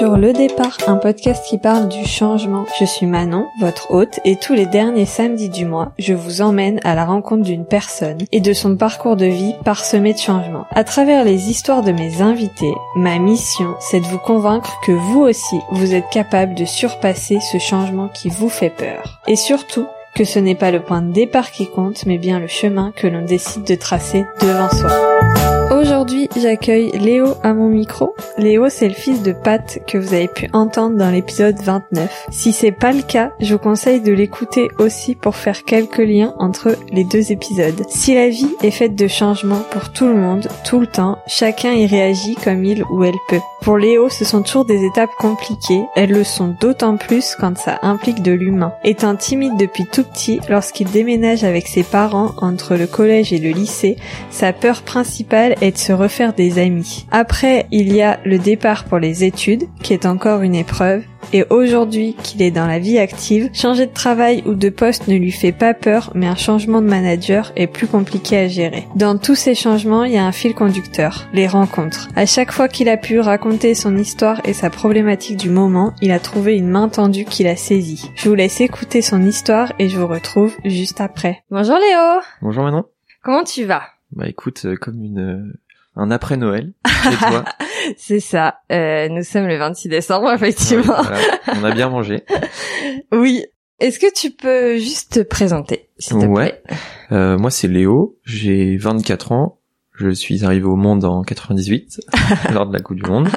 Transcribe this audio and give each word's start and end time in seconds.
sur 0.00 0.16
Le 0.16 0.32
Départ, 0.32 0.78
un 0.86 0.96
podcast 0.96 1.44
qui 1.46 1.58
parle 1.58 1.86
du 1.86 2.06
changement. 2.06 2.64
Je 2.78 2.86
suis 2.86 3.04
Manon, 3.04 3.48
votre 3.60 3.90
hôte, 3.90 4.18
et 4.24 4.36
tous 4.36 4.54
les 4.54 4.64
derniers 4.64 5.04
samedis 5.04 5.50
du 5.50 5.66
mois, 5.66 5.92
je 5.98 6.14
vous 6.14 6.40
emmène 6.40 6.80
à 6.84 6.94
la 6.94 7.04
rencontre 7.04 7.42
d'une 7.42 7.66
personne 7.66 8.16
et 8.32 8.40
de 8.40 8.54
son 8.54 8.76
parcours 8.76 9.16
de 9.16 9.26
vie 9.26 9.54
parsemé 9.62 10.14
de 10.14 10.18
changements. 10.18 10.64
À 10.70 10.84
travers 10.84 11.22
les 11.22 11.50
histoires 11.50 11.82
de 11.82 11.92
mes 11.92 12.22
invités, 12.22 12.72
ma 12.96 13.18
mission, 13.18 13.74
c'est 13.78 14.00
de 14.00 14.06
vous 14.06 14.16
convaincre 14.16 14.74
que 14.86 14.92
vous 14.92 15.20
aussi, 15.20 15.58
vous 15.70 15.92
êtes 15.92 16.08
capable 16.08 16.54
de 16.54 16.64
surpasser 16.64 17.38
ce 17.38 17.58
changement 17.58 18.08
qui 18.08 18.30
vous 18.30 18.48
fait 18.48 18.70
peur. 18.70 19.20
Et 19.28 19.36
surtout, 19.36 19.86
que 20.14 20.24
ce 20.24 20.38
n'est 20.38 20.54
pas 20.54 20.70
le 20.70 20.80
point 20.80 21.02
de 21.02 21.12
départ 21.12 21.50
qui 21.50 21.68
compte, 21.68 22.06
mais 22.06 22.16
bien 22.16 22.40
le 22.40 22.48
chemin 22.48 22.90
que 22.96 23.06
l'on 23.06 23.26
décide 23.26 23.64
de 23.64 23.74
tracer 23.74 24.24
devant 24.40 24.70
soi. 24.70 25.59
Aujourd'hui, 25.70 26.28
j'accueille 26.36 26.90
Léo 26.98 27.34
à 27.44 27.54
mon 27.54 27.68
micro. 27.68 28.16
Léo, 28.38 28.68
c'est 28.68 28.88
le 28.88 28.94
fils 28.94 29.22
de 29.22 29.30
Pat 29.30 29.78
que 29.86 29.98
vous 29.98 30.14
avez 30.14 30.26
pu 30.26 30.48
entendre 30.52 30.96
dans 30.96 31.12
l'épisode 31.12 31.60
29. 31.62 32.26
Si 32.32 32.52
c'est 32.52 32.72
pas 32.72 32.90
le 32.90 33.02
cas, 33.02 33.30
je 33.40 33.54
vous 33.54 33.60
conseille 33.60 34.00
de 34.00 34.10
l'écouter 34.10 34.68
aussi 34.80 35.14
pour 35.14 35.36
faire 35.36 35.62
quelques 35.62 35.98
liens 35.98 36.34
entre 36.38 36.76
les 36.90 37.04
deux 37.04 37.30
épisodes. 37.30 37.84
Si 37.88 38.16
la 38.16 38.28
vie 38.28 38.52
est 38.64 38.72
faite 38.72 38.96
de 38.96 39.06
changements 39.06 39.62
pour 39.70 39.92
tout 39.92 40.08
le 40.08 40.16
monde, 40.16 40.48
tout 40.64 40.80
le 40.80 40.88
temps, 40.88 41.18
chacun 41.28 41.72
y 41.72 41.86
réagit 41.86 42.34
comme 42.34 42.64
il 42.64 42.82
ou 42.90 43.04
elle 43.04 43.14
peut. 43.28 43.40
Pour 43.62 43.78
Léo, 43.78 44.08
ce 44.08 44.24
sont 44.24 44.42
toujours 44.42 44.64
des 44.64 44.84
étapes 44.84 45.14
compliquées. 45.18 45.84
Elles 45.94 46.10
le 46.10 46.24
sont 46.24 46.56
d'autant 46.60 46.96
plus 46.96 47.36
quand 47.38 47.56
ça 47.56 47.78
implique 47.82 48.22
de 48.22 48.32
l'humain. 48.32 48.72
Étant 48.82 49.14
timide 49.14 49.56
depuis 49.56 49.84
tout 49.86 50.02
petit, 50.02 50.40
lorsqu'il 50.48 50.90
déménage 50.90 51.44
avec 51.44 51.68
ses 51.68 51.84
parents 51.84 52.32
entre 52.38 52.74
le 52.74 52.86
collège 52.86 53.32
et 53.32 53.38
le 53.38 53.50
lycée, 53.50 53.96
sa 54.30 54.52
peur 54.52 54.82
principale 54.82 55.54
est 55.60 55.72
de 55.72 55.78
se 55.78 55.92
refaire 55.92 56.32
des 56.32 56.58
amis. 56.58 57.06
Après, 57.10 57.66
il 57.70 57.92
y 57.94 58.02
a 58.02 58.20
le 58.24 58.38
départ 58.38 58.84
pour 58.84 58.98
les 58.98 59.24
études, 59.24 59.64
qui 59.82 59.92
est 59.92 60.06
encore 60.06 60.42
une 60.42 60.54
épreuve, 60.54 61.02
et 61.32 61.44
aujourd'hui 61.50 62.16
qu'il 62.22 62.42
est 62.42 62.50
dans 62.50 62.66
la 62.66 62.78
vie 62.78 62.98
active, 62.98 63.50
changer 63.52 63.86
de 63.86 63.92
travail 63.92 64.42
ou 64.46 64.54
de 64.54 64.68
poste 64.68 65.08
ne 65.08 65.16
lui 65.16 65.32
fait 65.32 65.52
pas 65.52 65.74
peur, 65.74 66.10
mais 66.14 66.26
un 66.26 66.36
changement 66.36 66.80
de 66.80 66.86
manager 66.88 67.52
est 67.56 67.66
plus 67.66 67.86
compliqué 67.86 68.36
à 68.36 68.48
gérer. 68.48 68.86
Dans 68.96 69.16
tous 69.16 69.34
ces 69.34 69.54
changements, 69.54 70.04
il 70.04 70.12
y 70.12 70.18
a 70.18 70.24
un 70.24 70.32
fil 70.32 70.54
conducteur, 70.54 71.28
les 71.32 71.46
rencontres. 71.46 72.08
À 72.16 72.26
chaque 72.26 72.52
fois 72.52 72.68
qu'il 72.68 72.88
a 72.88 72.96
pu 72.96 73.20
raconter 73.20 73.74
son 73.74 73.96
histoire 73.96 74.40
et 74.44 74.52
sa 74.52 74.70
problématique 74.70 75.36
du 75.36 75.50
moment, 75.50 75.92
il 76.00 76.10
a 76.10 76.18
trouvé 76.18 76.56
une 76.56 76.68
main 76.68 76.88
tendue 76.88 77.24
qu'il 77.24 77.46
a 77.46 77.56
saisie. 77.56 78.10
Je 78.16 78.28
vous 78.28 78.34
laisse 78.34 78.60
écouter 78.60 79.02
son 79.02 79.22
histoire 79.22 79.72
et 79.78 79.88
je 79.88 79.98
vous 79.98 80.06
retrouve 80.06 80.54
juste 80.64 81.00
après. 81.00 81.42
Bonjour 81.50 81.76
Léo 81.76 82.22
Bonjour 82.42 82.64
Manon. 82.64 82.84
Comment 83.22 83.44
tu 83.44 83.64
vas? 83.64 83.82
Bah 84.12 84.28
écoute, 84.28 84.62
euh, 84.64 84.76
comme 84.76 85.02
une 85.02 85.18
euh, 85.20 85.52
un 85.96 86.10
après 86.10 86.36
Noël. 86.36 86.72
Toi 86.84 87.44
C'est 87.96 88.20
ça. 88.20 88.58
Euh, 88.70 89.08
nous 89.08 89.22
sommes 89.22 89.46
le 89.46 89.56
26 89.56 89.88
décembre, 89.88 90.32
effectivement. 90.32 91.00
Ouais, 91.00 91.06
voilà. 91.46 91.60
On 91.60 91.64
a 91.64 91.72
bien 91.72 91.88
mangé. 91.88 92.24
oui. 93.12 93.44
Est-ce 93.78 93.98
que 93.98 94.12
tu 94.12 94.30
peux 94.30 94.76
juste 94.78 95.14
te 95.14 95.20
présenter, 95.20 95.88
s'il 95.98 96.18
te 96.18 96.26
Ouais. 96.26 96.60
plaît? 96.66 96.76
Euh, 97.12 97.38
moi 97.38 97.50
c'est 97.50 97.66
Léo, 97.66 98.18
j'ai 98.24 98.76
24 98.76 99.32
ans. 99.32 99.58
Je 99.94 100.10
suis 100.10 100.44
arrivé 100.44 100.66
au 100.66 100.76
monde 100.76 101.04
en 101.04 101.22
98 101.22 102.00
lors 102.52 102.66
de 102.66 102.72
la 102.74 102.80
Coupe 102.80 102.96
du 102.98 103.08
Monde, 103.10 103.28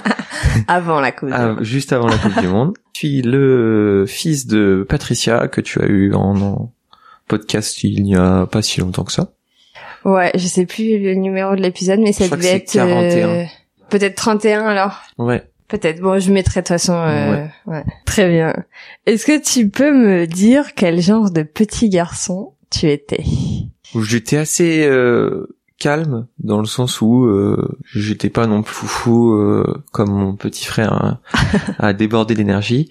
Avant 0.68 1.00
la 1.00 1.12
coupe. 1.14 1.30
Ah, 1.32 1.56
juste 1.62 1.94
avant 1.94 2.08
la 2.08 2.18
Coupe 2.18 2.40
du 2.42 2.48
Monde. 2.48 2.74
Je 2.94 3.00
suis 3.00 3.22
le 3.22 4.04
fils 4.08 4.46
de 4.48 4.86
Patricia 4.88 5.48
que 5.48 5.62
tu 5.62 5.82
as 5.82 5.86
eu 5.86 6.14
en, 6.14 6.40
en 6.42 6.74
podcast 7.30 7.84
il 7.84 8.04
n'y 8.04 8.16
a 8.16 8.46
pas 8.46 8.62
si 8.62 8.82
longtemps 8.82 9.04
que 9.06 9.12
ça. 9.14 9.32
Ouais, 10.06 10.32
je 10.36 10.48
sais 10.48 10.66
plus 10.66 11.00
le 11.00 11.14
numéro 11.16 11.56
de 11.56 11.62
l'épisode, 11.62 12.00
mais 12.00 12.12
ça 12.14 12.26
Je 12.26 12.32
devait 12.36 12.56
être 12.58 12.72
41. 12.72 13.30
euh, 13.30 13.44
peut-être 13.90 14.16
31 14.16 14.66
alors. 14.66 15.02
Ouais. 15.18 15.44
Peut-être. 15.70 16.02
Bon, 16.02 16.20
je 16.20 16.32
mettrai 16.32 16.60
de 16.62 16.64
toute 16.66 16.68
façon. 16.70 16.94
euh, 16.94 17.46
ouais. 17.68 17.84
Très 18.06 18.30
bien. 18.30 18.54
Est-ce 19.06 19.26
que 19.26 19.42
tu 19.42 19.70
peux 19.70 19.92
me 19.94 20.28
dire 20.28 20.76
quel 20.76 21.02
genre 21.02 21.32
de 21.32 21.42
petit 21.44 21.90
garçon 21.90 22.54
tu 22.70 22.90
étais? 22.90 23.24
J'étais 24.02 24.38
assez 24.38 24.86
euh, 24.86 25.48
calme 25.84 26.28
dans 26.40 26.60
le 26.60 26.66
sens 26.66 27.02
où 27.02 27.26
euh, 27.26 27.78
j'étais 27.94 28.30
pas 28.30 28.48
non 28.48 28.64
plus 28.64 28.74
foufou 28.74 29.34
euh, 29.34 29.84
comme 29.92 30.12
mon 30.12 30.36
petit 30.36 30.66
frère 30.66 30.94
hein, 30.94 31.20
à 31.80 31.92
déborder 31.92 32.36
d'énergie. 32.36 32.90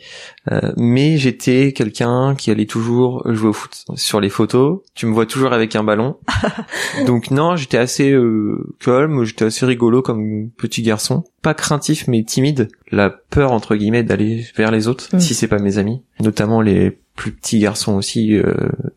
Euh, 0.51 0.73
mais 0.77 1.17
j'étais 1.17 1.73
quelqu'un 1.73 2.35
qui 2.37 2.51
allait 2.51 2.67
toujours 2.67 3.23
jouer 3.33 3.49
au 3.49 3.53
foot. 3.53 3.85
Sur 3.95 4.21
les 4.21 4.29
photos 4.29 4.81
tu 4.95 5.07
me 5.07 5.13
vois 5.15 5.27
toujours 5.27 5.53
avec 5.53 5.75
un 5.77 5.85
ballon. 5.85 6.17
Donc 7.07 7.31
non 7.31 7.57
j'étais 7.57 7.79
assez 7.79 8.11
euh, 8.13 8.75
calme 8.81 9.25
j'étais 9.25 9.47
assez 9.47 9.65
rigolo 9.65 10.03
comme 10.03 10.51
petit 10.51 10.83
garçon. 10.83 11.25
Pas 11.41 11.55
craintif 11.55 12.09
mais 12.09 12.23
timide. 12.25 12.69
La 12.91 13.09
peur 13.09 13.53
entre 13.53 13.75
guillemets 13.75 14.03
d'aller 14.03 14.45
vers 14.57 14.71
les 14.71 14.89
autres 14.89 15.03
Mm. 15.13 15.21
si 15.21 15.35
c'est 15.35 15.49
pas 15.49 15.59
mes 15.59 15.79
amis. 15.79 16.03
Notamment 16.21 16.61
les 16.61 16.99
plus 17.17 17.33
petits 17.33 17.59
garçons 17.59 17.95
aussi 17.95 18.37
euh, 18.37 18.55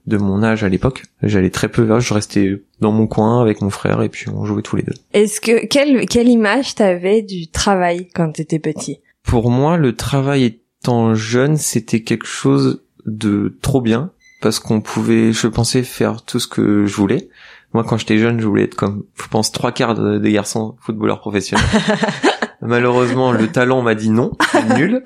de 0.07 0.17
mon 0.17 0.41
âge 0.43 0.63
à 0.63 0.69
l'époque 0.69 1.03
j'allais 1.21 1.49
très 1.49 1.67
peu 1.67 1.81
vers 1.83 1.99
je 1.99 2.13
restais 2.13 2.61
dans 2.79 2.91
mon 2.91 3.07
coin 3.07 3.41
avec 3.41 3.61
mon 3.61 3.69
frère 3.69 4.01
et 4.01 4.09
puis 4.09 4.29
on 4.29 4.45
jouait 4.45 4.61
tous 4.61 4.77
les 4.77 4.83
deux 4.83 4.93
Est-ce 5.13 5.41
que 5.41 5.65
quelle 5.65 6.05
quelle 6.07 6.29
image 6.29 6.75
t'avais 6.75 7.21
du 7.21 7.47
travail 7.47 8.07
quand 8.15 8.31
t'étais 8.31 8.59
petit? 8.59 8.99
Pour 9.23 9.49
moi, 9.49 9.75
le 9.77 9.95
travail 9.95 10.43
étant 10.81 11.15
jeune, 11.15 11.57
c'était 11.57 12.01
quelque 12.03 12.27
chose 12.27 12.83
de 13.05 13.57
trop 13.61 13.81
bien 13.81 14.11
parce 14.41 14.59
qu'on 14.59 14.81
pouvait, 14.81 15.33
je 15.33 15.47
pensais, 15.47 15.81
faire 15.83 16.21
tout 16.23 16.39
ce 16.39 16.47
que 16.47 16.85
je 16.85 16.95
voulais. 16.95 17.29
Moi, 17.73 17.83
quand 17.83 17.97
j'étais 17.97 18.19
jeune, 18.19 18.39
je 18.39 18.45
voulais 18.45 18.63
être 18.65 18.75
comme, 18.75 19.03
je 19.21 19.27
pense, 19.27 19.51
trois 19.51 19.71
quarts 19.71 19.95
de- 19.95 20.19
des 20.19 20.31
garçons 20.31 20.75
footballeurs 20.79 21.19
professionnels. 21.19 21.65
Malheureusement, 22.61 23.31
le 23.31 23.47
talent 23.47 23.81
m'a 23.81 23.95
dit 23.95 24.09
non, 24.09 24.31
nul. 24.77 25.03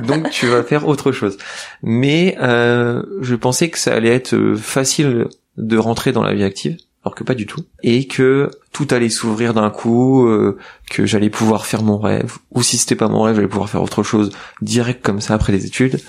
Donc, 0.00 0.30
tu 0.30 0.46
vas 0.46 0.62
faire 0.62 0.86
autre 0.86 1.12
chose. 1.12 1.38
Mais 1.82 2.36
euh, 2.40 3.02
je 3.20 3.34
pensais 3.34 3.70
que 3.70 3.78
ça 3.78 3.94
allait 3.94 4.14
être 4.14 4.34
euh, 4.34 4.56
facile 4.56 5.28
de 5.56 5.76
rentrer 5.78 6.12
dans 6.12 6.22
la 6.22 6.34
vie 6.34 6.44
active, 6.44 6.76
alors 7.04 7.14
que 7.14 7.24
pas 7.24 7.34
du 7.34 7.46
tout, 7.46 7.64
et 7.82 8.06
que 8.06 8.50
tout 8.72 8.86
allait 8.90 9.08
s'ouvrir 9.08 9.54
d'un 9.54 9.70
coup, 9.70 10.26
euh, 10.26 10.58
que 10.90 11.06
j'allais 11.06 11.30
pouvoir 11.30 11.66
faire 11.66 11.82
mon 11.82 11.98
rêve, 11.98 12.38
ou 12.50 12.62
si 12.62 12.78
c'était 12.78 12.96
pas 12.96 13.08
mon 13.08 13.22
rêve, 13.22 13.36
j'allais 13.36 13.48
pouvoir 13.48 13.68
faire 13.68 13.82
autre 13.82 14.02
chose 14.02 14.30
direct 14.62 15.04
comme 15.04 15.20
ça 15.20 15.34
après 15.34 15.52
les 15.52 15.66
études. 15.66 16.00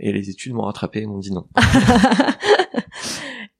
Et 0.00 0.12
les 0.12 0.28
études 0.28 0.54
m'ont 0.54 0.64
rattrapé 0.64 1.02
et 1.02 1.06
m'ont 1.06 1.18
dit 1.18 1.32
non. 1.32 1.46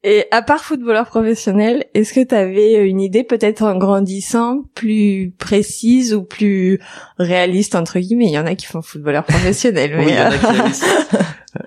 Et 0.06 0.26
à 0.31 0.42
part 0.42 0.62
footballeur 0.62 1.06
professionnel, 1.06 1.87
est-ce 1.94 2.12
que 2.12 2.22
t'avais 2.22 2.87
une 2.87 3.00
idée 3.00 3.25
peut-être 3.25 3.62
en 3.62 3.76
grandissant 3.76 4.65
plus 4.75 5.32
précise 5.38 6.12
ou 6.15 6.22
plus 6.22 6.78
réaliste 7.19 7.75
entre 7.75 7.98
guillemets? 7.98 8.26
Il 8.26 8.32
y 8.32 8.38
en 8.38 8.44
a 8.44 8.54
qui 8.54 8.66
font 8.66 8.82
footballeur 8.82 9.25
professionnel, 9.25 9.92
mais 9.97 10.04
Oui, 10.04 10.12
il 10.12 10.16
y 10.16 10.20
en 10.20 10.26
a 10.26 10.69
qui 10.69 10.82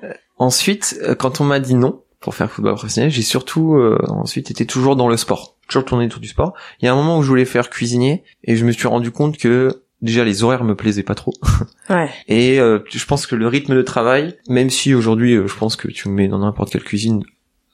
euh, 0.04 0.14
ensuite, 0.38 1.00
euh, 1.02 1.16
quand 1.16 1.42
on 1.42 1.46
m'a 1.46 1.60
dit 1.60 1.74
non 1.74 2.04
pour 2.20 2.36
faire 2.36 2.52
football 2.52 2.76
professionnel, 2.76 3.10
j'ai 3.10 3.24
surtout 3.24 3.76
euh, 3.76 3.98
ensuite 4.08 4.52
été 4.52 4.68
toujours 4.68 4.96
dans 4.96 5.08
le 5.08 5.18
sport, 5.18 5.58
toujours 5.68 5.86
tourné 5.86 6.06
autour 6.06 6.20
du 6.20 6.28
sport. 6.28 6.54
Il 6.80 6.86
y 6.86 6.88
a 6.88 6.94
un 6.94 6.96
moment 6.96 7.18
où 7.18 7.24
je 7.24 7.30
voulais 7.30 7.46
faire 7.46 7.72
cuisinier 7.72 8.24
et 8.44 8.56
je 8.56 8.66
me 8.66 8.72
suis 8.72 8.88
rendu 8.88 9.10
compte 9.10 9.38
que 9.38 9.82
déjà 10.02 10.24
les 10.24 10.44
horaires 10.44 10.64
me 10.64 10.76
plaisaient 10.76 11.04
pas 11.04 11.16
trop. 11.16 11.34
ouais. 11.90 12.10
Et 12.28 12.60
euh, 12.60 12.80
je 12.90 13.06
pense 13.06 13.28
que 13.28 13.36
le 13.36 13.48
rythme 13.48 13.76
de 13.76 13.82
travail, 13.82 14.36
même 14.50 14.70
si 14.70 14.94
aujourd'hui 14.94 15.36
euh, 15.36 15.48
je 15.48 15.56
pense 15.56 15.76
que 15.76 15.88
tu 15.88 16.10
me 16.10 16.14
mets 16.14 16.28
dans 16.28 16.40
n'importe 16.40 16.72
quelle 16.72 16.84
cuisine, 16.84 17.24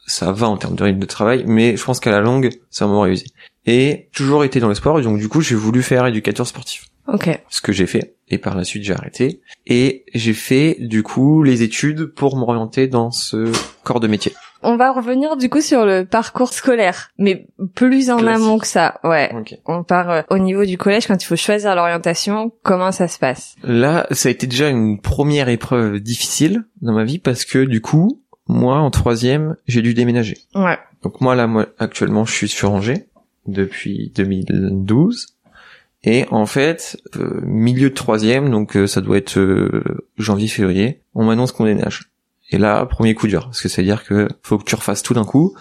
ça 0.06 0.32
va 0.32 0.48
en 0.48 0.58
termes 0.58 0.76
de 0.76 0.84
rythme 0.84 1.00
de 1.00 1.06
travail, 1.06 1.44
mais 1.48 1.78
je 1.78 1.84
pense 1.84 2.00
qu'à 2.00 2.12
la 2.12 2.22
longue, 2.22 2.50
ça 2.70 2.88
m'aurait 2.88 3.12
usé. 3.12 3.26
Et 3.66 4.10
toujours 4.14 4.44
été 4.44 4.60
dans 4.60 4.68
le 4.68 4.76
sport, 4.76 5.00
et 5.00 5.04
donc 5.04 5.20
du 5.20 5.30
coup 5.30 5.42
j'ai 5.42 5.56
voulu 5.56 5.82
faire 5.84 6.06
éducateur 6.06 6.46
sportif. 6.48 6.86
Ok. 7.08 7.30
Ce 7.50 7.62
que 7.62 7.72
j'ai 7.74 7.86
fait, 7.86 8.16
et 8.30 8.38
par 8.38 8.56
la 8.56 8.64
suite 8.64 8.84
j'ai 8.84 8.94
arrêté. 8.94 9.42
Et 9.68 10.06
j'ai 10.14 10.34
fait 10.34 10.78
du 10.80 11.04
coup 11.04 11.44
les 11.44 11.62
études 11.64 12.06
pour 12.06 12.38
m'orienter 12.38 12.88
dans 12.88 13.12
ce 13.12 13.52
corps 13.84 14.00
de 14.00 14.08
métier. 14.08 14.34
On 14.66 14.78
va 14.78 14.94
revenir 14.94 15.36
du 15.36 15.50
coup 15.50 15.60
sur 15.60 15.86
le 15.86 16.06
parcours 16.06 16.54
scolaire, 16.54 17.10
mais 17.18 17.48
plus 17.76 18.10
en 18.10 18.18
Classique. 18.18 18.36
amont 18.44 18.58
que 18.58 18.68
ça. 18.68 19.02
Ouais. 19.04 19.30
Ok. 19.38 19.58
On 19.66 19.84
part 19.84 20.10
euh, 20.10 20.22
au 20.30 20.38
niveau 20.38 20.64
du 20.64 20.78
collège 20.78 21.06
quand 21.08 21.22
il 21.22 21.26
faut 21.26 21.36
choisir 21.36 21.76
l'orientation. 21.76 22.54
Comment 22.64 22.94
ça 22.94 23.10
se 23.10 23.20
passe? 23.20 23.56
Là, 23.64 24.08
ça 24.12 24.30
a 24.30 24.32
été 24.32 24.48
déjà 24.48 24.70
une 24.70 25.02
première 25.02 25.50
épreuve 25.50 26.00
difficile 26.00 26.64
dans 26.82 26.94
ma 26.94 27.04
vie 27.04 27.20
parce 27.20 27.44
que 27.44 27.66
du 27.66 27.82
coup, 27.82 28.23
moi 28.48 28.78
en 28.78 28.92
troisième, 28.92 29.56
j'ai 29.68 29.82
dû 29.82 29.94
déménager. 29.94 30.38
Ouais. 30.56 30.78
Donc 31.02 31.22
moi 31.22 31.36
là, 31.36 31.48
moi, 31.48 31.68
actuellement, 31.80 32.26
je 32.26 32.34
suis 32.34 32.48
sur 32.48 32.72
Angers 32.72 33.08
depuis 33.48 34.12
2012. 34.16 35.28
Et 36.06 36.26
en 36.32 36.46
fait, 36.46 37.02
euh, 37.16 37.40
milieu 37.44 37.90
de 37.90 37.96
troisième, 37.96 38.50
donc 38.50 38.76
euh, 38.76 38.88
ça 38.88 39.00
doit 39.00 39.18
être 39.18 39.40
euh, 39.40 39.84
janvier-février, 40.18 41.02
on 41.14 41.24
m'annonce 41.24 41.54
qu'on 41.54 41.64
déménage. 41.64 42.12
Et 42.52 42.58
là, 42.58 42.86
premier 42.86 43.16
coup 43.16 43.28
dur, 43.28 43.46
parce 43.46 43.62
que 43.62 43.70
c'est-à-dire 43.70 44.04
que 44.04 44.28
faut 44.42 44.58
que 44.58 44.66
tu 44.66 44.76
refasses 44.76 45.02
tout 45.02 45.14
d'un 45.14 45.24
coup, 45.24 45.56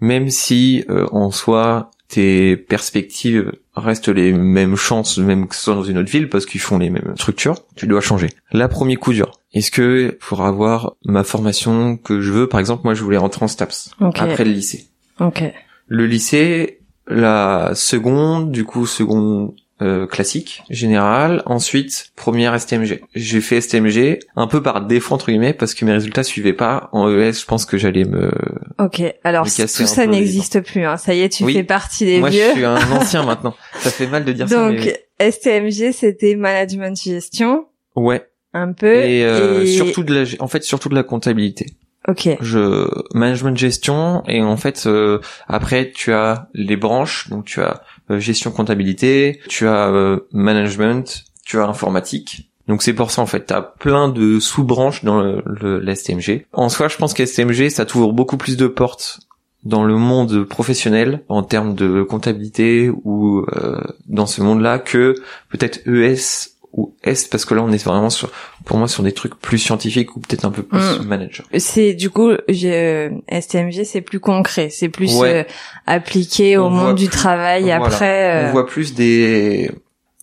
même 0.00 0.28
si 0.28 0.84
euh, 0.90 1.06
en 1.12 1.30
soi 1.30 1.90
tes 2.08 2.56
perspectives 2.56 3.52
restent 3.74 4.08
les 4.08 4.32
mêmes 4.32 4.76
chances, 4.76 5.18
même 5.18 5.48
que 5.48 5.54
ce 5.54 5.62
soit 5.62 5.74
dans 5.74 5.82
une 5.84 5.98
autre 5.98 6.10
ville, 6.10 6.28
parce 6.28 6.46
qu'ils 6.46 6.60
font 6.60 6.78
les 6.78 6.90
mêmes 6.90 7.14
structures, 7.16 7.56
tu 7.74 7.86
dois 7.86 8.00
changer. 8.00 8.28
Là, 8.52 8.68
premier 8.68 8.96
coup 8.96 9.12
dur. 9.12 9.32
Est-ce 9.52 9.70
que 9.70 10.16
pour 10.20 10.42
avoir 10.42 10.94
ma 11.04 11.24
formation 11.24 11.96
que 11.96 12.20
je 12.20 12.30
veux, 12.32 12.48
par 12.48 12.60
exemple, 12.60 12.82
moi 12.84 12.94
je 12.94 13.02
voulais 13.02 13.16
rentrer 13.16 13.44
en 13.44 13.48
STAPS 13.48 13.90
Ok. 14.00 14.18
après 14.20 14.44
le 14.44 14.52
lycée. 14.52 14.86
Ok. 15.20 15.42
Le 15.88 16.06
lycée, 16.06 16.80
la 17.08 17.72
seconde, 17.74 18.50
du 18.52 18.64
coup 18.64 18.86
seconde 18.86 19.54
euh, 19.82 20.06
classique, 20.06 20.62
général. 20.70 21.42
Ensuite, 21.46 22.12
première 22.16 22.58
STMG. 22.58 23.00
J'ai 23.14 23.40
fait 23.40 23.60
STMG 23.60 24.20
un 24.34 24.46
peu 24.46 24.62
par 24.62 24.86
défaut 24.86 25.14
entre 25.14 25.26
guillemets 25.26 25.52
parce 25.52 25.74
que 25.74 25.84
mes 25.84 25.92
résultats 25.92 26.22
suivaient 26.22 26.52
pas. 26.54 26.88
En 26.92 27.08
ES, 27.10 27.32
je 27.40 27.44
pense 27.44 27.66
que 27.66 27.76
j'allais 27.76 28.04
me. 28.04 28.30
Ok. 28.78 29.02
Alors 29.24 29.44
Me 29.44 29.50
tout 29.50 29.86
ça 29.86 30.06
n'existe 30.06 30.60
plus. 30.60 30.84
Hein. 30.84 30.96
Ça 30.96 31.14
y 31.14 31.20
est, 31.20 31.28
tu 31.28 31.44
Oui. 31.44 31.52
fais 31.54 31.64
partie 31.64 32.06
des 32.06 32.20
Moi, 32.20 32.30
vieux. 32.30 32.42
je 32.48 32.52
suis 32.52 32.64
un 32.64 32.76
ancien 32.92 33.22
maintenant. 33.24 33.54
Ça 33.80 33.90
fait 33.90 34.06
mal 34.06 34.24
de 34.24 34.32
dire 34.32 34.48
ça, 34.48 34.70
Donc 34.70 34.78
mais 35.18 35.30
STMG, 35.30 35.92
c'était 35.92 36.36
management 36.36 36.98
gestion, 37.00 37.66
ouais. 37.96 38.26
un 38.54 38.72
peu. 38.72 38.94
Et, 39.04 39.24
euh, 39.24 39.62
et- 39.62 39.66
surtout 39.66 40.04
de 40.04 40.14
la, 40.14 40.24
en 40.40 40.48
fait, 40.48 40.62
surtout 40.62 40.88
de 40.88 40.94
la 40.94 41.02
comptabilité. 41.02 41.66
Ok. 42.08 42.28
je 42.40 42.88
management 43.14 43.56
gestion 43.56 44.22
et 44.28 44.42
en 44.42 44.56
fait 44.56 44.84
euh, 44.86 45.18
après 45.48 45.90
tu 45.92 46.12
as 46.12 46.48
les 46.54 46.76
branches 46.76 47.28
donc 47.30 47.46
tu 47.46 47.60
as 47.60 47.82
euh, 48.10 48.20
gestion 48.20 48.52
comptabilité 48.52 49.40
tu 49.48 49.66
as 49.66 49.88
euh, 49.88 50.20
management 50.32 51.24
tu 51.44 51.58
as 51.58 51.66
informatique 51.66 52.50
donc 52.68 52.82
c'est 52.82 52.92
pour 52.92 53.10
ça 53.10 53.22
en 53.22 53.26
fait 53.26 53.46
tu 53.46 53.54
as 53.54 53.62
plein 53.62 54.08
de 54.08 54.38
sous-branches 54.38 55.04
dans 55.04 55.20
le, 55.20 55.42
le, 55.46 55.80
la 55.80 55.94
STMG 55.94 56.46
en 56.52 56.68
soi 56.68 56.88
je 56.88 56.96
pense 56.96 57.12
que 57.12 57.26
STMG 57.26 57.70
ça 57.70 57.84
t'ouvre 57.84 58.12
beaucoup 58.12 58.36
plus 58.36 58.56
de 58.56 58.66
portes 58.66 59.20
dans 59.66 59.82
le 59.82 59.96
monde 59.96 60.44
professionnel 60.44 61.24
en 61.28 61.42
termes 61.42 61.74
de 61.74 62.02
comptabilité 62.02 62.88
ou 63.04 63.40
euh, 63.40 63.80
dans 64.06 64.26
ce 64.26 64.40
monde-là 64.40 64.78
que 64.78 65.14
peut-être 65.50 65.80
ES 65.88 66.50
ou 66.72 66.94
S 67.02 67.26
parce 67.26 67.44
que 67.44 67.54
là 67.54 67.62
on 67.62 67.72
est 67.72 67.84
vraiment 67.84 68.10
sur 68.10 68.30
pour 68.66 68.76
moi 68.76 68.88
sur 68.88 69.02
des 69.02 69.12
trucs 69.12 69.36
plus 69.36 69.58
scientifiques 69.58 70.14
ou 70.16 70.20
peut-être 70.20 70.44
un 70.44 70.50
peu 70.50 70.62
plus 70.62 70.78
Mm. 71.00 71.06
manager. 71.06 71.46
C'est 71.56 71.94
du 71.94 72.10
coup, 72.10 72.32
je, 72.48 73.10
STMG, 73.30 73.84
c'est 73.84 74.02
plus 74.02 74.20
concret, 74.20 74.68
c'est 74.68 74.90
plus 74.90 75.14
Ouais. 75.16 75.32
euh, 75.32 75.44
appliqué 75.86 76.58
au 76.58 76.64
On 76.66 76.70
monde 76.70 76.96
du 76.96 77.08
travail. 77.08 77.62
voilà. 77.64 77.84
Après, 77.86 78.44
euh, 78.44 78.48
On 78.48 78.52
voit 78.52 78.66
plus 78.66 78.92
des 78.94 79.70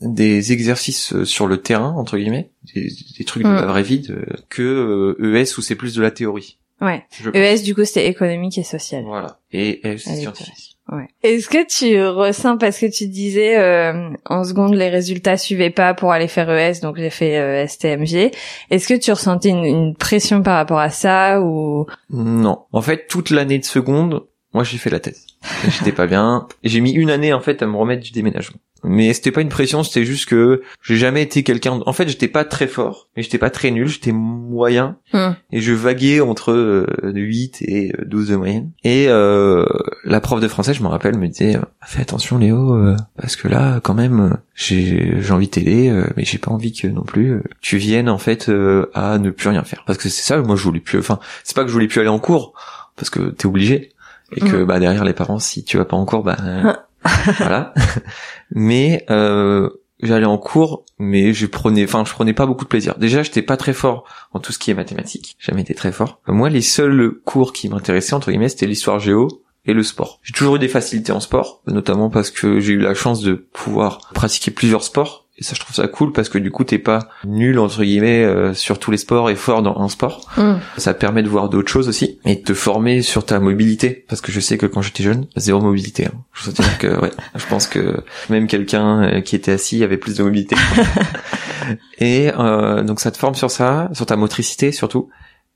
des 0.01 0.51
exercices 0.51 1.13
euh, 1.13 1.24
sur 1.24 1.48
le 1.48 1.57
terrain 1.62 1.95
entre 1.98 2.18
guillemets, 2.18 2.51
des, 2.75 2.90
des 3.18 3.24
trucs 3.24 3.44
de 3.44 3.48
Mm. 3.48 3.56
la 3.56 3.66
vraie 3.66 3.84
vie 3.84 4.00
de- 4.00 4.25
que 4.50 4.62
euh, 5.18 5.36
ES 5.42 5.57
où 5.57 5.62
c'est 5.62 5.75
plus 5.75 5.96
de 5.96 6.01
la 6.01 6.12
théorie. 6.12 6.60
ouais. 6.81 7.06
ES, 7.34 7.63
du 7.63 7.74
coup, 7.74 7.86
c'était 7.86 8.07
économique 8.07 8.57
et 8.57 8.63
social. 8.63 9.04
Voilà. 9.06 9.39
Et 9.54 9.80
S 9.88 10.06
À 10.07 10.16
l'époque. 10.16 10.36
scientifique. 10.36 10.73
Ouais. 10.91 11.07
Est-ce 11.24 11.47
que 11.47 11.65
tu 11.65 12.06
ressens 12.06 12.57
parce 12.57 12.77
que 12.77 12.85
tu 12.85 13.07
disais 13.07 13.57
euh, 13.57 14.09
en 14.25 14.44
seconde 14.44 14.74
les 14.74 14.89
résultats 14.89 15.38
suivaient 15.38 15.69
pas 15.69 15.94
pour 15.94 16.12
aller 16.12 16.27
faire 16.27 16.50
ES 16.51 16.81
donc 16.81 16.97
j'ai 16.97 17.09
fait 17.09 17.38
euh, 17.38 17.65
STMG. 17.65 18.31
Est-ce 18.69 18.88
que 18.88 19.00
tu 19.00 19.12
ressentais 19.12 19.50
une, 19.50 19.63
une 19.63 19.95
pression 19.95 20.44
par 20.44 20.57
rapport 20.57 20.80
à 20.80 20.89
ça 20.89 21.41
ou? 21.41 21.85
Non. 22.09 22.65
En 22.74 22.81
fait, 22.81 23.07
toute 23.07 23.30
l'année 23.30 23.59
de 23.59 23.65
seconde, 23.65 24.25
moi 24.53 24.63
j'ai 24.65 24.77
fait 24.77 24.89
la 24.89 25.00
thèse. 25.00 25.25
J'étais 25.69 25.94
pas 25.94 26.06
bien. 26.06 26.47
J'ai 26.63 26.81
mis 26.81 26.91
une 26.91 27.09
année 27.09 27.31
en 27.31 27.39
fait 27.39 27.62
à 27.62 27.65
me 27.65 27.77
remettre 27.77 28.03
du 28.03 28.12
déménagement. 28.12 28.59
Mais 28.83 29.13
c'était 29.13 29.31
pas 29.31 29.41
une 29.41 29.50
pression, 29.50 29.83
c'était 29.83 30.06
juste 30.06 30.27
que 30.27 30.62
j'ai 30.81 30.97
jamais 30.97 31.21
été 31.21 31.44
quelqu'un. 31.44 31.80
En 31.85 31.94
fait, 31.94 32.07
j'étais 32.09 32.27
pas 32.27 32.44
très 32.45 32.68
fort, 32.68 33.07
mais 33.15 33.24
j'étais 33.24 33.38
pas 33.38 33.50
très 33.50 33.71
nul, 33.71 33.88
j'étais 33.88 34.12
moyen 34.12 34.97
Hmm. 35.13 35.33
et 35.51 35.62
je 35.62 35.74
vaguais 35.74 36.21
entre 36.21 36.51
euh, 36.51 36.88
8 37.13 37.62
et 37.62 37.91
euh, 38.00 38.06
12 38.06 38.30
de 38.30 38.35
moyenne. 38.35 38.71
Et 38.83 39.06
euh, 39.09 39.63
la 40.06 40.19
prof 40.21 40.39
de 40.41 40.47
français, 40.47 40.74
je 40.74 40.81
me 40.81 40.88
rappelle, 40.88 41.18
me 41.18 41.27
disait 41.27 41.56
euh, 41.56 41.62
"Fais 41.85 42.01
attention 42.01 42.38
Léo 42.39 42.74
euh, 42.75 42.95
parce 43.15 43.35
que 43.35 43.47
là 43.47 43.80
quand 43.83 43.94
même 43.94 44.19
euh, 44.19 44.38
j'ai 44.56 45.21
j'ai 45.21 45.31
envie 45.33 45.45
de 45.47 45.51
t'aider 45.51 45.89
euh, 45.89 46.07
mais 46.18 46.25
j'ai 46.25 46.39
pas 46.39 46.50
envie 46.51 46.74
que 46.74 46.88
non 46.88 47.03
plus 47.03 47.33
euh, 47.33 47.44
tu 47.62 47.77
viennes 47.77 48.09
en 48.09 48.18
fait 48.18 48.50
euh, 48.50 48.89
à 48.95 49.18
ne 49.19 49.29
plus 49.29 49.50
rien 49.50 49.63
faire." 49.63 49.83
Parce 49.86 50.00
que 50.00 50.09
c'est 50.09 50.24
ça, 50.24 50.41
moi 50.41 50.56
je 50.56 50.63
voulais 50.63 50.79
plus 50.79 50.97
enfin, 51.00 51.19
c'est 51.44 51.56
pas 51.56 51.62
que 51.63 51.68
je 51.69 51.74
voulais 51.74 51.88
plus 51.88 52.00
aller 52.00 52.09
en 52.09 52.19
cours 52.19 52.53
parce 52.95 53.09
que 53.12 53.29
t'es 53.29 53.45
obligé 53.45 53.91
et 54.36 54.39
que 54.41 54.57
Mhm. 54.57 54.65
bah 54.65 54.79
derrière 54.79 55.03
les 55.06 55.13
parents 55.13 55.38
si 55.39 55.63
tu 55.63 55.77
vas 55.77 55.86
pas 55.86 55.95
en 55.97 56.06
cours 56.06 56.24
bah 56.24 56.38
euh, 56.44 56.74
voilà 57.38 57.73
mais 58.51 59.05
euh, 59.09 59.69
j'allais 60.01 60.25
en 60.25 60.38
cours 60.38 60.85
mais 61.00 61.33
je 61.33 61.45
prenais 61.45 61.83
enfin 61.83 62.03
je 62.05 62.11
prenais 62.11 62.33
pas 62.33 62.45
beaucoup 62.45 62.63
de 62.63 62.69
plaisir 62.69 62.95
déjà 62.97 63.23
j'étais 63.23 63.41
pas 63.41 63.57
très 63.57 63.73
fort 63.73 64.05
en 64.31 64.39
tout 64.39 64.51
ce 64.51 64.59
qui 64.59 64.71
est 64.71 64.75
mathématiques 64.75 65.35
jamais 65.39 65.61
été 65.61 65.73
très 65.73 65.91
fort 65.91 66.21
moi 66.27 66.50
les 66.50 66.61
seuls 66.61 67.13
cours 67.25 67.53
qui 67.53 67.69
m'intéressaient 67.69 68.13
entre 68.13 68.31
guillemets 68.31 68.50
c'était 68.50 68.67
l'histoire 68.67 69.00
géo 69.00 69.44
et 69.65 69.73
le 69.73 69.83
sport. 69.83 70.19
J'ai 70.23 70.33
toujours 70.33 70.57
eu 70.57 70.59
des 70.59 70.67
facilités 70.67 71.11
en 71.11 71.19
sport, 71.19 71.61
notamment 71.67 72.09
parce 72.09 72.31
que 72.31 72.59
j'ai 72.59 72.73
eu 72.73 72.79
la 72.79 72.94
chance 72.94 73.21
de 73.21 73.33
pouvoir 73.33 74.09
pratiquer 74.13 74.51
plusieurs 74.51 74.83
sports. 74.83 75.23
Et 75.44 75.45
ça, 75.45 75.56
je 75.56 75.60
trouve 75.60 75.75
ça 75.75 75.90
cool 75.90 76.13
parce 76.13 76.30
que 76.30 76.38
du 76.38 76.51
coup, 76.51 76.63
t'es 76.63 76.80
pas 76.80 77.10
nul 77.25 77.60
entre 77.60 77.84
guillemets 77.84 78.24
euh, 78.24 78.54
sur 78.54 78.80
tous 78.80 78.92
les 78.92 78.98
sports 78.98 79.30
et 79.30 79.36
fort 79.36 79.62
dans 79.62 79.78
un 79.78 79.90
sport. 79.90 80.31
Hmm. 80.38 80.54
Ça 80.78 80.94
permet 80.94 81.22
de 81.22 81.28
voir 81.28 81.50
d'autres 81.50 81.69
choses 81.69 81.90
aussi 81.90 82.18
et 82.24 82.36
de 82.36 82.42
te 82.42 82.54
former 82.54 83.01
sur 83.01 83.25
ta 83.25 83.42
mobilité 83.42 84.06
parce 84.07 84.22
que 84.22 84.31
je 84.31 84.40
sais 84.40 84.57
que 84.57 84.66
quand 84.66 84.81
j'étais 84.81 85.04
jeune, 85.04 85.28
zéro 85.36 85.60
mobilité. 85.60 86.06
Hein. 86.06 86.24
Je 86.31 86.45
veux 86.45 86.54
dire 86.54 86.78
que 86.78 86.88
ouais, 87.01 87.12
je 87.36 87.45
pense 87.48 87.68
que 87.68 87.98
même 88.30 88.48
quelqu'un 88.48 89.04
euh, 89.04 89.19
qui 89.19 89.36
était 89.36 89.51
assis 89.51 89.84
avait 89.84 89.98
plus 89.98 90.16
de 90.16 90.24
mobilité. 90.24 90.56
et 92.00 92.31
euh, 92.39 92.84
donc 92.84 93.01
ça 93.01 93.12
te 93.12 93.18
forme 93.18 93.36
sur 93.36 93.51
ça, 93.51 93.89
sur 93.92 94.06
ta 94.06 94.16
motricité 94.16 94.72
surtout 94.72 95.10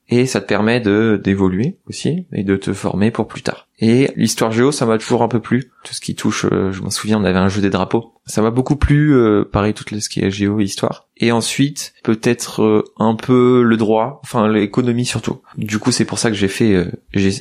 et 0.10 0.25
ça 0.25 0.42
te 0.42 0.48
permet 0.48 0.81
de 0.81 1.18
d'évoluer 1.24 1.78
aussi 1.88 2.28
et 2.33 2.44
de 2.44 2.57
te 2.57 2.74
former 2.74 3.10
pour 3.10 3.30
plus 3.30 3.42
tard. 3.42 3.67
Et 3.79 4.09
l'histoire 4.15 4.51
géo, 4.51 4.71
ça 4.71 4.85
m'a 4.85 4.97
toujours 4.97 5.21
un 5.21 5.27
peu 5.27 5.39
plu. 5.39 5.71
Tout 5.83 5.94
ce 5.94 6.01
qui 6.01 6.15
touche, 6.15 6.45
euh, 6.51 6.71
je 6.71 6.81
m'en 6.81 6.89
souviens, 6.89 7.19
on 7.19 7.24
avait 7.24 7.38
un 7.38 7.47
jeu 7.47 7.62
des 7.62 7.69
drapeaux. 7.69 8.13
Ça 8.25 8.41
m'a 8.41 8.50
beaucoup 8.50 8.75
plu, 8.75 9.13
euh, 9.13 9.44
pareil, 9.44 9.74
tout 9.74 9.85
ce 10.00 10.09
qui 10.09 10.19
est 10.21 10.31
géo 10.31 10.59
et 10.59 10.63
histoire. 10.63 11.07
Et 11.18 11.31
ensuite, 11.31 11.94
peut-être 12.03 12.63
euh, 12.63 12.83
un 12.97 13.15
peu 13.15 13.62
le 13.62 13.77
droit, 13.77 14.19
enfin 14.24 14.47
l'économie 14.47 15.06
surtout. 15.06 15.41
Du 15.57 15.77
coup, 15.79 15.91
c'est 15.91 16.06
pour 16.06 16.19
ça 16.19 16.29
que 16.29 16.35
j'ai 16.35 16.47
fait 16.47 16.74
euh, 16.74 16.91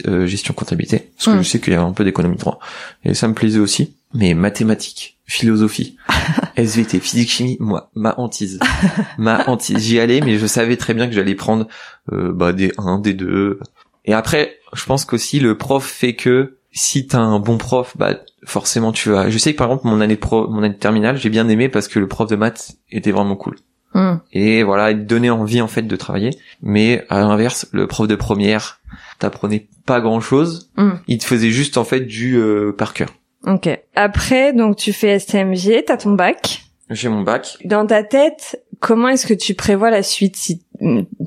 euh, 0.07 0.27
gestion 0.27 0.55
comptabilité, 0.55 1.11
parce 1.17 1.27
que 1.27 1.31
Mm. 1.39 1.43
je 1.43 1.49
sais 1.49 1.61
qu'il 1.61 1.73
y 1.73 1.77
avait 1.77 1.85
un 1.85 1.93
peu 1.93 2.05
d'économie 2.05 2.37
de 2.37 2.41
droit. 2.41 2.59
Et 3.05 3.15
ça 3.15 3.29
me 3.29 3.35
plaisait 3.35 3.59
aussi. 3.59 3.95
Mais 4.15 4.35
mathématiques, 4.35 5.19
philosophie, 5.27 5.97
SVT, 6.57 7.01
physique, 7.01 7.31
chimie, 7.31 7.57
moi, 7.61 7.91
ma 7.95 8.15
hantise. 8.19 8.61
ma 9.19 9.49
hantise. 9.49 9.79
J'y 9.79 9.99
allais, 9.99 10.21
mais 10.21 10.39
je 10.39 10.47
savais 10.47 10.77
très 10.77 10.95
bien 10.95 11.07
que 11.07 11.15
j'allais 11.15 11.35
prendre 11.35 11.67
euh, 12.13 12.33
bah, 12.33 12.53
des 12.53 12.73
1, 12.79 12.99
des 13.01 13.15
2. 13.15 13.61
Et 14.05 14.15
après, 14.15 14.56
je 14.75 14.85
pense 14.85 15.05
qu'aussi 15.05 15.41
le 15.41 15.57
prof 15.57 15.85
fait 15.85 16.15
que 16.15 16.59
si 16.73 17.07
t'as 17.07 17.19
un 17.19 17.39
bon 17.39 17.57
prof, 17.57 17.97
bah 17.97 18.21
forcément 18.45 18.93
tu 18.93 19.11
vas. 19.11 19.31
Je 19.31 19.39
sais 19.39 19.53
que 19.53 19.59
par 19.59 19.69
exemple 19.69 19.87
mon 19.87 20.01
année 20.01 20.17
de 20.17 20.21
pro, 20.21 20.49
mon 20.49 20.59
année 20.59 20.75
de 20.75 20.79
terminale, 20.79 21.17
j'ai 21.17 21.31
bien 21.31 21.49
aimé 21.49 21.69
parce 21.69 21.89
que 21.89 21.99
le 21.99 22.07
prof 22.07 22.29
de 22.29 22.37
maths 22.37 22.77
était 22.91 23.13
vraiment 23.13 23.37
cool. 23.37 23.57
Hmm. 23.95 24.17
Et 24.33 24.63
voilà, 24.63 24.91
il 24.91 24.99
te 24.99 25.05
donnait 25.05 25.31
envie 25.31 25.63
en 25.63 25.69
fait 25.69 25.83
de 25.83 25.97
travailler. 25.97 26.31
Mais 26.61 27.05
à 27.09 27.21
l'inverse, 27.21 27.67
le 27.73 27.87
prof 27.87 28.07
de 28.07 28.15
première, 28.15 28.81
t'apprenait 29.19 29.69
pas 29.87 30.01
grand 30.01 30.21
chose. 30.21 30.71
Hmm. 30.77 30.97
Il 31.09 31.19
te 31.19 31.25
faisait 31.25 31.51
juste 31.51 31.79
en 31.79 31.85
fait 31.85 32.01
du 32.01 32.37
euh, 32.37 32.73
par 32.77 32.93
cœur. 32.93 33.09
Ok. 33.47 33.69
Après, 33.95 34.53
donc 34.53 34.77
tu 34.77 34.93
fais 34.93 35.19
STMG, 35.19 35.85
t'as 35.87 35.97
ton 35.97 36.13
bac. 36.13 36.63
J'ai 36.91 37.09
mon 37.09 37.23
bac. 37.23 37.57
Dans 37.65 37.87
ta 37.87 38.03
tête, 38.03 38.63
comment 38.81 39.09
est-ce 39.09 39.27
que 39.27 39.35
tu 39.35 39.55
prévois 39.55 39.91
la 39.91 40.03
suite 40.03 40.37
si 40.37 40.63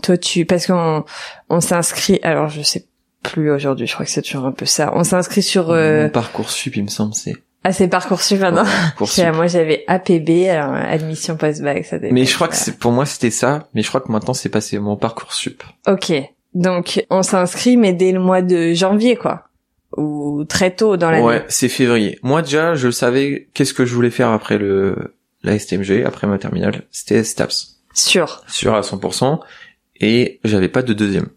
toi 0.03 0.17
tu 0.17 0.45
parce 0.45 0.67
qu'on 0.67 1.03
on 1.49 1.59
s'inscrit 1.59 2.19
alors 2.21 2.49
je 2.49 2.61
sais 2.61 2.85
plus 3.23 3.51
aujourd'hui, 3.51 3.87
je 3.87 3.93
crois 3.93 4.05
que 4.05 4.11
c'est 4.11 4.21
toujours 4.21 4.45
un 4.45 4.51
peu 4.51 4.65
ça. 4.65 4.91
On 4.95 5.03
s'inscrit 5.03 5.43
sur 5.43 5.69
euh, 5.71 6.03
Mon 6.03 6.09
parcours 6.09 6.49
sup, 6.49 6.75
il 6.77 6.83
me 6.83 6.89
semble, 6.89 7.13
c'est. 7.13 7.33
ah 7.63 7.71
c'est 7.73 7.87
parcoursup 7.87 8.39
maintenant. 8.39 8.63
Parcoursup. 8.85 9.15
C'est- 9.15 9.31
Moi 9.31 9.47
j'avais 9.47 9.83
APB, 9.87 10.47
alors 10.49 10.73
admission 10.73 11.35
post-bac, 11.37 11.85
ça. 11.85 11.97
Mais 12.01 12.25
je 12.25 12.33
crois 12.35 12.47
que 12.47 12.55
c'est 12.55 12.77
pour 12.79 12.91
moi 12.91 13.05
c'était 13.05 13.31
ça, 13.31 13.67
mais 13.73 13.81
je 13.81 13.87
crois 13.89 14.01
que 14.01 14.11
maintenant 14.11 14.33
c'est 14.33 14.49
passé 14.49 14.79
mon 14.79 14.95
parcours 14.97 15.33
sup. 15.33 15.63
Ok. 15.87 16.11
Donc 16.53 17.05
on 17.09 17.21
s'inscrit 17.21 17.77
mais 17.77 17.93
dès 17.93 18.11
le 18.11 18.19
mois 18.19 18.41
de 18.41 18.73
janvier 18.73 19.15
quoi. 19.15 19.43
Ou 19.97 20.45
très 20.47 20.71
tôt 20.75 20.97
dans 20.97 21.09
l'année. 21.11 21.23
Ouais, 21.25 21.45
c'est 21.49 21.67
février. 21.67 22.19
Moi 22.21 22.41
déjà, 22.43 22.75
je 22.75 22.91
savais 22.91 23.49
qu'est-ce 23.53 23.73
que 23.73 23.85
je 23.85 23.93
voulais 23.95 24.11
faire 24.11 24.29
après 24.29 24.57
le 24.57 25.15
la 25.41 25.57
STMG, 25.57 26.03
après 26.05 26.27
ma 26.27 26.37
terminale, 26.37 26.83
c'était 26.91 27.23
STAPS, 27.23 27.77
Sûr. 27.93 28.43
sûr 28.47 28.75
à 28.75 28.81
100%, 28.81 29.39
et 30.01 30.39
j'avais 30.43 30.67
pas 30.67 30.81
de 30.83 30.91
deuxième. 30.93 31.27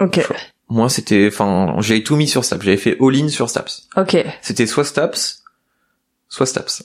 Ok. 0.00 0.20
choix. 0.20 0.36
Moi, 0.70 0.88
c'était, 0.88 1.28
enfin, 1.32 1.76
j'avais 1.80 2.02
tout 2.02 2.16
mis 2.16 2.28
sur 2.28 2.44
STAPS, 2.44 2.62
j'avais 2.64 2.76
fait 2.76 2.96
all-in 3.00 3.28
sur 3.28 3.48
STAPS. 3.48 3.88
Ok. 3.96 4.16
C'était 4.42 4.66
soit 4.66 4.84
STAPS, 4.84 5.42
soit 6.28 6.46
STAPS. 6.46 6.82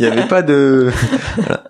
Il 0.00 0.04
y 0.04 0.08
avait 0.08 0.26
pas 0.26 0.42
de, 0.42 0.90
voilà. 1.36 1.64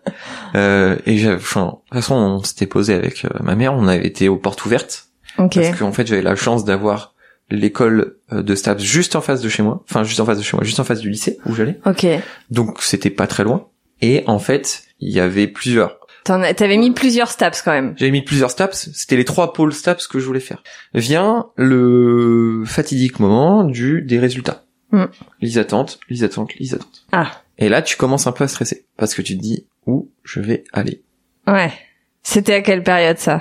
Euh, 0.54 0.96
et 1.04 1.18
j'avais, 1.18 1.36
enfin, 1.36 1.64
de 1.66 1.70
toute 1.70 1.94
façon, 1.94 2.14
on 2.14 2.42
s'était 2.42 2.66
posé 2.66 2.94
avec 2.94 3.24
euh, 3.24 3.28
ma 3.40 3.54
mère, 3.56 3.74
on 3.74 3.86
avait 3.88 4.06
été 4.06 4.28
aux 4.28 4.36
portes 4.38 4.64
ouvertes, 4.64 5.08
Ok. 5.36 5.54
parce 5.56 5.78
qu'en 5.78 5.92
fait 5.92 6.06
j'avais 6.06 6.22
la 6.22 6.34
chance 6.34 6.64
d'avoir 6.64 7.14
l'école 7.50 8.16
euh, 8.32 8.42
de 8.42 8.54
STAPS 8.54 8.82
juste 8.82 9.14
en 9.14 9.20
face 9.20 9.42
de 9.42 9.48
chez 9.50 9.62
moi, 9.62 9.82
enfin 9.88 10.04
juste 10.04 10.20
en 10.20 10.24
face 10.24 10.38
de 10.38 10.42
chez 10.42 10.56
moi, 10.56 10.64
juste 10.64 10.80
en 10.80 10.84
face 10.84 11.00
du 11.00 11.10
lycée 11.10 11.38
où 11.44 11.54
j'allais. 11.54 11.78
Ok. 11.84 12.06
Donc 12.50 12.82
c'était 12.82 13.10
pas 13.10 13.26
très 13.26 13.44
loin. 13.44 13.66
Et 14.00 14.24
en 14.26 14.38
fait, 14.38 14.84
il 15.00 15.10
y 15.12 15.20
avait 15.20 15.46
plusieurs. 15.48 15.97
T'avais 16.56 16.76
mis 16.76 16.90
plusieurs 16.90 17.30
STAPS 17.30 17.62
quand 17.62 17.72
même. 17.72 17.94
J'avais 17.96 18.10
mis 18.10 18.22
plusieurs 18.22 18.50
STAPS, 18.50 18.90
c'était 18.92 19.16
les 19.16 19.24
trois 19.24 19.52
pôles 19.52 19.72
STAPS 19.72 20.06
que 20.06 20.18
je 20.18 20.26
voulais 20.26 20.40
faire. 20.40 20.62
Vient 20.94 21.46
le 21.56 22.62
fatidique 22.66 23.18
moment 23.18 23.64
du 23.64 24.02
des 24.02 24.18
résultats. 24.18 24.64
Hmm. 24.90 25.06
Les 25.40 25.58
attentes, 25.58 25.98
les 26.08 26.24
attentes, 26.24 26.54
les 26.58 26.74
attentes. 26.74 27.06
Ah. 27.12 27.42
Et 27.58 27.68
là, 27.68 27.82
tu 27.82 27.96
commences 27.96 28.26
un 28.26 28.32
peu 28.32 28.44
à 28.44 28.48
stresser 28.48 28.86
parce 28.96 29.14
que 29.14 29.22
tu 29.22 29.36
te 29.36 29.42
dis 29.42 29.66
où 29.86 30.10
je 30.22 30.40
vais 30.40 30.64
aller. 30.72 31.02
Ouais. 31.46 31.72
C'était 32.22 32.54
à 32.54 32.60
quelle 32.62 32.82
période 32.82 33.18
ça? 33.18 33.40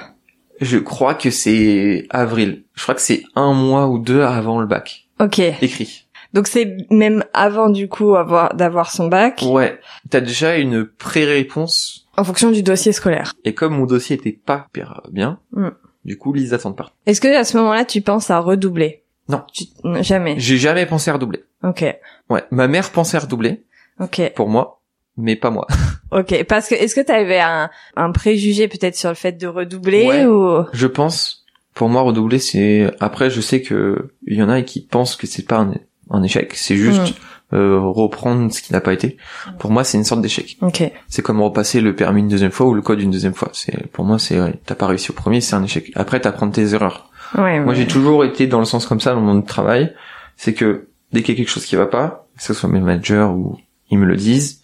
Je 0.60 0.77
crois 0.77 1.13
que 1.13 1.29
c'est 1.29 2.08
avril. 2.10 2.63
Je 2.74 2.84
crois 2.84 2.96
que 2.96 3.01
c'est 3.01 3.24
un 3.36 3.53
mois 3.53 3.88
ou 3.88 4.00
deux 4.00 4.22
avant 4.22 4.60
le 4.60 4.65
bac. 4.65 5.08
Ok. 5.20 5.39
Écrit. 5.39 6.08
Donc 6.34 6.48
c'est 6.48 6.77
même 6.89 7.24
avant 7.34 7.70
du 7.70 7.88
coup 7.88 8.15
avoir 8.15 8.53
d'avoir 8.56 8.91
son 8.91 9.08
bac? 9.08 9.44
Ouais, 9.46 9.79
t'as 10.10 10.20
déjà 10.20 10.58
une 10.58 10.86
pré-réponse. 10.86 12.06
En 12.17 12.24
fonction 12.24 12.51
du 12.51 12.63
dossier 12.63 12.91
scolaire. 12.91 13.33
Et 13.45 13.53
comme 13.53 13.75
mon 13.77 13.86
dossier 13.86 14.15
était 14.15 14.31
pas 14.31 14.67
bien, 15.12 15.39
Mm. 15.53 15.69
du 16.05 16.17
coup, 16.17 16.36
ils 16.36 16.53
attendent 16.53 16.75
pas. 16.77 16.91
Est-ce 17.05 17.21
que 17.21 17.27
à 17.36 17.43
ce 17.43 17.57
moment-là, 17.57 17.86
tu 17.86 18.01
penses 18.01 18.31
à 18.31 18.39
redoubler? 18.39 19.03
Non. 19.29 19.43
Tu- 19.53 19.65
Jamais. 20.01 20.36
J'ai 20.39 20.57
jamais 20.57 20.86
pensé 20.86 21.09
à 21.12 21.13
redoubler. 21.13 21.43
Ok. 21.63 21.83
Ouais, 22.29 22.43
ma 22.51 22.67
mère 22.67 22.91
pensait 22.91 23.17
à 23.17 23.21
redoubler 23.21 23.63
Ok. 24.00 24.31
pour 24.36 24.50
moi, 24.50 24.81
mais 25.17 25.36
pas 25.36 25.50
moi. 25.51 25.67
Ok. 26.12 26.45
Parce 26.45 26.69
que 26.69 26.75
est-ce 26.75 26.95
que 26.95 27.01
tu 27.05 27.12
avais 27.12 27.39
un, 27.41 27.69
un 27.97 28.12
préjugé 28.13 28.69
peut-être 28.69 28.95
sur 28.95 29.09
le 29.09 29.15
fait 29.15 29.33
de 29.33 29.45
redoubler 29.45 30.07
Ouais. 30.07 30.25
ou? 30.25 30.63
Je 30.71 30.88
pense, 30.88 31.45
pour 31.74 31.89
moi, 31.89 32.01
redoubler, 32.01 32.39
c'est. 32.39 32.89
Après, 33.01 33.29
je 33.29 33.41
sais 33.41 33.62
que 33.62 34.12
il 34.25 34.38
y 34.38 34.41
en 34.41 34.47
a 34.50 34.62
qui 34.62 34.79
pensent 34.81 35.17
que 35.17 35.27
c'est 35.27 35.45
pas 35.45 35.57
un, 35.57 35.74
un 36.09 36.24
échec, 36.24 36.53
c'est 36.55 36.77
juste 36.77 37.15
euh, 37.54 37.80
reprendre 37.80 38.51
ce 38.51 38.62
qui 38.62 38.74
n'a 38.74 38.82
pas 38.82 38.94
été. 38.94 39.18
Pour 39.60 39.72
moi, 39.72 39.84
c'est 39.84 39.98
une 39.98 40.04
sorte 40.04 40.22
d'échec. 40.22 40.58
Ok. 40.62 40.84
C'est 41.08 41.22
comme 41.22 41.42
repasser 41.42 41.80
le 41.80 41.96
permis 41.96 42.22
une 42.22 42.27
deuxième 42.27 42.51
fois 42.51 42.68
ou 42.68 42.74
le 42.74 42.82
code 42.82 43.00
une 43.00 43.12
deuxième 43.12 43.34
fois. 43.34 43.50
C'est 43.54 43.88
pour 43.92 44.04
moi, 44.04 44.20
c'est 44.20 44.39
ouais, 44.39 44.60
t'as 44.66 44.75
pas 44.75 44.88
réussi 44.88 45.12
au 45.12 45.13
premier, 45.13 45.39
c'est 45.39 45.56
un 45.56 45.63
échec. 45.63 45.92
Après, 45.96 46.20
t'apprends 46.20 46.50
tes 46.50 46.74
erreurs. 46.74 47.10
Ouais. 47.38 47.60
Moi, 47.60 47.70
ouais. 47.70 47.75
j'ai 47.75 47.88
toujours 47.88 48.25
été 48.25 48.48
dans 48.48 48.60
le 48.60 48.66
sens 48.66 48.86
comme 48.86 49.00
ça 49.00 49.13
dans 49.13 49.22
mon 49.22 49.42
travail, 49.42 49.94
c'est 50.36 50.54
que 50.54 50.89
dès 51.13 51.24
qu'il 51.24 51.36
y 51.36 51.38
a 51.38 51.44
quelque 51.44 51.51
chose 51.51 51.66
qui 51.66 51.75
va 51.75 51.86
pas, 51.86 52.27
que 52.38 52.44
ce 52.44 52.54
soit 52.54 52.70
mes 52.70 52.80
managers 52.80 53.27
ou 53.34 53.58
ils 53.89 53.98
me 53.98 54.06
le 54.06 54.16
disent, 54.16 54.62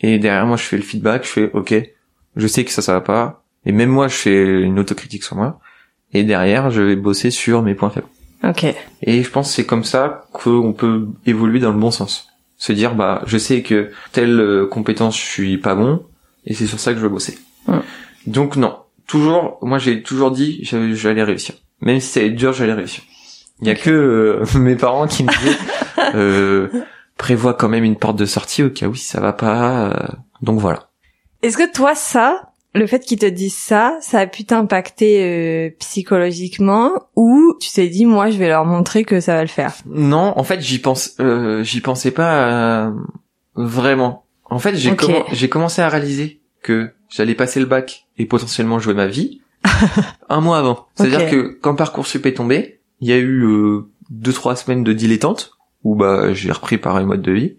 et 0.00 0.18
derrière 0.18 0.46
moi 0.46 0.56
je 0.56 0.64
fais 0.64 0.76
le 0.76 0.82
feedback, 0.82 1.24
je 1.24 1.28
fais 1.28 1.50
ok, 1.52 1.74
je 2.36 2.46
sais 2.46 2.64
que 2.64 2.70
ça 2.70 2.82
ça 2.82 2.92
va 2.92 3.00
pas, 3.00 3.44
et 3.64 3.72
même 3.72 3.90
moi 3.90 4.08
je 4.08 4.16
fais 4.16 4.60
une 4.60 4.78
autocritique 4.78 5.22
sur 5.22 5.36
moi, 5.36 5.60
et 6.12 6.24
derrière 6.24 6.70
je 6.70 6.82
vais 6.82 6.96
bosser 6.96 7.30
sur 7.30 7.62
mes 7.62 7.74
points 7.74 7.90
faibles. 7.90 8.08
Ok. 8.42 8.66
Et 9.02 9.22
je 9.22 9.30
pense 9.30 9.48
que 9.48 9.54
c'est 9.54 9.66
comme 9.66 9.84
ça 9.84 10.26
qu'on 10.32 10.72
peut 10.72 11.06
évoluer 11.26 11.60
dans 11.60 11.72
le 11.72 11.78
bon 11.78 11.90
sens. 11.90 12.28
Se 12.56 12.72
dire 12.72 12.94
bah 12.94 13.22
je 13.26 13.38
sais 13.38 13.62
que 13.62 13.90
telle 14.12 14.40
euh, 14.40 14.66
compétence 14.66 15.16
je 15.18 15.24
suis 15.24 15.58
pas 15.58 15.74
bon, 15.74 16.02
et 16.46 16.54
c'est 16.54 16.66
sur 16.66 16.80
ça 16.80 16.92
que 16.92 16.98
je 16.98 17.02
veux 17.02 17.08
bosser. 17.08 17.38
Donc 18.26 18.56
non, 18.56 18.78
toujours, 19.06 19.58
moi 19.62 19.78
j'ai 19.78 20.02
toujours 20.02 20.30
dit 20.30 20.60
j'allais 20.62 21.22
réussir. 21.22 21.54
Même 21.80 22.00
si 22.00 22.08
ça 22.08 22.20
allait 22.20 22.30
être 22.30 22.36
dur, 22.36 22.52
j'allais 22.52 22.72
réussir. 22.72 23.02
Il 23.60 23.68
y 23.68 23.70
a 23.70 23.74
que 23.74 23.90
euh, 23.90 24.44
mes 24.58 24.76
parents 24.76 25.06
qui 25.06 25.24
me 25.24 25.30
disaient 25.30 25.58
euh, 26.14 26.68
prévois 27.16 27.54
quand 27.54 27.68
même 27.68 27.84
une 27.84 27.96
porte 27.96 28.16
de 28.16 28.26
sortie 28.26 28.62
au 28.62 28.70
cas 28.70 28.86
où 28.86 28.94
si 28.94 29.06
ça 29.06 29.20
va 29.20 29.32
pas. 29.32 29.88
euh, 29.88 30.08
donc 30.42 30.58
voilà. 30.60 30.88
Est-ce 31.42 31.56
que 31.56 31.70
toi 31.70 31.94
ça, 31.94 32.52
le 32.74 32.86
fait 32.86 33.00
qu'ils 33.00 33.18
te 33.18 33.26
disent 33.26 33.56
ça, 33.56 33.96
ça 34.00 34.20
a 34.20 34.26
pu 34.26 34.44
t'impacter 34.44 35.22
euh, 35.22 35.70
psychologiquement 35.78 36.90
ou 37.14 37.54
tu 37.60 37.70
t'es 37.70 37.88
dit 37.88 38.04
moi 38.04 38.30
je 38.30 38.38
vais 38.38 38.48
leur 38.48 38.64
montrer 38.64 39.04
que 39.04 39.20
ça 39.20 39.34
va 39.34 39.42
le 39.42 39.48
faire? 39.48 39.74
Non, 39.86 40.32
en 40.36 40.42
fait 40.42 40.60
j'y 40.60 40.80
pense, 40.80 41.14
euh, 41.20 41.62
j'y 41.62 41.80
pensais 41.80 42.10
pas 42.10 42.86
euh, 42.86 42.90
vraiment. 43.54 44.24
En 44.44 44.58
fait 44.58 44.74
j'ai 44.76 45.48
commencé 45.48 45.82
à 45.82 45.88
réaliser 45.88 46.40
que 46.62 46.90
j'allais 47.08 47.34
passer 47.34 47.60
le 47.60 47.66
bac 47.66 48.06
et 48.18 48.26
potentiellement 48.26 48.78
jouer 48.78 48.94
ma 48.94 49.06
vie 49.06 49.40
un 50.28 50.40
mois 50.40 50.58
avant. 50.58 50.86
C'est-à-dire 50.96 51.30
que 51.30 51.58
quand 51.60 51.76
parcoursup 51.76 52.26
est 52.26 52.34
tombé, 52.34 52.80
il 53.00 53.08
y 53.08 53.12
a 53.12 53.18
eu 53.18 53.44
euh, 53.44 53.88
deux 54.10 54.32
trois 54.32 54.56
semaines 54.56 54.82
de 54.82 54.92
dilettante 54.92 55.52
où 55.84 55.94
bah 55.94 56.32
j'ai 56.32 56.50
repris 56.50 56.78
pareil 56.78 57.06
mode 57.06 57.22
de 57.22 57.32
vie 57.32 57.56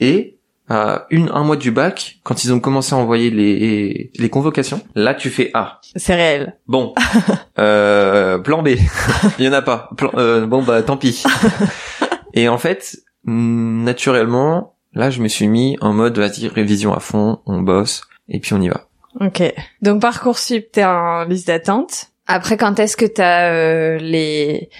et 0.00 0.36
à 0.70 1.06
une 1.10 1.28
un 1.34 1.42
mois 1.44 1.56
du 1.56 1.70
bac 1.72 2.18
quand 2.22 2.44
ils 2.44 2.52
ont 2.54 2.60
commencé 2.60 2.94
à 2.94 2.98
envoyer 2.98 3.28
les 3.30 4.10
les 4.16 4.28
convocations 4.30 4.80
là 4.94 5.12
tu 5.14 5.28
fais 5.28 5.50
ah 5.52 5.80
C'est 5.96 6.14
réel. 6.14 6.56
bon. 6.66 6.94
Euh, 7.58 8.38
plan 8.38 8.62
B. 8.62 8.68
Il 9.38 9.44
y 9.44 9.48
en 9.48 9.52
a 9.52 9.60
pas. 9.60 9.90
Plan- 9.96 10.12
euh, 10.16 10.46
bon 10.46 10.62
bah 10.62 10.82
tant 10.82 10.96
pis. 10.96 11.22
Et 12.34 12.48
en 12.48 12.56
fait 12.58 12.96
mm, 13.24 13.84
naturellement 13.84 14.76
là 14.94 15.10
je 15.10 15.20
me 15.20 15.28
suis 15.28 15.46
mis 15.48 15.76
en 15.80 15.92
mode 15.92 16.16
vas-y 16.18 16.48
révision 16.48 16.94
à 16.94 17.00
fond 17.00 17.40
on 17.46 17.60
bosse 17.60 18.02
et 18.28 18.40
puis 18.40 18.54
on 18.54 18.60
y 18.62 18.68
va. 18.68 18.86
Ok. 19.20 19.42
Donc 19.82 20.00
parcoursup, 20.00 20.70
t'es 20.72 20.84
en 20.84 21.24
liste 21.24 21.48
d'attente. 21.48 22.06
Après, 22.28 22.56
quand 22.56 22.78
est-ce 22.78 22.96
que 22.96 23.06
t'as 23.06 23.50
euh, 23.50 23.98
les 23.98 24.70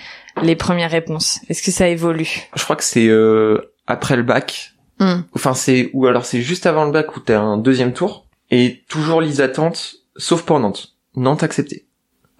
les 0.40 0.54
premières 0.56 0.90
réponses? 0.92 1.40
Est-ce 1.48 1.62
que 1.64 1.72
ça 1.72 1.88
évolue? 1.88 2.48
Je 2.54 2.62
crois 2.62 2.76
que 2.76 2.84
c'est 2.84 3.08
euh, 3.08 3.72
après 3.88 4.14
le 4.16 4.22
bac 4.22 4.69
Hmm. 5.00 5.22
enfin 5.34 5.54
c'est 5.54 5.90
ou 5.94 6.06
alors 6.06 6.26
c'est 6.26 6.42
juste 6.42 6.66
avant 6.66 6.84
le 6.84 6.92
bac 6.92 7.16
où 7.16 7.20
t'as 7.20 7.40
un 7.40 7.56
deuxième 7.56 7.94
tour 7.94 8.26
et 8.50 8.82
toujours 8.88 9.22
liste 9.22 9.38
d'attente 9.38 9.96
sauf 10.16 10.42
pour 10.42 10.60
Nantes 10.60 10.94
Nantes 11.16 11.42
accepté 11.42 11.86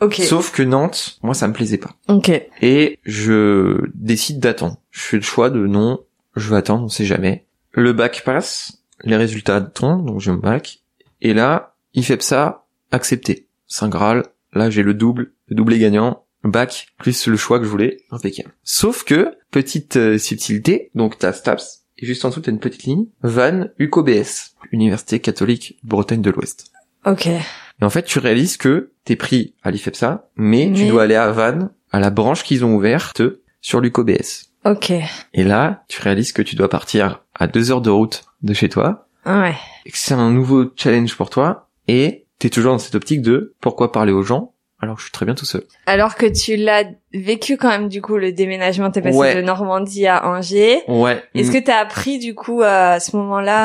Ok. 0.03 0.17
sauf 0.17 0.53
que 0.53 0.63
Nantes 0.63 1.19
moi 1.23 1.33
ça 1.35 1.49
me 1.49 1.53
plaisait 1.55 1.79
pas 1.79 1.91
Ok. 2.09 2.31
et 2.63 2.99
je 3.05 3.81
décide 3.95 4.41
d'attendre. 4.41 4.77
Je 4.91 5.01
fais 5.01 5.17
le 5.17 5.23
choix 5.23 5.51
de 5.51 5.67
non, 5.67 6.01
je 6.37 6.51
vais 6.51 6.57
attendre, 6.57 6.85
on 6.85 6.89
sait 6.89 7.05
jamais. 7.05 7.45
Le 7.73 7.93
bac 7.93 8.23
passe, 8.25 8.83
les 9.05 9.17
résultats 9.17 9.61
tombent, 9.61 10.07
donc 10.07 10.21
je 10.21 10.31
me 10.31 10.39
bac, 10.39 10.81
et 11.21 11.33
là, 11.35 11.75
il 11.95 12.05
fait 12.05 12.23
ça, 12.23 12.65
accepté. 12.91 13.47
Saint 13.67 13.89
Graal, 13.89 14.25
là 14.53 14.71
j'ai 14.71 14.83
le 14.83 14.95
double, 14.95 15.33
le 15.49 15.55
doublé 15.57 15.79
gagnant, 15.79 16.25
bac, 16.45 16.89
plus 16.99 17.27
le 17.27 17.37
choix 17.37 17.59
que 17.59 17.65
je 17.65 17.71
voulais, 17.71 17.99
impeccable. 18.11 18.53
Sauf 18.65 19.05
que, 19.05 19.37
petite 19.51 19.97
euh, 19.97 20.19
subtilité, 20.19 20.91
donc 20.95 21.19
t'as 21.19 21.33
STAPS, 21.33 21.80
et 22.01 22.07
juste 22.07 22.25
en 22.25 22.29
dessous 22.31 22.41
t'as 22.41 22.51
une 22.51 22.59
petite 22.59 22.85
ligne, 22.85 23.07
Van 23.23 23.67
UCOBS, 23.79 24.55
Université 24.73 25.21
catholique 25.21 25.79
Bretagne 25.83 26.23
de 26.23 26.31
l'Ouest. 26.31 26.71
Ok. 27.07 27.27
Et 27.27 27.85
en 27.85 27.91
fait, 27.91 28.03
tu 28.05 28.19
réalises 28.19 28.57
que 28.57 28.93
t'es 29.05 29.17
pris 29.17 29.55
à 29.63 29.71
l'IFEPSA, 29.71 30.29
mais, 30.37 30.71
tu 30.75 30.87
dois 30.87 31.05
aller 31.05 31.15
à 31.15 31.31
Vannes, 31.31 31.71
à 31.93 31.99
la 32.01 32.11
branche 32.11 32.43
qu'ils 32.45 32.65
ont 32.65 32.75
ouverte 32.75 33.23
sur 33.63 33.81
l'UCOBS. 33.81 34.51
Ok. 34.67 34.93
Et 35.33 35.43
là, 35.45 35.85
tu 35.89 36.01
réalises 36.03 36.33
que 36.33 36.43
tu 36.43 36.57
dois 36.57 36.69
partir 36.69 37.25
à 37.35 37.47
deux 37.47 37.71
heures 37.71 37.81
de 37.81 37.91
route 37.91 38.25
de 38.43 38.53
chez 38.53 38.69
toi, 38.69 39.09
Ouais. 39.27 39.55
et 39.87 39.91
que 39.91 39.99
c'est 39.99 40.15
un 40.15 40.31
nouveau 40.31 40.67
challenge 40.77 41.17
pour 41.17 41.31
toi, 41.31 41.69
et 41.89 42.27
t'es 42.39 42.51
toujours 42.51 42.73
dans 42.73 42.79
cette 42.79 42.95
optique 42.95 43.23
de 43.23 43.55
pourquoi 43.61 43.93
parler 43.93 44.13
aux 44.13 44.23
gens 44.23 44.53
alors 44.81 44.97
que 44.97 45.01
je 45.01 45.07
suis 45.07 45.13
très 45.13 45.27
bien 45.27 45.35
tout 45.35 45.45
seul. 45.45 45.63
Alors 45.87 46.15
que 46.15 46.27
tu 46.27 46.57
l'as 46.57 46.85
vécu 47.13 47.57
quand 47.57 47.69
même 47.69 47.89
du 47.89 48.01
coup 48.01 48.17
le 48.17 48.33
déménagement, 48.33 48.91
t'es 48.91 49.03
passé 49.03 49.17
Ouais. 49.19 49.35
de 49.35 49.43
Normandie 49.43 50.07
à 50.07 50.27
Angers. 50.27 50.81
Ouais. 50.89 51.23
Est-ce 51.35 51.51
que 51.51 51.59
t'as 51.59 51.79
appris 51.79 52.19
du 52.19 52.35
coup 52.35 52.63
à 52.63 52.99
ce 53.01 53.17
moment-là 53.17 53.65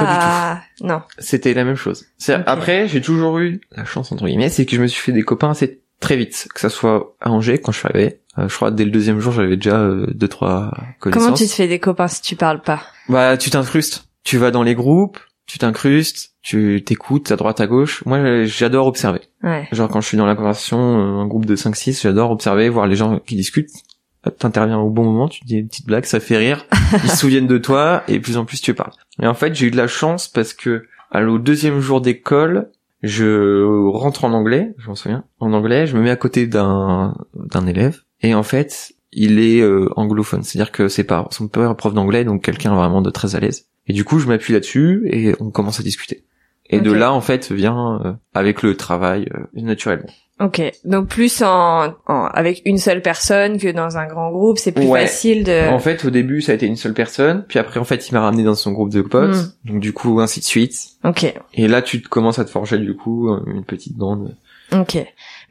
à... 0.53 0.61
Non. 0.81 1.01
C'était 1.19 1.53
la 1.53 1.63
même 1.63 1.75
chose. 1.75 2.05
Après, 2.45 2.87
j'ai 2.87 3.01
toujours 3.01 3.39
eu 3.39 3.61
la 3.75 3.85
chance 3.85 4.11
entre 4.11 4.25
guillemets, 4.25 4.49
c'est 4.49 4.65
que 4.65 4.75
je 4.75 4.81
me 4.81 4.87
suis 4.87 5.01
fait 5.01 5.11
des 5.11 5.23
copains 5.23 5.51
assez 5.51 5.81
très 6.01 6.17
vite, 6.17 6.47
que 6.53 6.59
ça 6.59 6.69
soit 6.69 7.15
à 7.21 7.31
Angers 7.31 7.59
quand 7.59 7.71
je 7.71 7.79
suis 7.79 7.87
arrivé. 7.87 8.19
Euh, 8.37 8.49
je 8.49 8.55
crois 8.55 8.69
dès 8.69 8.83
le 8.83 8.91
deuxième 8.91 9.19
jour, 9.21 9.31
j'avais 9.31 9.55
déjà 9.55 9.77
euh, 9.79 10.07
deux 10.13 10.27
trois 10.27 10.71
connaissances. 10.99 11.23
Comment 11.23 11.35
tu 11.37 11.45
te 11.45 11.51
fais 11.53 11.67
des 11.69 11.79
copains 11.79 12.09
si 12.09 12.21
tu 12.21 12.35
parles 12.35 12.61
pas? 12.61 12.81
Bah, 13.07 13.37
tu 13.37 13.49
t'incrustes. 13.49 14.03
Tu 14.25 14.37
vas 14.37 14.51
dans 14.51 14.63
les 14.63 14.75
groupes, 14.75 15.19
tu 15.45 15.59
t'incrustes, 15.59 16.31
tu 16.41 16.83
t'écoutes 16.85 17.31
à 17.31 17.35
droite 17.35 17.61
à 17.61 17.67
gauche. 17.67 18.03
Moi, 18.05 18.45
j'adore 18.45 18.87
observer. 18.87 19.21
Ouais. 19.43 19.67
Genre 19.71 19.89
quand 19.89 20.01
je 20.01 20.07
suis 20.07 20.17
dans 20.17 20.25
la 20.25 20.35
conversation, 20.35 20.77
euh, 20.77 21.21
un 21.21 21.27
groupe 21.27 21.45
de 21.45 21.55
5-6, 21.55 22.01
j'adore 22.01 22.31
observer, 22.31 22.69
voir 22.69 22.87
les 22.87 22.95
gens 22.95 23.19
qui 23.19 23.35
discutent. 23.35 23.71
T'interviens 24.39 24.79
au 24.79 24.89
bon 24.89 25.03
moment, 25.03 25.27
tu 25.27 25.45
dis 25.45 25.57
une 25.57 25.67
petite 25.67 25.85
blague, 25.85 26.05
ça 26.05 26.19
fait 26.19 26.37
rire. 26.37 26.65
Ils 27.03 27.09
se 27.09 27.17
souviennent 27.17 27.45
de 27.45 27.59
toi 27.59 28.03
et 28.07 28.19
plus 28.19 28.37
en 28.37 28.45
plus 28.45 28.59
tu 28.59 28.73
parles. 28.73 28.93
Et 29.21 29.27
en 29.27 29.35
fait, 29.35 29.53
j'ai 29.53 29.67
eu 29.67 29.71
de 29.71 29.77
la 29.77 29.87
chance 29.87 30.27
parce 30.27 30.53
que 30.53 30.85
à 31.11 31.23
au 31.23 31.37
deuxième 31.37 31.79
jour 31.79 32.01
d'école, 32.01 32.71
je 33.03 33.63
rentre 33.91 34.25
en 34.25 34.33
anglais, 34.33 34.73
je 34.79 34.87
m'en 34.87 34.95
souviens, 34.95 35.25
en 35.39 35.53
anglais, 35.53 35.85
je 35.85 35.95
me 35.95 36.01
mets 36.01 36.09
à 36.09 36.15
côté 36.15 36.47
d'un 36.47 37.15
d'un 37.35 37.67
élève 37.67 38.01
et 38.21 38.33
en 38.33 38.41
fait, 38.41 38.93
il 39.11 39.39
est 39.39 39.61
euh, 39.61 39.89
anglophone, 39.95 40.41
c'est-à-dire 40.41 40.71
que 40.71 40.87
c'est 40.87 41.03
pas 41.03 41.27
son 41.29 41.47
père 41.47 41.69
est 41.69 41.75
prof 41.75 41.93
d'anglais, 41.93 42.25
donc 42.25 42.43
quelqu'un 42.43 42.73
vraiment 42.73 43.03
de 43.03 43.11
très 43.11 43.35
à 43.35 43.39
l'aise. 43.39 43.67
Et 43.87 43.93
du 43.93 44.03
coup, 44.03 44.19
je 44.19 44.27
m'appuie 44.27 44.53
là-dessus 44.53 45.07
et 45.11 45.33
on 45.39 45.51
commence 45.51 45.79
à 45.79 45.83
discuter. 45.83 46.23
Et 46.67 46.79
de 46.79 46.91
là, 46.91 47.13
en 47.13 47.21
fait, 47.21 47.51
vient 47.51 48.01
euh, 48.03 48.13
avec 48.33 48.63
le 48.63 48.75
travail 48.75 49.27
euh, 49.35 49.41
naturellement. 49.53 50.07
Ok. 50.39 50.61
Donc 50.83 51.07
plus 51.07 51.43
en, 51.43 51.93
en- 52.07 52.25
avec 52.25 52.63
une 52.65 52.79
seule 52.79 53.01
personne 53.03 53.59
que 53.59 53.67
dans 53.71 53.97
un 53.97 54.07
grand 54.07 54.31
groupe, 54.31 54.57
c'est 54.57 54.71
plus 54.71 54.87
Ouais. 54.87 55.01
facile 55.01 55.43
de. 55.43 55.69
En 55.69 55.77
fait, 55.79 56.03
au 56.05 56.09
début, 56.09 56.41
ça 56.41 56.51
a 56.53 56.55
été 56.55 56.65
une 56.65 56.75
seule 56.75 56.95
personne, 56.95 57.45
puis 57.47 57.59
après, 57.59 57.79
en 57.79 57.83
fait, 57.83 58.09
il 58.09 58.13
m'a 58.15 58.21
ramené 58.21 58.43
dans 58.43 58.55
son 58.55 58.71
groupe 58.71 58.91
de 58.91 59.03
potes, 59.03 59.35
Mm. 59.35 59.51
donc 59.71 59.79
du 59.79 59.93
coup, 59.93 60.19
ainsi 60.19 60.39
de 60.39 60.45
suite. 60.45 60.75
Ok. 61.03 61.31
Et 61.53 61.67
là, 61.67 61.81
tu 61.83 62.01
te 62.01 62.09
commences 62.09 62.39
à 62.39 62.45
te 62.45 62.49
forger, 62.49 62.79
du 62.79 62.95
coup, 62.95 63.29
euh, 63.29 63.41
une 63.47 63.63
petite 63.63 63.95
bande. 63.95 64.35
Ok. 64.73 64.97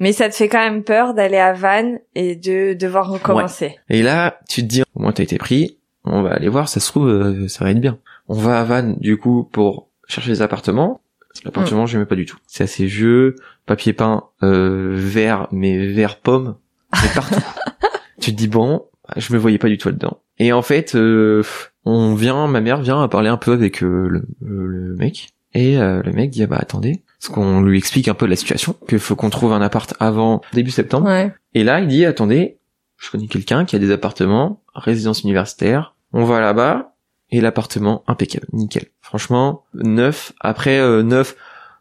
Mais 0.00 0.12
ça 0.12 0.28
te 0.28 0.34
fait 0.34 0.48
quand 0.48 0.58
même 0.58 0.82
peur 0.82 1.14
d'aller 1.14 1.38
à 1.38 1.52
Vannes 1.52 2.00
et 2.16 2.34
de 2.34 2.74
devoir 2.74 3.08
recommencer. 3.08 3.76
Et 3.88 4.02
là, 4.02 4.40
tu 4.48 4.62
te 4.62 4.66
dis, 4.66 4.82
au 4.96 5.00
moins, 5.00 5.12
t'as 5.12 5.22
été 5.22 5.38
pris, 5.38 5.78
on 6.04 6.22
va 6.22 6.32
aller 6.32 6.48
voir, 6.48 6.68
ça 6.68 6.80
se 6.80 6.88
trouve, 6.90 7.08
euh, 7.08 7.46
ça 7.48 7.64
va 7.64 7.70
être 7.70 7.80
bien. 7.80 7.98
On 8.28 8.34
va 8.34 8.60
à 8.60 8.64
Vannes, 8.64 8.96
du 9.00 9.16
coup, 9.18 9.48
pour 9.52 9.88
chercher 10.06 10.30
des 10.30 10.42
appartements. 10.42 11.00
L'appartement, 11.44 11.84
j'aimais 11.86 12.06
pas 12.06 12.14
du 12.14 12.26
tout. 12.26 12.36
C'est 12.46 12.64
assez 12.64 12.86
vieux, 12.86 13.34
papier 13.66 13.92
peint, 13.92 14.24
euh, 14.42 14.94
vert, 14.96 15.48
mais 15.50 15.86
vert 15.88 16.20
pomme, 16.20 16.56
mais 16.92 17.08
partout. 17.14 17.40
tu 18.20 18.30
te 18.32 18.36
dis, 18.36 18.48
bon, 18.48 18.84
je 19.16 19.32
me 19.32 19.38
voyais 19.38 19.58
pas 19.58 19.68
du 19.68 19.76
tout 19.78 19.88
là-dedans. 19.88 20.20
Et 20.38 20.52
en 20.52 20.62
fait, 20.62 20.94
euh, 20.94 21.42
on 21.84 22.14
vient, 22.14 22.46
ma 22.46 22.60
mère 22.60 22.80
vient 22.80 23.02
à 23.02 23.08
parler 23.08 23.28
un 23.28 23.36
peu 23.36 23.52
avec 23.52 23.82
euh, 23.82 24.08
le, 24.08 24.24
le- 24.40 24.66
le 24.66 24.94
mec. 24.96 25.30
Et 25.54 25.78
euh, 25.78 26.02
le 26.02 26.12
mec 26.12 26.30
dit, 26.30 26.42
ah 26.42 26.46
bah 26.46 26.58
attendez, 26.60 27.02
parce 27.20 27.32
qu'on 27.32 27.60
lui 27.60 27.78
explique 27.78 28.08
un 28.08 28.14
peu 28.14 28.26
la 28.26 28.36
situation, 28.36 28.74
qu'il 28.88 28.98
faut 28.98 29.14
qu'on 29.16 29.30
trouve 29.30 29.52
un 29.52 29.60
appart 29.62 29.92
avant 30.00 30.40
début 30.52 30.70
septembre. 30.70 31.06
Ouais. 31.08 31.32
Et 31.54 31.62
là, 31.64 31.80
il 31.80 31.88
dit, 31.88 32.04
attendez, 32.04 32.58
je 32.96 33.10
connais 33.10 33.26
quelqu'un 33.26 33.64
qui 33.64 33.76
a 33.76 33.78
des 33.80 33.90
appartements, 33.92 34.62
résidence 34.74 35.22
universitaire, 35.22 35.94
On 36.12 36.24
va 36.24 36.40
là-bas 36.40 36.93
et 37.30 37.40
l'appartement 37.40 38.02
impeccable, 38.06 38.46
nickel. 38.52 38.86
Franchement, 39.00 39.64
neuf. 39.74 40.32
Après 40.40 40.78
euh, 40.78 41.02
neuf, 41.02 41.36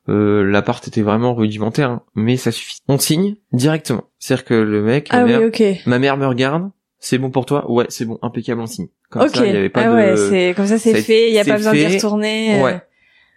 euh, 0.10 0.44
l'appart 0.44 0.86
était 0.88 1.02
vraiment 1.02 1.34
rudimentaire, 1.36 1.90
hein, 1.90 2.02
mais 2.16 2.38
ça 2.38 2.52
suffit. 2.52 2.80
On 2.88 2.98
signe 2.98 3.36
directement. 3.52 4.04
C'est-à-dire 4.20 4.46
que 4.46 4.54
le 4.54 4.82
mec, 4.82 5.10
la 5.12 5.20
Ah 5.20 5.26
mère, 5.26 5.40
oui, 5.42 5.46
ok. 5.48 5.64
ma 5.86 6.00
mère 6.00 6.18
me 6.18 6.26
regarde. 6.28 6.70
C'est 7.00 7.18
bon 7.18 7.32
pour 7.32 7.46
toi? 7.46 7.70
Ouais, 7.70 7.86
c'est 7.90 8.06
bon, 8.06 8.18
impeccable, 8.22 8.62
on 8.62 8.66
signe. 8.66 8.88
Comme 9.10 9.28
ça, 9.28 9.46
il 9.46 9.54
y 9.54 9.58
avait 9.58 9.70
pas 9.70 9.82
ah 9.84 9.90
de. 9.90 9.94
ouais, 9.96 10.16
c'est 10.18 10.54
comme 10.56 10.68
ça, 10.68 10.78
c'est 10.80 11.02
fait. 11.02 11.30
Il 11.30 11.34
y 11.34 11.40
a 11.40 11.44
pas 11.46 11.58
besoin 11.58 11.74
d'y 11.74 11.86
retourner. 11.88 12.60
euh. 12.60 12.64
Ouais. 12.64 12.82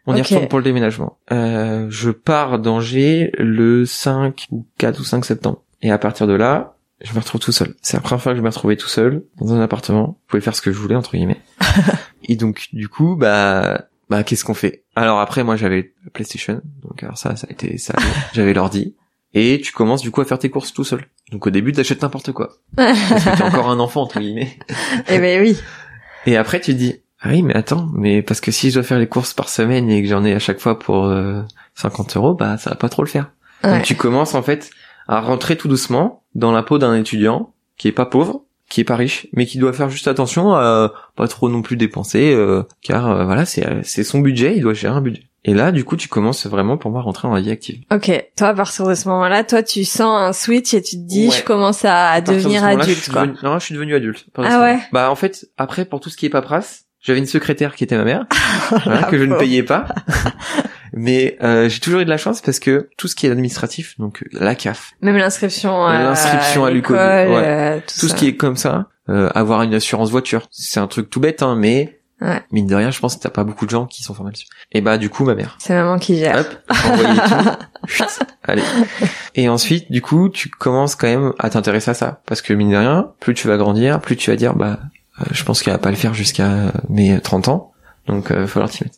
On 0.06 0.14
y 0.14 0.22
retourne 0.22 0.46
pour 0.46 0.60
le 0.60 0.64
déménagement. 0.64 1.18
Euh, 1.32 1.86
je 1.90 2.10
pars 2.12 2.60
d'Angers 2.60 3.32
le 3.38 3.84
5 3.84 4.46
ou 4.52 4.64
4 4.78 5.00
ou 5.00 5.04
5 5.04 5.24
septembre. 5.24 5.64
Et 5.82 5.90
à 5.90 5.98
partir 5.98 6.28
de 6.28 6.34
là, 6.34 6.75
je 7.00 7.12
me 7.12 7.18
retrouve 7.18 7.40
tout 7.40 7.52
seul. 7.52 7.74
C'est 7.82 7.96
la 7.96 8.00
première 8.00 8.22
fois 8.22 8.32
que 8.32 8.38
je 8.38 8.42
me 8.42 8.48
retrouvais 8.48 8.76
tout 8.76 8.88
seul 8.88 9.24
dans 9.38 9.52
un 9.52 9.60
appartement. 9.60 10.18
Je 10.26 10.30
pouvais 10.30 10.40
faire 10.40 10.56
ce 10.56 10.62
que 10.62 10.72
je 10.72 10.78
voulais 10.78 10.94
entre 10.94 11.12
guillemets. 11.12 11.40
et 12.24 12.36
donc 12.36 12.68
du 12.72 12.88
coup, 12.88 13.16
bah, 13.16 13.86
bah 14.08 14.24
qu'est-ce 14.24 14.44
qu'on 14.44 14.54
fait? 14.54 14.84
Alors 14.94 15.20
après, 15.20 15.44
moi 15.44 15.56
j'avais 15.56 15.92
la 16.04 16.10
PlayStation, 16.10 16.60
donc 16.82 17.02
alors 17.02 17.18
ça, 17.18 17.36
ça 17.36 17.46
a 17.48 17.52
été 17.52 17.76
ça. 17.78 17.94
j'avais 18.32 18.54
l'ordi. 18.54 18.96
Et 19.34 19.60
tu 19.62 19.72
commences 19.72 20.00
du 20.00 20.10
coup 20.10 20.22
à 20.22 20.24
faire 20.24 20.38
tes 20.38 20.48
courses 20.48 20.72
tout 20.72 20.84
seul. 20.84 21.06
Donc 21.30 21.46
au 21.46 21.50
début, 21.50 21.72
t'achètes 21.72 22.00
n'importe 22.00 22.32
quoi. 22.32 22.54
Parce 22.74 23.24
que 23.24 23.36
t'es 23.36 23.42
encore 23.42 23.68
un 23.68 23.78
enfant 23.78 24.02
entre 24.02 24.18
guillemets. 24.18 24.58
Eh 25.08 25.18
ben 25.18 25.42
oui. 25.42 25.58
Et 26.24 26.36
après, 26.36 26.60
tu 26.60 26.72
te 26.72 26.78
dis, 26.78 27.02
ah 27.20 27.28
oui, 27.28 27.42
mais 27.42 27.54
attends, 27.54 27.88
mais 27.92 28.22
parce 28.22 28.40
que 28.40 28.50
si 28.50 28.70
je 28.70 28.74
dois 28.74 28.82
faire 28.82 28.98
les 28.98 29.08
courses 29.08 29.34
par 29.34 29.48
semaine 29.48 29.90
et 29.90 30.02
que 30.02 30.08
j'en 30.08 30.24
ai 30.24 30.32
à 30.32 30.38
chaque 30.38 30.60
fois 30.60 30.78
pour 30.78 31.04
euh, 31.06 31.42
50 31.74 32.16
euros, 32.16 32.34
bah 32.34 32.56
ça 32.56 32.70
va 32.70 32.76
pas 32.76 32.88
trop 32.88 33.02
le 33.02 33.08
faire. 33.08 33.30
Ouais. 33.62 33.72
Donc 33.72 33.82
tu 33.82 33.94
commences 33.96 34.34
en 34.34 34.42
fait 34.42 34.70
à 35.08 35.20
rentrer 35.20 35.56
tout 35.56 35.68
doucement 35.68 36.24
dans 36.36 36.52
la 36.52 36.62
peau 36.62 36.78
d'un 36.78 36.94
étudiant 36.94 37.52
qui 37.76 37.88
est 37.88 37.92
pas 37.92 38.06
pauvre, 38.06 38.42
qui 38.68 38.80
est 38.80 38.84
pas 38.84 38.96
riche, 38.96 39.26
mais 39.32 39.46
qui 39.46 39.58
doit 39.58 39.72
faire 39.72 39.90
juste 39.90 40.08
attention 40.08 40.54
à 40.54 40.92
pas 41.16 41.28
trop 41.28 41.48
non 41.48 41.62
plus 41.62 41.76
dépenser, 41.76 42.32
euh, 42.34 42.62
car 42.82 43.08
euh, 43.10 43.24
voilà, 43.24 43.44
c'est 43.44 43.66
euh, 43.66 43.80
c'est 43.82 44.04
son 44.04 44.20
budget, 44.20 44.56
il 44.56 44.62
doit 44.62 44.74
gérer 44.74 44.94
un 44.94 45.00
budget. 45.00 45.24
Et 45.48 45.54
là, 45.54 45.70
du 45.70 45.84
coup, 45.84 45.96
tu 45.96 46.08
commences 46.08 46.44
vraiment 46.48 46.76
pour 46.76 46.90
moi 46.90 46.98
à 47.00 47.02
rentrer 47.04 47.28
dans 47.28 47.34
la 47.34 47.40
vie 47.40 47.52
active. 47.52 47.78
Ok. 47.92 48.10
Toi, 48.36 48.48
à 48.48 48.54
partir 48.54 48.84
de 48.84 48.94
ce 48.96 49.08
moment-là, 49.08 49.44
toi, 49.44 49.62
tu 49.62 49.84
sens 49.84 50.20
un 50.20 50.32
switch 50.32 50.74
et 50.74 50.82
tu 50.82 50.96
te 50.96 51.02
dis, 51.06 51.28
Ouais. 51.28 51.36
je 51.36 51.44
commence 51.44 51.84
à, 51.84 52.08
à 52.10 52.20
de 52.20 52.32
devenir 52.32 52.62
je 52.62 52.66
adulte, 52.66 52.98
suis 53.02 53.12
quoi. 53.12 53.22
devenu- 53.26 53.38
Non, 53.44 53.58
je 53.60 53.64
suis 53.64 53.74
devenu 53.74 53.94
adulte. 53.94 54.26
De 54.36 54.42
Ah 54.44 54.60
ouais. 54.60 54.78
Bah 54.92 55.08
en 55.08 55.14
fait, 55.14 55.46
après 55.56 55.84
pour 55.84 56.00
tout 56.00 56.10
ce 56.10 56.16
qui 56.16 56.26
est 56.26 56.30
paperasse, 56.30 56.86
j'avais 57.00 57.20
une 57.20 57.26
secrétaire 57.26 57.76
qui 57.76 57.84
était 57.84 57.96
ma 57.96 58.02
mère, 58.04 58.26
voilà, 58.70 59.02
La 59.02 59.02
que 59.10 59.16
je 59.18 59.22
ne 59.22 59.36
payais 59.36 59.62
pas. 59.62 59.86
Mais 60.98 61.36
euh, 61.42 61.68
j'ai 61.68 61.78
toujours 61.80 62.00
eu 62.00 62.04
de 62.06 62.10
la 62.10 62.16
chance 62.16 62.40
parce 62.40 62.58
que 62.58 62.88
tout 62.96 63.06
ce 63.06 63.14
qui 63.14 63.26
est 63.26 63.30
administratif, 63.30 63.98
donc 63.98 64.22
euh, 64.22 64.26
la 64.40 64.54
CAF, 64.54 64.92
Même 65.02 65.16
l'inscription 65.18 65.84
à 65.86 65.98
L'inscription 65.98 66.64
à 66.64 66.70
l'école, 66.70 66.96
l'UCOL, 66.96 67.34
ouais. 67.36 67.42
euh, 67.46 67.78
tout, 67.86 68.00
tout 68.00 68.08
ce 68.08 68.14
qui 68.14 68.26
est 68.28 68.36
comme 68.36 68.56
ça, 68.56 68.86
euh, 69.10 69.28
avoir 69.34 69.62
une 69.62 69.74
assurance 69.74 70.10
voiture, 70.10 70.48
c'est 70.50 70.80
un 70.80 70.86
truc 70.86 71.10
tout 71.10 71.20
bête, 71.20 71.42
hein, 71.42 71.54
mais 71.56 71.92
Ouais. 72.22 72.40
mine 72.50 72.66
de 72.66 72.74
rien, 72.74 72.90
je 72.90 72.98
pense 72.98 73.14
que 73.14 73.20
t'as 73.20 73.28
pas 73.28 73.44
beaucoup 73.44 73.66
de 73.66 73.70
gens 73.70 73.84
qui 73.84 74.02
sont 74.02 74.14
formés 74.14 74.32
dessus. 74.32 74.46
Et 74.72 74.80
bah 74.80 74.96
du 74.96 75.10
coup, 75.10 75.24
ma 75.26 75.34
mère, 75.34 75.58
C'est 75.60 75.74
maman 75.74 75.98
qui 75.98 76.16
gère. 76.16 76.38
hop, 76.38 76.48
tout, 76.66 77.86
Chut, 77.88 78.06
allez. 78.44 78.62
Et 79.34 79.50
ensuite, 79.50 79.92
du 79.92 80.00
coup, 80.00 80.30
tu 80.30 80.48
commences 80.48 80.94
quand 80.94 81.08
même 81.08 81.34
à 81.38 81.50
t'intéresser 81.50 81.90
à 81.90 81.94
ça, 81.94 82.22
parce 82.24 82.40
que 82.40 82.54
mine 82.54 82.70
de 82.70 82.76
rien, 82.78 83.10
plus 83.20 83.34
tu 83.34 83.48
vas 83.48 83.58
grandir, 83.58 84.00
plus 84.00 84.16
tu 84.16 84.30
vas 84.30 84.36
dire, 84.36 84.54
bah, 84.54 84.78
euh, 85.20 85.24
je 85.30 85.44
pense 85.44 85.62
qu'elle 85.62 85.74
va 85.74 85.78
pas 85.78 85.90
le 85.90 85.96
faire 85.96 86.14
jusqu'à 86.14 86.72
mes 86.88 87.20
30 87.20 87.48
ans. 87.48 87.74
Donc, 88.06 88.30
euh, 88.30 88.46
falloir 88.46 88.70
t'y 88.70 88.84
mettre. 88.84 88.96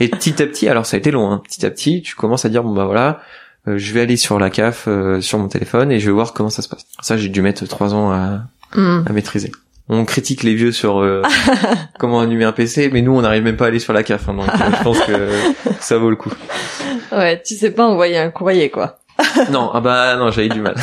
et 0.00 0.08
petit 0.08 0.42
à 0.42 0.46
petit, 0.46 0.68
alors 0.68 0.86
ça 0.86 0.96
a 0.96 0.98
été 0.98 1.10
long, 1.10 1.30
hein, 1.30 1.42
petit 1.44 1.64
à 1.66 1.70
petit, 1.70 2.02
tu 2.02 2.14
commences 2.14 2.44
à 2.44 2.48
dire, 2.48 2.62
bon 2.62 2.72
bah 2.72 2.84
voilà, 2.86 3.20
euh, 3.68 3.76
je 3.76 3.92
vais 3.92 4.00
aller 4.00 4.16
sur 4.16 4.38
la 4.38 4.48
CAF, 4.50 4.84
euh, 4.88 5.20
sur 5.20 5.38
mon 5.38 5.48
téléphone, 5.48 5.92
et 5.92 6.00
je 6.00 6.06
vais 6.06 6.12
voir 6.12 6.32
comment 6.32 6.50
ça 6.50 6.62
se 6.62 6.68
passe. 6.68 6.86
Ça, 7.02 7.16
j'ai 7.16 7.28
dû 7.28 7.42
mettre 7.42 7.66
trois 7.66 7.94
ans 7.94 8.10
à, 8.12 8.44
Hmm. 8.74 9.02
à 9.06 9.12
maîtriser. 9.12 9.50
On 9.88 10.04
critique 10.04 10.44
les 10.44 10.54
vieux 10.54 10.70
sur 10.70 11.00
euh, 11.00 11.22
comment 11.98 12.20
allumer 12.20 12.44
un 12.44 12.52
PC, 12.52 12.88
mais 12.92 13.02
nous, 13.02 13.12
on 13.16 13.22
n'arrive 13.22 13.42
même 13.42 13.56
pas 13.56 13.64
à 13.64 13.68
aller 13.68 13.80
sur 13.80 13.92
la 13.92 14.04
CAF, 14.04 14.28
hein, 14.28 14.34
donc 14.34 14.48
euh, 14.48 14.70
je 14.78 14.82
pense 14.84 15.00
que 15.00 15.28
ça 15.80 15.98
vaut 15.98 16.10
le 16.10 16.14
coup. 16.16 16.32
Ouais, 17.10 17.42
tu 17.44 17.56
sais 17.56 17.72
pas 17.72 17.86
envoyer 17.88 18.18
un 18.18 18.30
courrier, 18.30 18.70
quoi. 18.70 19.00
Non, 19.50 19.70
ah 19.74 19.80
bah 19.80 20.16
non, 20.16 20.30
j'avais 20.30 20.48
du 20.48 20.60
mal. 20.60 20.76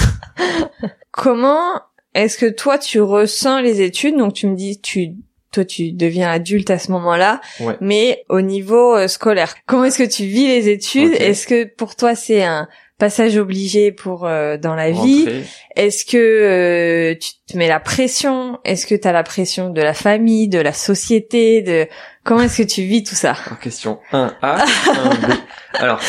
Comment 1.12 1.82
est-ce 2.14 2.38
que 2.38 2.50
toi, 2.52 2.78
tu 2.78 3.00
ressens 3.00 3.62
les 3.62 3.82
études? 3.82 4.18
Donc, 4.18 4.34
tu 4.34 4.48
me 4.48 4.56
dis, 4.56 4.82
tu, 4.82 5.14
toi, 5.58 5.66
tu 5.66 5.92
deviens 5.92 6.30
adulte 6.30 6.70
à 6.70 6.78
ce 6.78 6.92
moment-là. 6.92 7.42
Ouais. 7.60 7.76
Mais 7.82 8.24
au 8.30 8.42
niveau 8.42 8.96
euh, 8.96 9.08
scolaire, 9.08 9.56
comment 9.66 9.86
est-ce 9.86 9.98
que 9.98 10.10
tu 10.10 10.24
vis 10.26 10.48
les 10.48 10.70
études? 10.70 11.14
Est-ce 11.20 11.48
que 11.48 11.64
pour 11.66 11.96
toi, 11.96 12.14
c'est 12.16 12.44
un 12.44 12.68
passage 13.00 13.38
obligé 13.38 13.92
pour 13.92 14.26
euh, 14.26 14.58
dans 14.58 14.76
la 14.76 14.92
vie? 14.92 15.28
Est-ce 15.76 16.06
que 16.06 16.18
euh, 16.18 17.16
tu 17.20 17.32
te 17.48 17.58
mets 17.58 17.68
la 17.68 17.80
pression? 17.80 18.60
Est-ce 18.66 18.86
que 18.86 18.94
tu 18.96 19.08
as 19.08 19.12
la 19.12 19.24
pression 19.24 19.70
de 19.72 19.82
la 19.82 19.94
famille, 19.94 20.48
de 20.48 20.60
la 20.60 20.74
société, 20.74 21.62
de 21.64 21.88
comment 22.24 22.42
est-ce 22.42 22.62
que 22.62 22.68
tu 22.68 22.84
vis 22.84 23.04
tout 23.04 23.16
ça? 23.16 23.36
Alors, 23.48 23.60
question 23.60 24.00
1A, 24.14 24.32
1B. 24.42 25.38
Alors, 25.80 26.00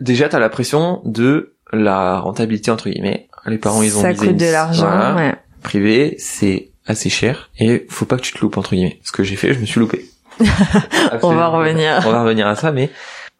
déjà, 0.00 0.28
t'as 0.28 0.38
la 0.40 0.48
pression 0.48 1.00
de 1.04 1.54
la 1.72 2.18
rentabilité, 2.18 2.70
entre 2.70 2.88
guillemets. 2.90 3.28
Les 3.46 3.58
parents, 3.58 3.82
ils 3.82 3.96
ont 3.96 4.02
Ça 4.02 4.14
coûte 4.14 4.36
de 4.36 4.46
l'argent, 4.50 4.88
voilà. 4.88 5.14
ouais. 5.14 5.34
Privé, 5.62 6.14
c'est 6.18 6.70
assez 6.86 7.10
cher. 7.10 7.50
Et 7.58 7.86
faut 7.88 8.04
pas 8.06 8.16
que 8.16 8.22
tu 8.22 8.32
te 8.32 8.38
loupes, 8.40 8.56
entre 8.56 8.74
guillemets. 8.74 9.00
Ce 9.02 9.12
que 9.12 9.22
j'ai 9.24 9.36
fait, 9.36 9.54
je 9.54 9.58
me 9.60 9.66
suis 9.66 9.80
loupé. 9.80 10.04
On 11.22 11.34
va 11.34 11.48
revenir. 11.48 12.02
On 12.06 12.10
va 12.10 12.22
revenir 12.22 12.46
à 12.46 12.54
ça, 12.56 12.72
mais 12.72 12.90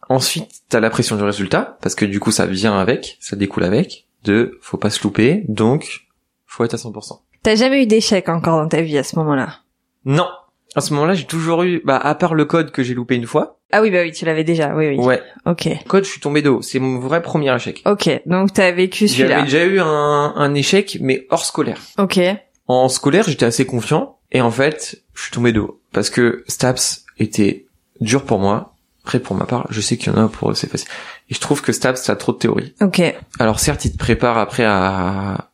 ensuite, 0.09 0.49
t'as 0.69 0.79
la 0.79 0.89
pression 0.89 1.15
du 1.15 1.23
résultat, 1.23 1.77
parce 1.81 1.95
que 1.95 2.05
du 2.05 2.19
coup, 2.19 2.31
ça 2.31 2.45
vient 2.45 2.77
avec, 2.79 3.17
ça 3.19 3.35
découle 3.35 3.63
avec, 3.63 4.05
de 4.23 4.57
faut 4.61 4.77
pas 4.77 4.89
se 4.89 5.03
louper, 5.03 5.43
donc 5.47 6.01
faut 6.45 6.63
être 6.63 6.73
à 6.73 6.77
100%. 6.77 7.19
T'as 7.43 7.55
jamais 7.55 7.83
eu 7.83 7.85
d'échec 7.85 8.27
encore 8.29 8.61
dans 8.61 8.67
ta 8.67 8.81
vie 8.81 8.97
à 8.97 9.03
ce 9.03 9.15
moment-là? 9.17 9.59
Non. 10.05 10.27
À 10.75 10.81
ce 10.81 10.93
moment-là, 10.93 11.13
j'ai 11.13 11.25
toujours 11.25 11.63
eu, 11.63 11.81
bah, 11.85 11.97
à 11.97 12.13
part 12.15 12.33
le 12.35 12.45
code 12.45 12.71
que 12.71 12.83
j'ai 12.83 12.93
loupé 12.93 13.15
une 13.15 13.25
fois. 13.25 13.59
Ah 13.71 13.81
oui, 13.81 13.89
bah 13.91 13.99
oui, 14.01 14.11
tu 14.11 14.25
l'avais 14.25 14.43
déjà, 14.43 14.75
oui, 14.75 14.87
oui. 14.89 14.97
Ouais. 14.97 15.21
Ok. 15.45 15.67
Code, 15.87 16.03
je 16.05 16.09
suis 16.09 16.19
tombé 16.21 16.41
de 16.41 16.49
haut. 16.49 16.61
C'est 16.61 16.79
mon 16.79 16.99
vrai 16.99 17.21
premier 17.21 17.53
échec. 17.55 17.81
Ok, 17.85 18.09
donc 18.25 18.53
t'as 18.53 18.71
vécu 18.71 19.07
J'avais 19.07 19.29
celui-là. 19.33 19.43
déjà 19.43 19.65
eu 19.65 19.79
un, 19.79 20.33
un 20.35 20.53
échec, 20.55 20.97
mais 21.01 21.25
hors 21.29 21.45
scolaire. 21.45 21.79
Ok. 21.97 22.19
En 22.67 22.89
scolaire, 22.89 23.23
j'étais 23.27 23.45
assez 23.45 23.65
confiant, 23.65 24.17
et 24.31 24.41
en 24.41 24.51
fait, 24.51 25.01
je 25.13 25.23
suis 25.23 25.31
tombé 25.31 25.51
de 25.53 25.59
haut. 25.61 25.79
Parce 25.93 26.09
que 26.09 26.43
Staps 26.47 27.05
était 27.17 27.65
dur 28.01 28.23
pour 28.23 28.39
moi. 28.39 28.73
Après, 29.03 29.19
pour 29.19 29.35
ma 29.37 29.45
part, 29.45 29.67
je 29.69 29.79
sais 29.79 29.95
qu'il 29.95 30.11
y 30.11 30.15
en 30.15 30.25
a 30.25 30.27
pour 30.27 30.51
eux, 30.51 30.53
c'est 30.53 30.69
facile. 30.69 30.89
Et 31.29 31.33
je 31.33 31.39
trouve 31.39 31.61
que 31.61 31.71
Staps, 31.71 32.01
ça 32.01 32.11
a 32.11 32.15
trop 32.17 32.33
de 32.33 32.37
théorie. 32.37 32.73
Ok. 32.81 33.01
Alors 33.39 33.59
certes, 33.61 33.85
il 33.85 33.93
te 33.93 33.97
prépare 33.97 34.37
après 34.37 34.65
à, 34.65 35.49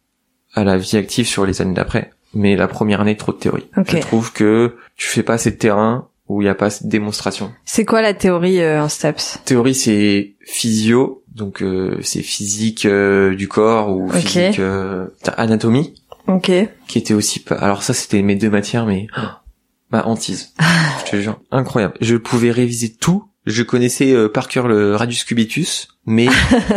à 0.56 0.64
la 0.64 0.78
vie 0.78 0.98
active 0.98 1.28
sur 1.28 1.46
les 1.46 1.62
années 1.62 1.76
d'après, 1.76 2.12
mais 2.34 2.56
la 2.56 2.68
première 2.68 3.02
année, 3.02 3.16
trop 3.16 3.32
de 3.32 3.38
théorie. 3.38 3.70
Ok. 3.78 3.92
Je 3.92 4.00
trouve 4.00 4.34
que 4.34 4.76
tu 4.96 5.08
fais 5.08 5.22
pas 5.22 5.34
assez 5.34 5.52
de 5.52 5.56
terrain 5.58 6.08
où 6.28 6.42
il 6.42 6.46
y 6.46 6.50
a 6.50 6.56
pas 6.56 6.68
assez 6.68 6.86
de 6.86 6.90
démonstration. 6.90 7.54
C'est 7.64 7.86
quoi 7.86 8.02
la 8.02 8.16
théorie 8.16 8.60
euh, 8.60 8.82
en 8.82 8.90
STAPS? 8.90 9.40
Théorie, 9.46 9.76
c'est 9.76 10.34
physio, 10.46 11.24
donc 11.36 11.62
euh, 11.62 12.00
c'est 12.02 12.22
physique 12.22 12.86
euh, 12.86 13.36
du 13.36 13.48
corps 13.48 13.90
ou 13.96 14.10
physique 14.10 14.58
euh, 14.60 15.08
anatomie, 15.38 15.94
Ok. 16.28 16.52
qui 16.88 16.98
était 16.98 17.14
aussi 17.14 17.40
pas. 17.40 17.56
Alors 17.56 17.84
ça, 17.84 17.94
c'était 17.94 18.22
mes 18.22 18.36
deux 18.36 18.50
matières, 18.50 18.86
mais 18.86 19.08
ma 19.92 20.06
hantise. 20.06 20.54
je 21.06 21.12
te 21.12 21.22
jure, 21.22 21.40
incroyable. 21.52 21.96
Je 22.02 22.16
pouvais 22.16 22.52
réviser 22.52 22.94
tout. 22.94 23.26
Je 23.46 23.64
connaissais 23.64 24.14
euh, 24.14 24.30
par 24.30 24.48
cœur 24.48 24.68
le 24.68 24.96
radius 24.96 25.26
cubitus, 25.26 25.90
mais 26.06 26.28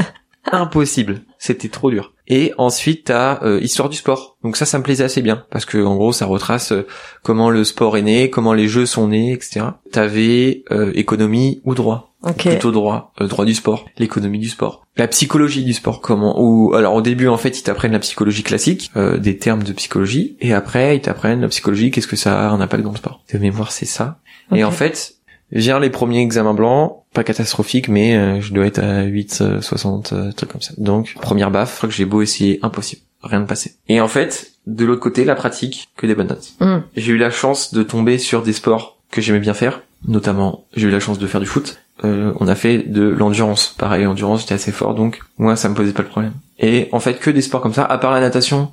impossible. 0.53 1.23
C'était 1.39 1.69
trop 1.69 1.91
dur. 1.91 2.13
Et 2.29 2.53
ensuite, 2.59 3.05
t'as 3.05 3.43
euh, 3.43 3.61
histoire 3.61 3.89
du 3.89 3.97
sport. 3.97 4.37
Donc 4.43 4.57
ça, 4.57 4.67
ça 4.67 4.79
me 4.79 4.83
plaisait 4.83 5.05
assez 5.05 5.23
bien 5.23 5.45
parce 5.51 5.65
que 5.65 5.79
en 5.79 5.97
gros, 5.97 6.13
ça 6.13 6.27
retrace 6.27 6.73
euh, 6.73 6.87
comment 7.23 7.51
le 7.51 7.63
sport 7.65 7.97
est 7.97 8.03
né, 8.03 8.31
comment 8.31 8.53
les 8.53 8.69
jeux 8.69 8.87
sont 8.87 9.09
nés, 9.09 9.33
etc. 9.33 9.67
T'avais 9.93 10.65
euh, 10.73 10.93
économie 10.95 11.61
ou 11.65 11.75
droit. 11.75 12.16
Ok. 12.29 12.49
Plutôt 12.49 12.73
droit, 12.73 13.13
euh, 13.21 13.27
droit 13.27 13.45
du 13.45 13.55
sport, 13.55 13.87
l'économie 13.99 14.39
du 14.39 14.49
sport, 14.49 14.85
la 14.97 15.09
psychologie 15.09 15.65
du 15.65 15.73
sport. 15.73 16.01
Comment 16.01 16.37
Ou 16.39 16.75
alors 16.75 16.95
au 16.95 17.03
début, 17.03 17.29
en 17.29 17.39
fait, 17.39 17.59
ils 17.59 17.63
t'apprennent 17.63 17.93
la 17.93 17.99
psychologie 18.01 18.43
classique, 18.43 18.91
euh, 18.97 19.19
des 19.19 19.37
termes 19.39 19.63
de 19.63 19.73
psychologie, 19.73 20.37
et 20.41 20.53
après, 20.53 20.97
ils 20.97 21.01
t'apprennent 21.01 21.41
la 21.41 21.49
psychologie. 21.49 21.91
Qu'est-ce 21.91 22.09
que 22.09 22.17
ça 22.17 22.49
a 22.49 22.51
un 22.51 22.61
impact 22.61 22.83
dans 22.83 22.93
le 22.93 22.97
sport 22.97 23.23
De 23.33 23.39
mémoire, 23.39 23.73
c'est 23.73 23.87
ça. 23.87 24.19
Et 24.55 24.65
en 24.65 24.71
fait, 24.71 25.17
vient 25.53 25.79
les 25.79 25.91
premiers 25.91 26.21
examens 26.21 26.55
blancs, 26.55 27.03
pas 27.13 27.25
catastrophiques, 27.25 27.89
mais 27.89 28.17
euh, 28.17 28.41
je 28.41 28.53
dois 28.53 28.67
être 28.67 28.79
à 28.79 29.03
8, 29.03 29.39
euh, 29.41 29.61
60, 29.61 30.13
euh, 30.13 30.33
trucs 30.33 30.51
comme 30.51 30.61
ça. 30.61 30.75
Donc, 30.79 31.15
première 31.21 31.51
baffe, 31.51 31.73
je 31.73 31.77
crois 31.77 31.89
que 31.89 31.95
j'ai 31.95 32.05
beau 32.05 32.23
essayer, 32.23 32.59
impossible, 32.63 33.03
rien 33.23 33.41
de 33.41 33.47
passé. 33.47 33.77
Et 33.89 34.01
en 34.01 34.09
fait, 34.09 34.53
de 34.67 34.85
l'autre 34.85 35.01
côté, 35.01 35.25
la 35.25 35.35
pratique, 35.35 35.89
que 35.97 36.07
des 36.07 36.15
bonnes 36.15 36.29
notes. 36.29 36.53
Hmm. 36.61 36.81
J'ai 36.97 37.13
eu 37.13 37.19
la 37.19 37.31
chance 37.31 37.73
de 37.73 37.83
tomber 37.83 38.19
sur 38.19 38.43
des 38.43 38.53
sports 38.53 38.99
que 39.11 39.21
j'aimais 39.21 39.39
bien 39.39 39.55
faire, 39.55 39.83
notamment 40.07 40.65
j'ai 40.75 40.89
eu 40.89 40.91
la 40.91 41.01
chance 41.01 41.19
de 41.19 41.27
faire 41.27 41.41
du 41.41 41.47
foot. 41.47 41.79
Euh, 42.05 42.33
on 42.41 42.49
a 42.49 42.55
fait 42.55 42.79
de 42.79 43.09
l'endurance, 43.09 43.75
pareil, 43.79 44.05
l'endurance 44.05 44.43
j'étais 44.43 44.55
assez 44.55 44.73
fort, 44.73 44.95
donc 44.95 45.21
moi 45.39 45.57
ça 45.57 45.69
me 45.71 45.75
posait 45.75 45.93
pas 45.93 46.03
le 46.03 46.09
problème. 46.09 46.33
Et 46.59 46.89
en 46.93 47.01
fait 47.01 47.19
que 47.19 47.31
des 47.31 47.41
sports 47.41 47.61
comme 47.63 47.73
ça, 47.75 47.85
à 47.85 47.97
part 47.99 48.13
la 48.13 48.21
natation, 48.21 48.71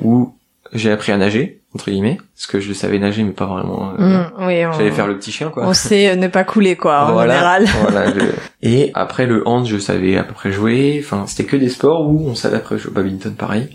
où 0.00 0.34
j'ai 0.72 0.90
appris 0.90 1.12
à 1.12 1.18
nager, 1.18 1.60
entre 1.74 1.90
guillemets, 1.90 2.16
parce 2.34 2.46
que 2.46 2.60
je 2.60 2.72
savais 2.72 2.98
nager 2.98 3.24
mais 3.24 3.32
pas 3.32 3.44
vraiment... 3.44 3.92
euh, 3.98 4.24
oui, 4.40 4.64
on, 4.64 4.72
J'allais 4.72 4.90
faire 4.90 5.06
le 5.06 5.18
petit 5.18 5.32
chien 5.32 5.50
quoi. 5.50 5.64
on 5.66 5.74
sait 5.74 6.10
euh, 6.10 6.16
ne 6.16 6.28
pas 6.28 6.44
couler 6.44 6.76
quoi 6.76 7.08
en 7.08 7.12
Voilà, 7.12 7.34
général. 7.34 7.66
voilà, 7.82 8.12
je- 8.14 8.20
Et 8.66 8.90
après 8.94 9.26
le 9.26 9.46
hand, 9.46 9.66
je 9.66 9.76
savais 9.76 10.16
à 10.16 10.22
peu 10.22 10.32
près 10.32 10.50
jouer. 10.52 11.02
Enfin, 11.04 11.24
c'était 11.26 11.44
que 11.44 11.56
des 11.56 11.68
sports 11.68 12.08
où 12.08 12.26
on 12.26 12.34
savait 12.34 12.56
après 12.56 12.78
jouer 12.78 12.90
au 12.90 12.94
badminton, 12.94 13.34
pareil. 13.34 13.68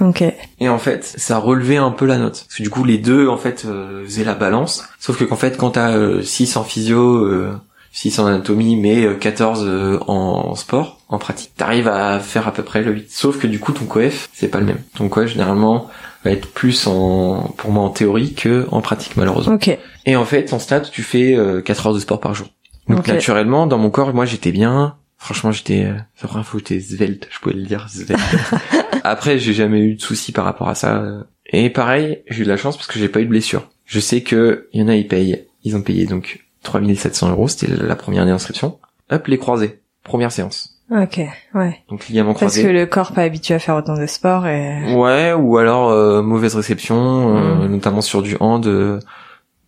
Ok. 0.00 0.24
Et 0.60 0.68
en 0.68 0.78
fait, 0.78 1.04
ça 1.04 1.36
relevait 1.38 1.76
un 1.76 1.90
peu 1.90 2.06
la 2.06 2.16
note. 2.18 2.44
Parce 2.48 2.56
que 2.56 2.62
du 2.62 2.70
coup, 2.70 2.82
les 2.84 2.96
deux, 2.98 3.28
en 3.28 3.36
fait, 3.36 3.64
euh, 3.66 4.02
faisaient 4.04 4.24
la 4.24 4.34
balance. 4.34 4.88
Sauf 4.98 5.18
que 5.18 5.24
qu'en 5.24 5.36
fait, 5.36 5.56
quand 5.58 5.72
t'as 5.72 5.90
euh, 5.92 6.22
6 6.22 6.56
en 6.56 6.64
physio, 6.64 7.16
euh, 7.26 7.52
6 7.92 8.18
en 8.20 8.26
anatomie, 8.26 8.76
mais 8.76 9.04
euh, 9.04 9.14
14 9.14 9.64
euh, 9.66 9.98
en 10.06 10.54
sport, 10.54 11.00
en 11.08 11.18
pratique, 11.18 11.52
t'arrives 11.56 11.88
à 11.88 12.20
faire 12.20 12.46
à 12.46 12.52
peu 12.52 12.62
près 12.62 12.82
le 12.82 12.92
8. 12.92 13.10
Sauf 13.10 13.38
que 13.38 13.46
du 13.46 13.58
coup, 13.58 13.72
ton 13.72 13.86
coef, 13.86 14.28
c'est 14.32 14.48
pas 14.48 14.60
le 14.60 14.66
même. 14.66 14.80
Ton 14.94 15.08
coef, 15.08 15.30
généralement, 15.30 15.90
va 16.24 16.30
être 16.30 16.48
plus 16.48 16.86
en, 16.86 17.52
pour 17.56 17.72
moi, 17.72 17.82
en 17.82 17.90
théorie 17.90 18.34
que 18.34 18.66
en 18.70 18.80
pratique, 18.80 19.16
malheureusement. 19.16 19.54
Ok. 19.54 19.76
Et 20.06 20.16
en 20.16 20.24
fait, 20.24 20.52
en 20.52 20.58
stade, 20.58 20.88
tu 20.90 21.02
fais 21.02 21.34
euh, 21.34 21.60
4 21.62 21.88
heures 21.88 21.94
de 21.94 21.98
sport 21.98 22.20
par 22.20 22.34
jour. 22.34 22.48
Donc 22.88 23.06
naturellement, 23.06 23.66
dans 23.66 23.78
mon 23.78 23.90
corps, 23.90 24.12
moi, 24.14 24.26
j'étais 24.26 24.52
bien. 24.52 24.96
Franchement, 25.16 25.52
j'étais, 25.52 25.84
euh, 25.84 25.94
première 26.26 26.46
fois 26.46 26.56
où 26.56 26.58
j'étais 26.60 26.80
svelte, 26.80 27.28
je 27.30 27.38
pouvais 27.40 27.54
le 27.54 27.64
dire, 27.64 27.88
svelte. 27.88 28.20
Après, 29.04 29.38
j'ai 29.38 29.52
jamais 29.52 29.80
eu 29.80 29.94
de 29.94 30.00
soucis 30.00 30.32
par 30.32 30.44
rapport 30.44 30.68
à 30.68 30.74
ça. 30.74 31.04
Et 31.46 31.70
pareil, 31.70 32.22
j'ai 32.28 32.42
eu 32.42 32.44
de 32.44 32.48
la 32.48 32.56
chance 32.56 32.76
parce 32.76 32.86
que 32.86 32.98
j'ai 32.98 33.08
pas 33.08 33.20
eu 33.20 33.24
de 33.24 33.30
blessure. 33.30 33.68
Je 33.84 34.00
sais 34.00 34.22
que 34.22 34.68
y 34.72 34.82
en 34.82 34.88
a, 34.88 34.94
ils 34.94 35.08
payent, 35.08 35.46
ils 35.64 35.76
ont 35.76 35.82
payé 35.82 36.06
donc 36.06 36.40
3700 36.62 37.30
euros, 37.30 37.48
c'était 37.48 37.68
la 37.68 37.96
première 37.96 38.22
année 38.22 38.30
d'inscription. 38.32 38.78
Hop, 39.10 39.26
les 39.26 39.38
croisés, 39.38 39.80
première 40.04 40.30
séance. 40.32 40.76
Ok. 40.90 41.20
Ouais. 41.54 41.78
Donc 41.88 42.06
ligament 42.08 42.32
Parce 42.32 42.52
croisé. 42.52 42.62
que 42.64 42.68
le 42.68 42.84
corps 42.86 43.12
pas 43.12 43.22
habitué 43.22 43.54
à 43.54 43.58
faire 43.60 43.76
autant 43.76 43.96
de 43.96 44.06
sport 44.06 44.46
et. 44.48 44.94
Ouais, 44.94 45.32
ou 45.32 45.56
alors 45.58 45.90
euh, 45.90 46.20
mauvaise 46.22 46.56
réception, 46.56 47.36
euh, 47.36 47.66
Mm. 47.66 47.70
notamment 47.70 48.00
sur 48.00 48.22
du 48.22 48.36
hand, 48.40 48.66
euh, 48.66 48.98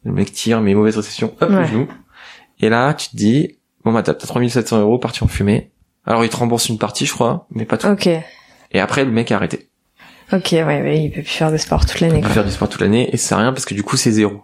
le 0.04 0.12
mec 0.12 0.32
tire, 0.32 0.60
mais 0.60 0.74
mauvaise 0.74 0.96
réception, 0.96 1.32
hop, 1.40 1.48
le 1.50 1.64
genou. 1.64 1.88
Et 2.60 2.68
là, 2.68 2.92
tu 2.94 3.08
te 3.10 3.16
dis, 3.16 3.58
bon 3.84 3.92
bah 3.92 4.02
t'as 4.02 4.14
t'as 4.14 4.26
3700 4.26 4.80
euros 4.80 4.98
parti 4.98 5.22
en 5.22 5.28
fumée. 5.28 5.70
Alors 6.06 6.24
il 6.24 6.28
te 6.30 6.36
rembourse 6.36 6.68
une 6.68 6.78
partie, 6.78 7.06
je 7.06 7.12
crois, 7.14 7.46
mais 7.52 7.64
pas 7.66 7.78
tout. 7.78 7.86
Ok. 7.86 8.08
Et 8.72 8.80
après, 8.80 9.04
le 9.04 9.12
mec 9.12 9.30
a 9.30 9.36
arrêté. 9.36 9.68
Ok. 10.32 10.48
Ouais. 10.52 10.64
Ouais. 10.64 11.04
Il 11.04 11.10
peut 11.10 11.22
plus 11.22 11.30
faire 11.30 11.52
de 11.52 11.56
sport 11.56 11.86
toute 11.86 12.00
l'année. 12.00 12.18
Il 12.18 12.22
peut 12.22 12.28
faire 12.30 12.44
du 12.44 12.50
sport 12.50 12.68
toute 12.68 12.80
l'année 12.80 13.08
et 13.12 13.16
ça 13.16 13.28
sert 13.28 13.38
à 13.38 13.42
rien 13.42 13.52
parce 13.52 13.64
que 13.64 13.74
du 13.74 13.82
coup 13.84 13.96
c'est 13.96 14.10
zéro. 14.10 14.42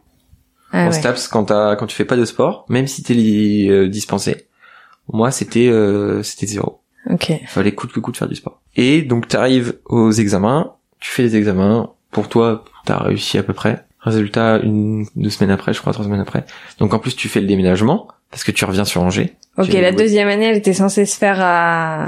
Ah, 0.73 0.85
en 0.85 0.87
ouais. 0.89 0.93
STAPS, 0.93 1.29
quand 1.29 1.45
t'as, 1.47 1.77
quand 1.77 1.87
tu 1.87 1.97
fais 1.97 2.05
pas 2.05 2.17
de 2.17 2.25
sport, 2.25 2.67
même 2.69 2.87
si 2.87 3.03
t'es 3.03 3.15
li- 3.15 3.71
euh, 3.71 3.89
dispensé, 3.89 4.47
moi 5.13 5.31
c'était, 5.31 5.69
euh, 5.69 6.23
c'était 6.23 6.47
zéro. 6.47 6.81
Ok. 7.11 7.31
Il 7.31 7.47
fallait 7.47 7.73
coûte 7.73 7.93
que 7.93 8.01
coûte 8.01 8.17
faire 8.17 8.29
du 8.29 8.35
sport. 8.37 8.61
Et 8.77 9.03
donc 9.03 9.29
t'arrives 9.29 9.79
aux 9.87 10.11
examens, 10.13 10.75
tu 11.01 11.11
fais 11.11 11.23
les 11.23 11.37
examens, 11.37 11.91
pour 12.11 12.29
toi 12.29 12.65
t'as 12.85 12.99
réussi 12.99 13.39
à 13.39 13.43
peu 13.43 13.55
près. 13.55 13.85
Résultat 14.01 14.59
une 14.59 15.07
deux 15.17 15.31
semaines 15.31 15.51
après, 15.51 15.73
je 15.73 15.81
crois 15.81 15.93
trois 15.93 16.05
semaines 16.05 16.21
après. 16.21 16.45
Donc 16.79 16.93
en 16.95 16.99
plus 16.99 17.17
tu 17.17 17.29
fais 17.29 17.41
le 17.41 17.47
déménagement 17.47 18.07
parce 18.31 18.45
que 18.45 18.53
tu 18.53 18.65
reviens 18.65 18.85
sur 18.85 19.03
Angers. 19.03 19.37
Ok. 19.57 19.73
La 19.73 19.91
deuxième 19.91 20.29
année, 20.29 20.45
elle 20.47 20.57
était 20.57 20.73
censée 20.75 21.05
se 21.07 21.17
faire 21.17 21.39
à. 21.41 22.05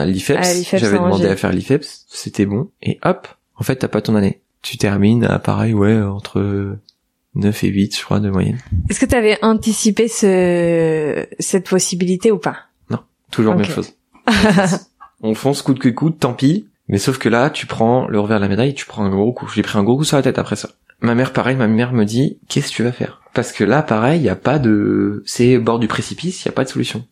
à 0.00 0.04
l'IFEPS. 0.06 0.46
À 0.46 0.52
l'IFEPS 0.54 0.80
J'avais 0.80 0.96
demandé 0.98 1.24
Angers. 1.24 1.28
à 1.30 1.36
faire 1.36 1.50
l'IFEPS, 1.52 2.04
c'était 2.08 2.46
bon. 2.46 2.70
Et 2.82 2.98
hop, 3.04 3.26
en 3.56 3.64
fait 3.64 3.76
t'as 3.76 3.88
pas 3.88 4.02
ton 4.02 4.14
année. 4.14 4.40
Tu 4.62 4.76
termines 4.78 5.24
à 5.24 5.38
pareil 5.38 5.74
ouais 5.74 6.00
entre 6.00 6.76
9 7.34 7.64
et 7.64 7.68
8 7.68 7.98
je 7.98 8.04
crois 8.04 8.20
de 8.20 8.30
moyenne. 8.30 8.58
Est-ce 8.88 9.00
que 9.00 9.06
tu 9.06 9.14
avais 9.14 9.38
anticipé 9.42 10.08
ce 10.08 11.26
cette 11.38 11.68
possibilité 11.68 12.30
ou 12.30 12.38
pas? 12.38 12.56
Toujours 13.34 13.54
Ok. 13.54 13.62
même 13.62 13.70
chose. 13.70 13.92
on 15.22 15.34
fonce 15.34 15.62
coûte 15.62 15.80
que 15.80 15.88
coûte, 15.88 16.20
tant 16.20 16.34
pis. 16.34 16.68
Mais 16.88 16.98
sauf 16.98 17.18
que 17.18 17.28
là, 17.28 17.50
tu 17.50 17.66
prends 17.66 18.06
le 18.06 18.20
revers 18.20 18.38
de 18.38 18.44
la 18.44 18.48
médaille, 18.48 18.74
tu 18.74 18.86
prends 18.86 19.04
un 19.04 19.10
gros 19.10 19.32
coup. 19.32 19.48
J'ai 19.52 19.62
pris 19.62 19.76
un 19.76 19.82
gros 19.82 19.96
coup 19.96 20.04
sur 20.04 20.16
la 20.16 20.22
tête 20.22 20.38
après 20.38 20.54
ça. 20.54 20.70
Ma 21.00 21.16
mère, 21.16 21.32
pareil, 21.32 21.56
ma 21.56 21.66
mère 21.66 21.92
me 21.92 22.04
dit, 22.04 22.38
qu'est-ce 22.48 22.70
que 22.70 22.76
tu 22.76 22.82
vas 22.84 22.92
faire? 22.92 23.22
Parce 23.32 23.50
que 23.50 23.64
là, 23.64 23.82
pareil, 23.82 24.20
il 24.20 24.24
y 24.24 24.28
a 24.28 24.36
pas 24.36 24.60
de, 24.60 25.22
c'est 25.26 25.58
bord 25.58 25.80
du 25.80 25.88
précipice, 25.88 26.44
il 26.44 26.46
y 26.46 26.48
a 26.48 26.52
pas 26.52 26.62
de 26.62 26.68
solution. 26.68 27.04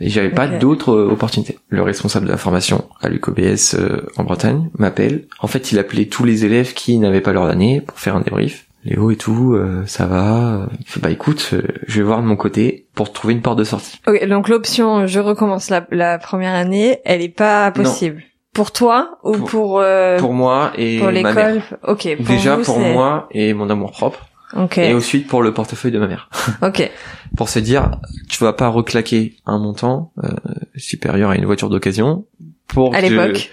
Et 0.00 0.08
j'avais 0.08 0.30
pas 0.30 0.46
d'autres 0.46 0.92
euh, 0.92 1.10
opportunités. 1.10 1.58
Le 1.68 1.82
responsable 1.82 2.26
de 2.26 2.30
la 2.30 2.36
formation 2.36 2.86
à 3.00 3.08
l'UCOBS 3.08 3.74
euh, 3.74 4.06
en 4.16 4.24
Bretagne 4.24 4.70
m'appelle. 4.78 5.26
En 5.40 5.46
fait, 5.46 5.72
il 5.72 5.78
appelait 5.78 6.06
tous 6.06 6.24
les 6.24 6.44
élèves 6.44 6.72
qui 6.74 6.98
n'avaient 6.98 7.20
pas 7.20 7.32
leur 7.32 7.44
année 7.44 7.80
pour 7.80 7.98
faire 7.98 8.16
un 8.16 8.20
débrief. 8.20 8.65
Léo 8.86 9.10
et 9.10 9.16
tout, 9.16 9.54
euh, 9.54 9.82
ça 9.86 10.06
va. 10.06 10.68
Il 10.80 10.86
fait 10.86 11.00
bah 11.00 11.10
écoute, 11.10 11.50
euh, 11.52 11.62
je 11.86 11.98
vais 11.98 12.04
voir 12.06 12.22
de 12.22 12.26
mon 12.26 12.36
côté 12.36 12.86
pour 12.94 13.12
trouver 13.12 13.34
une 13.34 13.42
porte 13.42 13.58
de 13.58 13.64
sortie. 13.64 14.00
Ok. 14.06 14.24
Donc 14.26 14.48
l'option 14.48 15.06
je 15.06 15.18
recommence 15.20 15.70
la, 15.70 15.84
la 15.90 16.18
première 16.18 16.54
année, 16.54 17.00
elle 17.04 17.20
est 17.20 17.28
pas 17.28 17.66
Non. 17.76 17.82
possible. 17.82 18.22
Pour 18.54 18.70
toi 18.70 19.18
ou 19.24 19.32
Pour- 19.32 19.48
pour 19.50 19.80
euh, 19.80 20.18
Pour 20.18 20.32
moi 20.32 20.70
et 20.78 20.98
pour 21.00 21.10
l'école 21.10 21.60
Ok. 21.86 22.08
Pour 22.16 22.26
Déjà 22.26 22.56
vous, 22.56 22.62
pour 22.64 22.78
moi 22.78 23.28
et 23.32 23.52
mon 23.54 23.68
amour 23.68 23.90
propre, 23.90 24.26
Ok. 24.56 24.78
et 24.78 24.94
ensuite 24.94 25.26
pour 25.26 25.42
le 25.42 25.52
portefeuille 25.52 25.92
de 25.92 25.98
ma 25.98 26.06
mère. 26.06 26.30
Ok. 26.62 26.90
Pour 27.36 27.48
se 27.50 27.58
dire, 27.58 27.90
tu 28.30 28.42
vas 28.42 28.52
pas 28.54 28.68
reclaquer 28.68 29.34
un 29.46 29.58
montant 29.58 30.12
euh, 30.24 30.28
supérieur 30.76 31.30
à 31.30 31.36
une 31.36 31.44
voiture 31.44 31.68
d'occasion 31.68 32.24
pour 32.68 32.94
À 32.94 33.00
l'époque. 33.02 33.50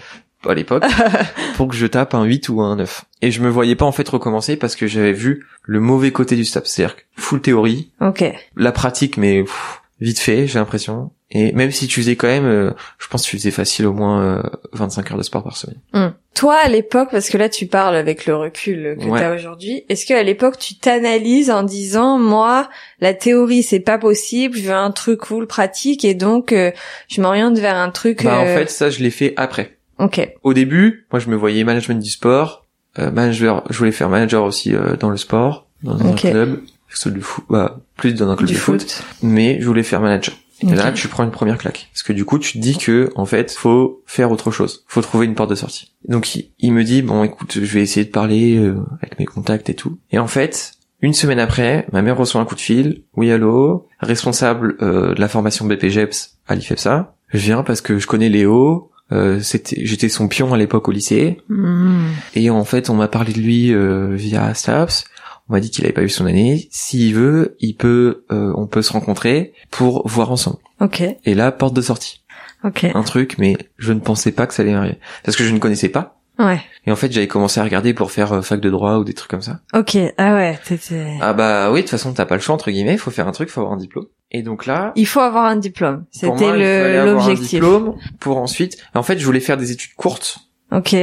À 0.50 0.54
l'époque, 0.54 0.84
pour 1.56 1.68
que 1.68 1.74
je 1.74 1.86
tape 1.86 2.14
un 2.14 2.24
8 2.24 2.48
ou 2.48 2.60
un 2.60 2.76
9. 2.76 3.04
Et 3.22 3.30
je 3.30 3.40
me 3.40 3.48
voyais 3.48 3.76
pas 3.76 3.84
en 3.84 3.92
fait 3.92 4.08
recommencer 4.08 4.56
parce 4.56 4.76
que 4.76 4.86
j'avais 4.86 5.12
vu 5.12 5.46
le 5.62 5.80
mauvais 5.80 6.10
côté 6.12 6.36
du 6.36 6.44
STAPS, 6.44 6.68
c'est-à-dire 6.70 6.96
que 6.96 7.02
full 7.16 7.40
théorie, 7.40 7.90
Ok. 8.00 8.24
la 8.56 8.72
pratique 8.72 9.16
mais 9.16 9.42
pff, 9.42 9.80
vite 10.00 10.18
fait, 10.18 10.46
j'ai 10.46 10.58
l'impression. 10.58 11.10
Et 11.36 11.50
même 11.52 11.72
si 11.72 11.88
tu 11.88 12.00
faisais 12.00 12.14
quand 12.14 12.28
même, 12.28 12.44
euh, 12.44 12.70
je 12.98 13.08
pense 13.08 13.24
que 13.24 13.30
tu 13.30 13.36
faisais 13.38 13.50
facile 13.50 13.86
au 13.86 13.92
moins 13.92 14.22
euh, 14.22 14.42
25 14.72 15.10
heures 15.10 15.18
de 15.18 15.22
sport 15.24 15.42
par 15.42 15.56
semaine. 15.56 15.80
Hmm. 15.92 16.10
Toi, 16.34 16.56
à 16.62 16.68
l'époque, 16.68 17.08
parce 17.10 17.28
que 17.28 17.36
là, 17.36 17.48
tu 17.48 17.66
parles 17.66 17.96
avec 17.96 18.26
le 18.26 18.36
recul 18.36 18.96
que 19.00 19.04
Ouais. 19.06 19.18
tu 19.18 19.24
as 19.24 19.34
aujourd'hui, 19.34 19.84
est-ce 19.88 20.06
qu'à 20.06 20.22
l'époque, 20.22 20.58
tu 20.58 20.76
t'analyses 20.76 21.50
en 21.50 21.64
disant, 21.64 22.18
moi, 22.18 22.68
la 23.00 23.14
théorie, 23.14 23.64
c'est 23.64 23.80
pas 23.80 23.98
possible, 23.98 24.56
je 24.56 24.62
veux 24.64 24.74
un 24.74 24.92
truc 24.92 25.20
cool, 25.20 25.48
pratique, 25.48 26.04
et 26.04 26.14
donc, 26.14 26.52
euh, 26.52 26.70
je 27.08 27.20
m'oriente 27.20 27.58
vers 27.58 27.76
un 27.76 27.90
truc... 27.90 28.22
Bah 28.22 28.38
en 28.38 28.46
euh, 28.46 28.56
fait, 28.58 28.70
ça 28.70 28.90
je 28.90 29.00
l'ai 29.00 29.10
fait 29.10 29.32
après. 29.36 29.76
Ok. 29.98 30.28
au 30.42 30.54
début, 30.54 31.06
moi 31.12 31.20
je 31.20 31.28
me 31.30 31.36
voyais 31.36 31.64
management 31.64 32.00
du 32.02 32.10
sport, 32.10 32.66
euh, 32.98 33.10
manager, 33.10 33.64
je 33.70 33.78
voulais 33.78 33.92
faire 33.92 34.08
manager 34.08 34.44
aussi 34.44 34.74
euh, 34.74 34.96
dans 34.96 35.10
le 35.10 35.16
sport, 35.16 35.66
dans 35.82 35.98
un 36.00 36.12
club, 36.14 36.60
soit 36.88 37.10
du 37.10 37.20
foot, 37.20 37.44
bah, 37.50 37.80
plus 37.96 38.14
dans 38.14 38.28
un 38.30 38.36
club 38.36 38.48
Du 38.48 38.54
de 38.54 38.58
foot, 38.58 38.82
foot. 38.82 39.04
mais 39.22 39.58
je 39.60 39.66
voulais 39.66 39.82
faire 39.82 40.00
manager. 40.00 40.34
Et 40.62 40.74
là, 40.74 40.92
tu 40.92 41.08
prends 41.08 41.24
une 41.24 41.32
première 41.32 41.58
claque. 41.58 41.88
Parce 41.92 42.02
que 42.04 42.12
du 42.14 42.24
coup, 42.24 42.38
tu 42.38 42.52
te 42.52 42.58
dis 42.58 42.78
que, 42.78 43.10
en 43.16 43.26
fait, 43.26 43.50
faut 43.52 44.02
faire 44.06 44.30
autre 44.30 44.50
chose. 44.50 44.84
Faut 44.86 45.02
trouver 45.02 45.26
une 45.26 45.34
porte 45.34 45.50
de 45.50 45.56
sortie. 45.56 45.92
Donc, 46.08 46.34
il, 46.36 46.52
il 46.60 46.72
me 46.72 46.84
dit, 46.84 47.02
bon, 47.02 47.22
écoute, 47.24 47.54
je 47.60 47.74
vais 47.74 47.82
essayer 47.82 48.06
de 48.06 48.10
parler 48.10 48.56
euh, 48.56 48.76
avec 49.02 49.18
mes 49.18 49.26
contacts 49.26 49.68
et 49.68 49.74
tout. 49.74 49.98
Et 50.10 50.18
en 50.18 50.28
fait, 50.28 50.72
une 51.02 51.12
semaine 51.12 51.40
après, 51.40 51.86
ma 51.92 52.00
mère 52.00 52.16
reçoit 52.16 52.40
un 52.40 52.44
coup 52.46 52.54
de 52.54 52.60
fil. 52.60 53.02
Oui, 53.16 53.30
allô, 53.30 53.88
responsable 53.98 54.76
euh, 54.80 55.12
de 55.14 55.20
la 55.20 55.28
formation 55.28 55.66
BPGEPS 55.66 56.38
à 56.46 56.54
l'IFEPSA. 56.54 57.14
Je 57.28 57.38
viens 57.38 57.62
parce 57.62 57.80
que 57.82 57.98
je 57.98 58.06
connais 58.06 58.28
Léo. 58.30 58.90
Euh, 59.12 59.40
c'était, 59.40 59.84
j'étais 59.84 60.08
son 60.08 60.28
pion 60.28 60.52
à 60.52 60.56
l'époque 60.56 60.88
au 60.88 60.92
lycée. 60.92 61.38
Hmm. 61.48 62.06
Et 62.34 62.50
en 62.50 62.64
fait, 62.64 62.90
on 62.90 62.94
m'a 62.94 63.08
parlé 63.08 63.32
de 63.32 63.40
lui 63.40 63.72
euh, 63.72 64.14
via 64.14 64.54
Staps. 64.54 65.04
On 65.48 65.52
m'a 65.52 65.60
dit 65.60 65.70
qu'il 65.70 65.84
avait 65.84 65.92
pas 65.92 66.02
eu 66.02 66.08
son 66.08 66.26
année. 66.26 66.68
S'il 66.70 67.14
veut, 67.14 67.56
il 67.60 67.74
peut, 67.74 68.24
euh, 68.32 68.52
on 68.56 68.66
peut 68.66 68.82
se 68.82 68.92
rencontrer 68.92 69.52
pour 69.70 70.06
voir 70.08 70.30
ensemble. 70.30 70.58
Ok. 70.80 71.02
Et 71.24 71.34
là, 71.34 71.52
porte 71.52 71.74
de 71.74 71.82
sortie. 71.82 72.24
Ok. 72.64 72.84
Un 72.94 73.02
truc, 73.02 73.36
mais 73.38 73.56
je 73.76 73.92
ne 73.92 74.00
pensais 74.00 74.32
pas 74.32 74.46
que 74.46 74.54
ça 74.54 74.62
allait 74.62 74.72
arriver. 74.72 74.98
Parce 75.22 75.36
que 75.36 75.44
je 75.44 75.52
ne 75.52 75.58
connaissais 75.58 75.90
pas. 75.90 76.22
Ouais. 76.38 76.60
Et 76.86 76.90
en 76.92 76.96
fait, 76.96 77.12
j'avais 77.12 77.28
commencé 77.28 77.60
à 77.60 77.64
regarder 77.64 77.94
pour 77.94 78.10
faire 78.10 78.32
euh, 78.32 78.42
fac 78.42 78.60
de 78.60 78.70
droit 78.70 78.96
ou 78.96 79.04
des 79.04 79.14
trucs 79.14 79.30
comme 79.30 79.42
ça. 79.42 79.60
Ok. 79.72 79.96
Ah 80.18 80.34
ouais, 80.34 80.58
t'étais... 80.66 81.16
Ah 81.20 81.32
bah 81.32 81.70
oui, 81.70 81.78
de 81.78 81.82
toute 81.82 81.90
façon, 81.90 82.12
t'as 82.12 82.26
pas 82.26 82.34
le 82.34 82.40
choix, 82.40 82.54
entre 82.54 82.70
guillemets. 82.70 82.96
Faut 82.96 83.10
faire 83.10 83.28
un 83.28 83.32
truc, 83.32 83.50
faut 83.50 83.60
avoir 83.60 83.74
un 83.74 83.78
diplôme. 83.78 84.06
Et 84.32 84.42
donc 84.42 84.66
là, 84.66 84.92
Il 84.96 85.06
faut 85.06 85.20
avoir 85.20 85.44
un 85.44 85.56
diplôme. 85.56 86.04
C'était 86.10 86.48
il 86.48 87.04
l'objectif. 87.04 87.50
diplôme 87.50 87.94
pour 88.18 88.38
ensuite... 88.38 88.78
En 88.94 89.02
fait, 89.04 89.18
je 89.18 89.24
voulais 89.24 89.40
faire 89.40 89.56
des 89.56 89.70
études 89.70 89.94
courtes 89.94 90.38
Ok. 90.72 90.96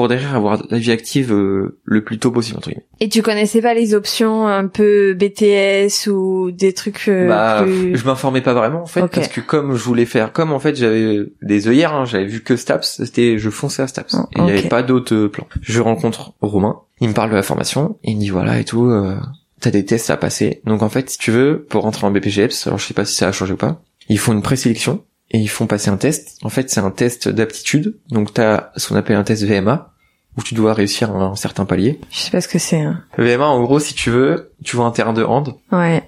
Pour 0.00 0.08
derrière 0.08 0.34
avoir 0.34 0.62
la 0.70 0.78
vie 0.78 0.92
active 0.92 1.30
euh, 1.30 1.78
le 1.84 2.02
plus 2.02 2.18
tôt 2.18 2.30
possible, 2.30 2.56
entre 2.56 2.70
guillemets. 2.70 2.86
Et 3.00 3.10
tu 3.10 3.20
connaissais 3.20 3.60
pas 3.60 3.74
les 3.74 3.92
options 3.92 4.46
un 4.46 4.66
peu 4.66 5.12
BTS 5.12 6.08
ou 6.08 6.50
des 6.52 6.72
trucs 6.72 7.06
euh, 7.08 7.28
bah, 7.28 7.64
plus... 7.64 7.98
je 7.98 8.04
m'informais 8.06 8.40
pas 8.40 8.54
vraiment 8.54 8.80
en 8.80 8.86
fait 8.86 9.06
parce 9.06 9.28
que 9.28 9.42
comme 9.42 9.76
je 9.76 9.84
voulais 9.84 10.06
faire, 10.06 10.32
comme 10.32 10.54
en 10.54 10.58
fait 10.58 10.74
j'avais 10.74 11.18
des 11.42 11.68
œillères, 11.68 11.92
hein, 11.92 12.06
j'avais 12.06 12.24
vu 12.24 12.42
que 12.42 12.56
Staps, 12.56 12.96
c'était 13.04 13.36
je 13.36 13.50
fonçais 13.50 13.82
à 13.82 13.88
Staps 13.88 14.14
Oh, 14.14 14.26
et 14.32 14.38
il 14.38 14.40
y 14.40 14.44
ok. 14.44 14.58
avait 14.58 14.68
pas 14.70 14.82
d'autres 14.82 15.26
plans. 15.26 15.46
Je 15.60 15.82
rencontre 15.82 16.32
Romain, 16.40 16.80
il 17.02 17.10
me 17.10 17.12
parle 17.12 17.28
de 17.28 17.36
la 17.36 17.42
formation, 17.42 17.98
il 18.02 18.16
me 18.16 18.20
dit 18.20 18.30
voilà 18.30 18.58
et 18.58 18.64
tout, 18.64 18.86
euh, 18.86 19.18
t'as 19.60 19.70
des 19.70 19.84
tests 19.84 20.08
à 20.08 20.16
passer. 20.16 20.62
Donc 20.64 20.80
en 20.80 20.88
fait 20.88 21.10
si 21.10 21.18
tu 21.18 21.30
veux 21.30 21.66
pour 21.68 21.82
rentrer 21.82 22.06
en 22.06 22.10
BPGEPS, 22.10 22.68
alors 22.68 22.78
je 22.78 22.86
sais 22.86 22.94
pas 22.94 23.04
si 23.04 23.16
ça 23.16 23.28
a 23.28 23.32
changé 23.32 23.52
ou 23.52 23.58
pas, 23.58 23.82
ils 24.08 24.18
font 24.18 24.32
une 24.32 24.40
présélection 24.40 25.04
et 25.30 25.38
ils 25.38 25.50
font 25.50 25.66
passer 25.66 25.90
un 25.90 25.98
test. 25.98 26.38
En 26.42 26.48
fait 26.48 26.70
c'est 26.70 26.80
un 26.80 26.90
test 26.90 27.28
d'aptitude, 27.28 27.98
donc 28.08 28.32
t'as 28.32 28.70
ce 28.76 28.88
qu'on 28.88 28.96
appelle 28.96 29.16
un 29.16 29.24
test 29.24 29.44
VMA 29.44 29.89
où 30.36 30.42
tu 30.42 30.54
dois 30.54 30.74
réussir 30.74 31.10
un, 31.10 31.32
un 31.32 31.36
certain 31.36 31.64
palier. 31.64 32.00
Je 32.10 32.18
sais 32.18 32.30
pas 32.30 32.40
ce 32.40 32.48
que 32.48 32.58
c'est. 32.58 32.80
Hein. 32.80 33.02
VMA 33.18 33.46
en 33.46 33.62
gros 33.62 33.80
si 33.80 33.94
tu 33.94 34.10
veux, 34.10 34.52
tu 34.64 34.76
vois 34.76 34.86
un 34.86 34.90
terrain 34.92 35.12
de 35.12 35.22
hand 35.24 35.54
Ouais. 35.72 36.02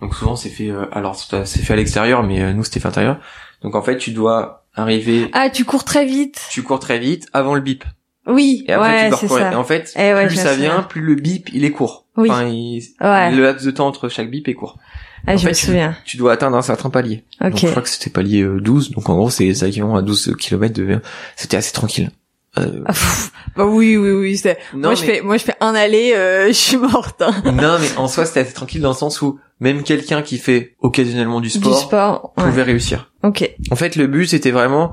donc 0.00 0.14
souvent 0.14 0.36
c'est 0.36 0.48
fait, 0.48 0.70
euh, 0.70 0.86
alors 0.92 1.16
c'est 1.16 1.44
fait 1.62 1.72
à 1.72 1.76
l'extérieur, 1.76 2.22
mais 2.22 2.40
euh, 2.42 2.52
nous 2.52 2.64
c'était 2.64 2.80
fait 2.80 2.88
intérieur. 2.88 3.18
Donc 3.62 3.74
en 3.74 3.82
fait 3.82 3.98
tu 3.98 4.12
dois 4.12 4.64
arriver, 4.74 5.28
Ah, 5.32 5.50
tu 5.50 5.64
cours 5.64 5.84
très 5.84 6.06
vite. 6.06 6.40
tu 6.50 6.62
cours 6.62 6.80
très 6.80 6.98
vite 6.98 7.26
avant 7.32 7.54
le 7.54 7.60
bip. 7.60 7.84
Oui. 8.26 8.64
Et 8.68 8.72
après 8.72 9.10
ouais, 9.10 9.18
tu 9.18 9.26
dois 9.26 9.38
ça. 9.40 9.52
Et 9.52 9.54
en 9.56 9.64
fait, 9.64 9.92
Eh 9.96 10.14
ouais, 10.14 10.26
plus 10.26 10.36
ça 10.36 10.52
souviens. 10.54 10.72
vient, 10.74 10.82
plus 10.82 11.00
le 11.02 11.14
bip 11.16 11.48
il 11.52 11.64
est 11.64 11.70
court. 11.70 12.06
Oui. 12.16 12.30
Enfin, 12.30 12.44
il- 12.44 12.82
Ouais. 13.00 13.30
le 13.34 13.42
laps 13.42 13.64
de 13.64 13.70
temps 13.70 13.86
entre 13.86 14.08
chaque 14.08 14.30
bip 14.30 14.46
est 14.48 14.54
court. 14.54 14.78
Ah, 15.26 15.32
en 15.34 15.36
je 15.36 15.42
fait, 15.42 15.48
me 15.50 15.54
souviens. 15.54 15.96
Tu 16.04 16.16
dois 16.16 16.32
atteindre 16.32 16.56
un 16.56 16.62
certain 16.62 16.88
palier. 16.90 17.24
Donc 17.40 17.52
Ok. 17.54 17.60
je 17.60 17.66
crois 17.68 17.82
que 17.82 17.88
c'était 17.88 18.10
palier 18.10 18.42
euh, 18.42 18.60
12, 18.60 18.90
donc 18.92 19.08
en 19.10 19.16
gros 19.16 19.28
c'est 19.30 19.46
équivalent 19.48 19.96
à 19.96 20.02
12 20.02 20.34
km 20.38 20.72
de 20.74 21.00
C'était 21.36 21.56
assez 21.58 21.72
tranquille. 21.72 22.10
Euh, 22.58 22.82
Ah, 22.86 22.92
pff, 22.92 23.30
bah 23.56 23.64
oui, 23.64 23.96
oui, 23.96 24.10
oui. 24.10 24.36
c'est- 24.36 24.58
non, 24.74 24.88
moi, 24.88 24.94
je 24.94 25.02
mais- 25.02 25.06
fais, 25.14 25.20
moi, 25.22 25.36
je 25.36 25.44
fais 25.44 25.54
un 25.60 25.74
aller, 25.74 26.12
euh, 26.14 26.48
je 26.48 26.52
suis 26.52 26.76
morte. 26.76 27.22
hein. 27.22 27.32
non, 27.44 27.78
mais 27.80 27.96
en 27.96 28.08
soi, 28.08 28.26
c'était 28.26 28.40
assez 28.40 28.52
tranquille 28.54 28.80
dans 28.80 28.90
le 28.90 28.96
sens 28.96 29.22
où 29.22 29.38
même 29.60 29.82
quelqu'un 29.84 30.22
qui 30.22 30.38
fait 30.38 30.74
occasionnellement 30.80 31.40
du 31.40 31.48
sport, 31.50 31.72
Du 31.74 31.80
sport. 31.80 32.32
Ouais. 32.36 32.44
pouvait 32.44 32.62
réussir. 32.62 33.12
Ok, 33.22 33.48
En 33.70 33.76
fait, 33.76 33.94
le 33.96 34.06
but, 34.08 34.26
c'était 34.26 34.50
vraiment 34.50 34.92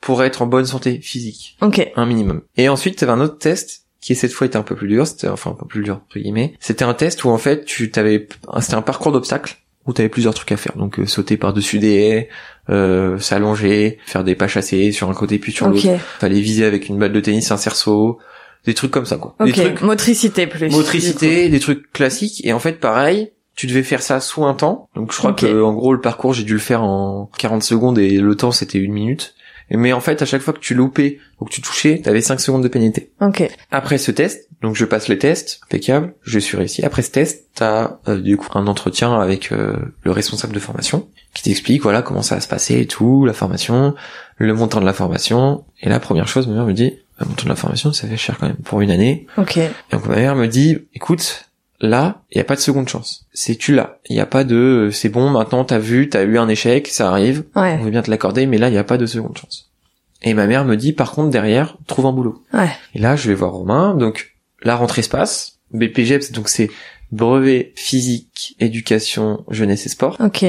pour 0.00 0.22
être 0.24 0.42
en 0.42 0.46
bonne 0.46 0.66
santé 0.66 1.00
physique, 1.00 1.56
ok, 1.62 1.90
un 1.96 2.06
minimum. 2.06 2.42
Et 2.56 2.68
ensuite, 2.68 2.96
t'avais 2.98 3.12
un 3.12 3.20
autre 3.20 3.38
test 3.38 3.82
qui 4.00 4.14
cette 4.14 4.32
fois 4.32 4.46
était 4.46 4.56
un 4.56 4.62
peu 4.62 4.74
plus 4.76 4.88
dur, 4.88 5.06
c'était 5.06 5.28
enfin 5.28 5.50
un 5.50 5.54
peu 5.54 5.66
plus 5.66 5.82
dur 5.82 6.00
entre 6.06 6.18
guillemets. 6.18 6.54
C'était 6.60 6.84
un 6.84 6.94
test 6.94 7.24
où 7.24 7.30
en 7.30 7.38
fait, 7.38 7.64
tu 7.64 7.90
t'avais, 7.90 8.28
c'était 8.60 8.74
un 8.74 8.82
parcours 8.82 9.10
d'obstacles 9.12 9.56
où 9.86 9.92
t'avais 9.92 10.08
plusieurs 10.08 10.34
trucs 10.34 10.52
à 10.52 10.56
faire. 10.56 10.76
Donc 10.76 10.98
euh, 11.00 11.06
sauter 11.06 11.36
par-dessus 11.36 11.78
des 11.78 11.94
haies, 11.94 12.28
euh, 12.68 13.18
s'allonger, 13.18 13.98
faire 14.06 14.24
des 14.24 14.34
pas 14.34 14.48
chassés 14.48 14.92
sur 14.92 15.08
un 15.10 15.14
côté 15.14 15.38
puis 15.38 15.52
sur 15.52 15.66
ok, 15.66 15.74
l'autre. 15.74 16.00
Fallait 16.18 16.40
viser 16.40 16.64
avec 16.64 16.88
une 16.88 16.98
balle 16.98 17.12
de 17.12 17.20
tennis 17.20 17.50
un 17.50 17.56
cerceau, 17.56 18.18
des 18.64 18.74
trucs 18.74 18.90
comme 18.90 19.06
ça 19.06 19.16
quoi. 19.16 19.34
Des 19.44 19.50
ok. 19.50 19.56
trucs 19.56 19.82
Motricité 19.82 20.46
plus. 20.46 20.70
motricité, 20.70 21.48
des 21.48 21.60
trucs 21.60 21.92
classiques 21.92 22.44
et 22.44 22.52
en 22.52 22.58
fait 22.58 22.80
pareil, 22.80 23.32
tu 23.54 23.66
devais 23.66 23.82
faire 23.82 24.02
ça 24.02 24.20
sous 24.20 24.44
un 24.44 24.54
temps. 24.54 24.88
Donc 24.94 25.12
je 25.12 25.18
crois 25.18 25.32
que 25.32 25.62
en 25.62 25.72
gros 25.72 25.92
le 25.92 26.00
parcours 26.00 26.32
j'ai 26.34 26.44
dû 26.44 26.54
le 26.54 26.58
faire 26.58 26.82
en 26.82 27.30
40 27.38 27.62
secondes 27.62 27.98
et 27.98 28.18
le 28.18 28.34
temps 28.34 28.52
c'était 28.52 28.78
une 28.78 28.92
minute. 28.92 29.34
Mais 29.70 29.92
en 29.92 30.00
fait 30.00 30.22
à 30.22 30.26
chaque 30.26 30.42
fois 30.42 30.54
que 30.54 30.60
tu 30.60 30.74
loupais 30.74 31.18
ou 31.40 31.44
que 31.44 31.50
tu 31.50 31.60
touchais, 31.60 32.00
t'avais 32.02 32.20
5 32.20 32.40
secondes 32.40 32.62
de 32.62 32.68
pénalité. 32.68 33.10
Ok, 33.20 33.48
Après 33.70 33.98
ce 33.98 34.10
test, 34.12 34.45
donc 34.62 34.74
je 34.74 34.84
passe 34.84 35.08
les 35.08 35.18
tests, 35.18 35.60
impeccable, 35.64 36.14
je 36.22 36.38
suis 36.38 36.56
réussi. 36.56 36.84
Après 36.84 37.02
ce 37.02 37.10
test, 37.10 37.48
t'as 37.54 37.98
euh, 38.08 38.20
du 38.20 38.36
coup 38.36 38.48
un 38.58 38.66
entretien 38.66 39.20
avec 39.20 39.52
euh, 39.52 39.76
le 40.02 40.10
responsable 40.10 40.54
de 40.54 40.58
formation 40.60 41.08
qui 41.34 41.42
t'explique 41.42 41.82
voilà 41.82 42.00
comment 42.02 42.22
ça 42.22 42.36
va 42.36 42.40
se 42.40 42.48
passer 42.48 42.80
et 42.80 42.86
tout, 42.86 43.26
la 43.26 43.32
formation, 43.34 43.94
le 44.38 44.54
montant 44.54 44.80
de 44.80 44.86
la 44.86 44.92
formation. 44.94 45.64
Et 45.82 45.88
la 45.88 46.00
première 46.00 46.26
chose, 46.28 46.46
ma 46.46 46.54
mère 46.54 46.64
me 46.66 46.72
dit, 46.72 46.94
le 47.20 47.26
montant 47.26 47.44
de 47.44 47.48
la 47.50 47.56
formation, 47.56 47.92
ça 47.92 48.08
fait 48.08 48.16
cher 48.16 48.36
quand 48.38 48.46
même 48.46 48.56
pour 48.56 48.80
une 48.80 48.90
année. 48.90 49.26
ok, 49.36 49.58
Et 49.58 49.70
donc 49.92 50.06
ma 50.06 50.16
mère 50.16 50.34
me 50.36 50.46
dit, 50.48 50.78
écoute, 50.94 51.44
là, 51.80 52.22
il 52.30 52.38
y 52.38 52.40
a 52.40 52.44
pas 52.44 52.54
de 52.56 52.60
seconde 52.60 52.88
chance. 52.88 53.26
C'est 53.34 53.56
tu 53.56 53.74
l'as. 53.74 53.98
Il 54.08 54.16
y 54.16 54.20
a 54.20 54.26
pas 54.26 54.44
de, 54.44 54.56
euh, 54.56 54.90
c'est 54.90 55.10
bon, 55.10 55.28
maintenant 55.28 55.64
t'as 55.64 55.78
vu, 55.78 56.08
t'as 56.08 56.24
eu 56.24 56.38
un 56.38 56.48
échec, 56.48 56.88
ça 56.88 57.10
arrive, 57.10 57.44
ouais, 57.54 57.76
on 57.78 57.84
veut 57.84 57.90
bien 57.90 58.00
te 58.02 58.10
l'accorder, 58.10 58.46
mais 58.46 58.56
là, 58.56 58.68
il 58.68 58.74
y 58.74 58.78
a 58.78 58.84
pas 58.84 58.96
de 58.96 59.04
seconde 59.06 59.36
chance. 59.36 59.70
Et 60.22 60.32
ma 60.32 60.46
mère 60.46 60.64
me 60.64 60.76
dit, 60.76 60.94
par 60.94 61.12
contre, 61.12 61.28
derrière, 61.28 61.76
trouve 61.86 62.06
un 62.06 62.12
boulot. 62.12 62.42
ouais, 62.54 62.70
Et 62.94 62.98
là, 62.98 63.16
je 63.16 63.28
vais 63.28 63.34
voir 63.34 63.52
Romain, 63.52 63.94
donc 63.94 64.35
la 64.66 64.76
rentrée 64.76 65.02
se 65.02 65.08
passe. 65.08 65.58
BPGEPS, 65.72 66.32
donc 66.32 66.48
c'est 66.48 66.70
brevet 67.12 67.72
physique, 67.76 68.56
éducation, 68.60 69.44
jeunesse 69.50 69.86
et 69.86 69.88
sport. 69.88 70.16
ok, 70.20 70.44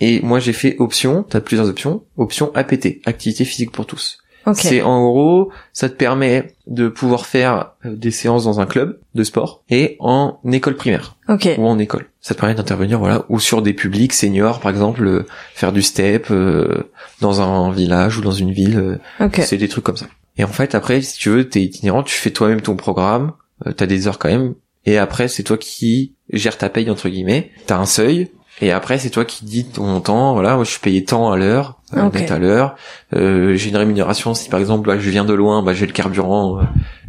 Et 0.00 0.20
moi, 0.22 0.38
j'ai 0.40 0.52
fait 0.52 0.76
option, 0.78 1.24
t'as 1.28 1.40
plusieurs 1.40 1.68
options, 1.68 2.04
option 2.16 2.52
APT, 2.54 3.00
activité 3.06 3.44
physique 3.44 3.70
pour 3.72 3.86
tous. 3.86 4.18
ok, 4.46 4.56
C'est 4.56 4.82
en 4.82 5.02
gros, 5.02 5.50
ça 5.72 5.88
te 5.88 5.94
permet 5.94 6.54
de 6.66 6.88
pouvoir 6.88 7.26
faire 7.26 7.72
euh, 7.84 7.94
des 7.96 8.10
séances 8.10 8.44
dans 8.44 8.60
un 8.60 8.66
club 8.66 8.98
de 9.14 9.24
sport 9.24 9.62
et 9.70 9.96
en 10.00 10.38
école 10.50 10.76
primaire 10.76 11.16
ok, 11.28 11.48
ou 11.58 11.66
en 11.66 11.78
école. 11.78 12.06
Ça 12.20 12.34
te 12.34 12.40
permet 12.40 12.54
d'intervenir 12.54 12.98
voilà 12.98 13.24
ou 13.28 13.40
sur 13.40 13.62
des 13.62 13.72
publics 13.74 14.12
seniors 14.12 14.60
par 14.60 14.70
exemple, 14.70 15.04
euh, 15.06 15.26
faire 15.54 15.72
du 15.72 15.82
step 15.82 16.26
euh, 16.30 16.90
dans 17.20 17.40
un 17.40 17.72
village 17.72 18.18
ou 18.18 18.20
dans 18.20 18.32
une 18.32 18.52
ville, 18.52 18.78
euh, 18.78 19.24
ok, 19.24 19.40
c'est 19.44 19.56
des 19.58 19.68
trucs 19.68 19.84
comme 19.84 19.96
ça. 19.96 20.06
Et 20.38 20.44
en 20.44 20.48
fait 20.48 20.74
après 20.74 21.00
si 21.02 21.18
tu 21.18 21.30
veux, 21.30 21.48
t'es 21.48 21.62
itinérant, 21.62 22.02
tu 22.02 22.14
fais 22.14 22.30
toi-même 22.30 22.60
ton 22.60 22.76
programme, 22.76 23.32
euh, 23.66 23.72
t'as 23.72 23.86
des 23.86 24.06
heures 24.08 24.18
quand 24.18 24.28
même 24.28 24.54
et 24.84 24.98
après 24.98 25.28
c'est 25.28 25.42
toi 25.42 25.56
qui 25.58 26.14
gères 26.32 26.58
ta 26.58 26.68
paye 26.68 26.90
entre 26.90 27.08
guillemets, 27.08 27.50
t'as 27.66 27.78
un 27.78 27.86
seuil 27.86 28.30
et 28.60 28.70
après 28.72 28.98
c'est 28.98 29.10
toi 29.10 29.24
qui 29.24 29.44
dis 29.44 29.64
ton 29.64 29.84
montant, 29.84 30.34
voilà, 30.34 30.54
moi 30.56 30.64
je 30.64 30.70
suis 30.70 30.80
payé 30.80 31.04
tant 31.04 31.30
à 31.30 31.36
l'heure, 31.36 31.78
euh, 31.96 32.06
Ok. 32.06 32.14
net 32.14 32.30
à 32.30 32.38
l'heure, 32.38 32.74
euh, 33.14 33.54
j'ai 33.54 33.70
une 33.70 33.76
rémunération 33.76 34.34
si 34.34 34.48
par 34.48 34.60
exemple 34.60 34.86
bah, 34.86 34.98
je 34.98 35.08
viens 35.10 35.24
de 35.24 35.32
loin, 35.34 35.62
bah 35.62 35.72
j'ai 35.74 35.86
le 35.86 35.92
carburant 35.92 36.58
euh, 36.58 36.62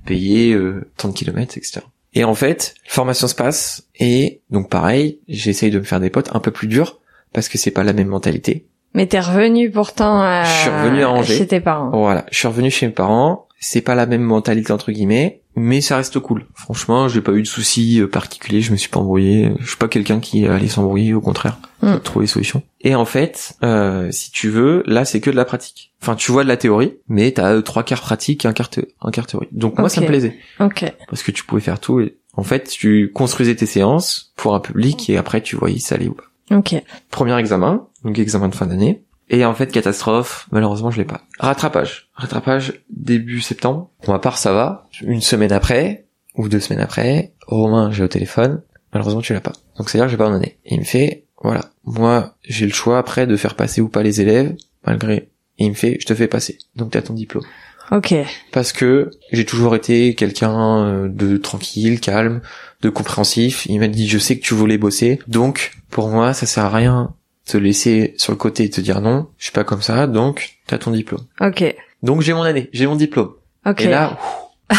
payé, 0.06 0.54
euh, 0.54 0.90
tant 0.98 1.08
de 1.10 1.14
kilomètres, 1.14 1.58
etc. 1.58 1.82
Et 2.16 2.24
en 2.24 2.36
fait, 2.36 2.76
formation 2.86 3.28
se 3.28 3.34
passe 3.36 3.88
et 4.00 4.42
donc 4.52 4.70
pareil, 4.70 5.20
j'essaye 5.28 5.72
de 5.72 5.80
me 5.80 5.84
faire 5.84 6.00
des 6.00 6.10
potes 6.12 6.30
un 6.36 6.40
peu 6.40 6.52
plus 6.52 6.68
durs 6.68 7.00
parce 7.34 7.50
que 7.50 7.58
c'est 7.58 7.72
pas 7.72 7.84
la 7.84 7.94
même 7.94 8.08
mentalité. 8.10 8.68
Mais 8.94 9.08
t'es 9.08 9.20
revenu 9.20 9.72
pourtant 9.72 10.22
euh, 10.24 10.44
Je 10.44 10.50
suis 10.50 10.70
revenu 10.70 11.04
à 11.04 11.10
Angers. 11.10 11.36
chez 11.38 11.48
tes 11.48 11.60
parents. 11.60 11.90
Voilà, 11.92 12.26
je 12.32 12.38
suis 12.38 12.48
revenu 12.48 12.70
chez 12.70 12.86
mes 12.86 12.94
parents, 12.94 13.48
c'est 13.64 13.82
pas 13.82 13.96
la 13.96 14.06
même 14.06 14.22
mentalité 14.22 14.74
entre 14.74 14.92
guillemets, 14.92 15.42
mais 15.56 15.82
ça 15.82 15.98
reste 15.98 16.20
cool. 16.20 16.46
Franchement, 16.54 17.08
j'ai 17.08 17.22
pas 17.22 17.32
eu 17.32 17.42
de 17.42 17.48
soucis 17.48 18.02
euh, 18.02 18.08
particuliers, 18.08 18.62
je 18.62 18.72
me 18.72 18.78
suis 18.78 18.90
pas 18.90 19.00
embrouillé, 19.00 19.54
je 19.60 19.68
suis 19.68 19.78
pas 19.78 19.88
quelqu'un 19.88 20.20
qui 20.20 20.46
allait 20.46 20.68
s'embrouiller, 20.68 21.14
au 21.14 21.22
contraire, 21.22 21.58
Mm. 21.84 22.00
Trouvé 22.00 22.24
des 22.24 22.32
solutions. 22.32 22.64
Et 22.80 22.96
en 22.96 23.04
fait, 23.04 23.56
euh, 23.62 24.10
si 24.12 24.32
tu 24.32 24.50
veux, 24.50 24.84
là 24.86 25.04
c'est 25.04 25.20
que 25.20 25.30
de 25.30 25.36
la 25.36 25.44
pratique. 25.44 25.94
Enfin, 26.02 26.16
tu 26.16 26.32
vois 26.32 26.44
de 26.44 26.48
la 26.48 26.56
théorie, 26.56 26.94
mais 27.10 27.32
t'as 27.32 27.56
euh, 27.56 27.62
trois 27.62 27.84
quarts 27.84 28.02
pratique 28.02 28.46
et 28.46 28.48
un 28.48 28.54
quart, 28.54 28.70
un 29.02 29.12
quart 29.12 29.28
théorie. 29.28 29.50
Donc 29.52 29.78
moi 29.78 29.90
ça 29.90 30.00
me 30.02 30.08
plaisait, 30.08 30.38
Ok, 30.62 30.86
parce 31.10 31.24
que 31.24 31.32
tu 31.32 31.44
pouvais 31.44 31.62
faire 31.62 31.80
tout. 31.80 32.00
Et 32.00 32.18
en 32.36 32.44
fait, 32.44 32.70
tu 32.70 33.12
construisais 33.14 33.56
tes 33.56 33.66
séances 33.66 34.34
pour 34.38 34.56
un 34.56 34.60
public 34.62 35.10
et 35.10 35.18
après 35.18 35.42
tu 35.42 35.58
voyais 35.58 35.80
ça 35.80 35.96
allait 35.96 36.08
ou 36.08 36.14
pas 36.14 36.24
ok, 36.56 36.76
premier 37.10 37.38
examen, 37.38 37.88
donc 38.04 38.18
examen 38.18 38.48
de 38.48 38.56
fin 38.56 38.66
d'année. 38.66 39.04
Et 39.34 39.46
en 39.46 39.56
fait, 39.56 39.72
catastrophe, 39.72 40.48
malheureusement, 40.52 40.92
je 40.92 41.00
l'ai 41.00 41.06
pas. 41.06 41.22
Rattrapage. 41.40 42.08
Rattrapage 42.14 42.84
début 42.92 43.42
septembre. 43.42 43.90
Pour 44.04 44.14
ma 44.14 44.20
part, 44.20 44.38
ça 44.38 44.54
va. 44.54 44.88
Une 45.02 45.22
semaine 45.22 45.52
après, 45.52 46.06
ou 46.36 46.48
deux 46.50 46.60
semaines 46.60 46.84
après, 46.84 47.34
Romain, 47.48 47.90
j'ai 47.92 48.04
au 48.04 48.08
téléphone. 48.08 48.62
Malheureusement, 48.94 49.22
tu 49.22 49.34
l'as 49.34 49.42
pas. 49.42 49.54
Donc, 49.76 49.90
c'est-à-dire 49.90 50.06
que 50.06 50.12
j'ai 50.12 50.18
pas 50.18 50.32
année. 50.32 50.60
Et 50.66 50.76
il 50.76 50.82
me 50.82 50.86
fait, 50.86 51.26
voilà. 51.42 51.72
Moi, 51.84 52.36
j'ai 52.44 52.68
le 52.68 52.74
choix 52.74 53.00
après 53.00 53.26
de 53.26 53.36
faire 53.36 53.56
passer 53.56 53.82
ou 53.82 53.90
pas 53.90 54.04
les 54.04 54.22
élèves, 54.22 54.56
malgré. 54.86 55.32
Et 55.58 55.66
il 55.66 55.70
me 55.70 55.76
fait, 55.76 55.98
je 56.00 56.06
te 56.06 56.14
fais 56.14 56.28
passer. 56.28 56.60
Donc, 56.76 56.92
t'as 56.92 57.02
ton 57.02 57.16
diplôme. 57.16 57.44
ok, 57.90 58.14
Parce 58.52 58.72
que 58.72 59.10
j'ai 59.32 59.46
toujours 59.46 59.74
été 59.74 60.14
quelqu'un 60.14 60.86
euh, 60.86 61.10
de 61.10 61.38
tranquille, 61.38 62.00
calme, 62.00 62.42
de 62.84 62.90
compréhensif. 62.92 63.66
Il 63.66 63.80
m'a 63.80 63.88
dit, 63.88 64.08
je 64.08 64.20
sais 64.20 64.38
que 64.38 64.46
tu 64.46 64.54
voulais 64.54 64.78
bosser. 64.78 65.20
Donc, 65.28 65.72
pour 65.90 66.10
moi, 66.10 66.36
ça 66.36 66.46
sert 66.46 66.66
à 66.66 66.70
rien 66.70 67.16
te 67.46 67.58
laisser 67.58 68.14
sur 68.18 68.32
le 68.32 68.38
côté 68.38 68.64
et 68.64 68.70
te 68.70 68.82
dire 68.82 69.02
non. 69.02 69.28
Je 69.38 69.46
suis 69.46 69.52
pas 69.52 69.64
comme 69.64 69.82
ça. 69.82 70.08
Donc, 70.08 70.58
t'as 70.68 70.78
ton 70.78 70.92
diplôme. 70.92 71.26
ok, 71.42 71.76
Donc, 72.02 72.22
j'ai 72.22 72.34
mon 72.34 72.44
année. 72.44 72.70
J'ai 72.74 72.88
mon 72.88 72.96
diplôme. 72.96 73.34
ok. 73.66 73.82
Et 73.82 73.90
là, 73.90 74.18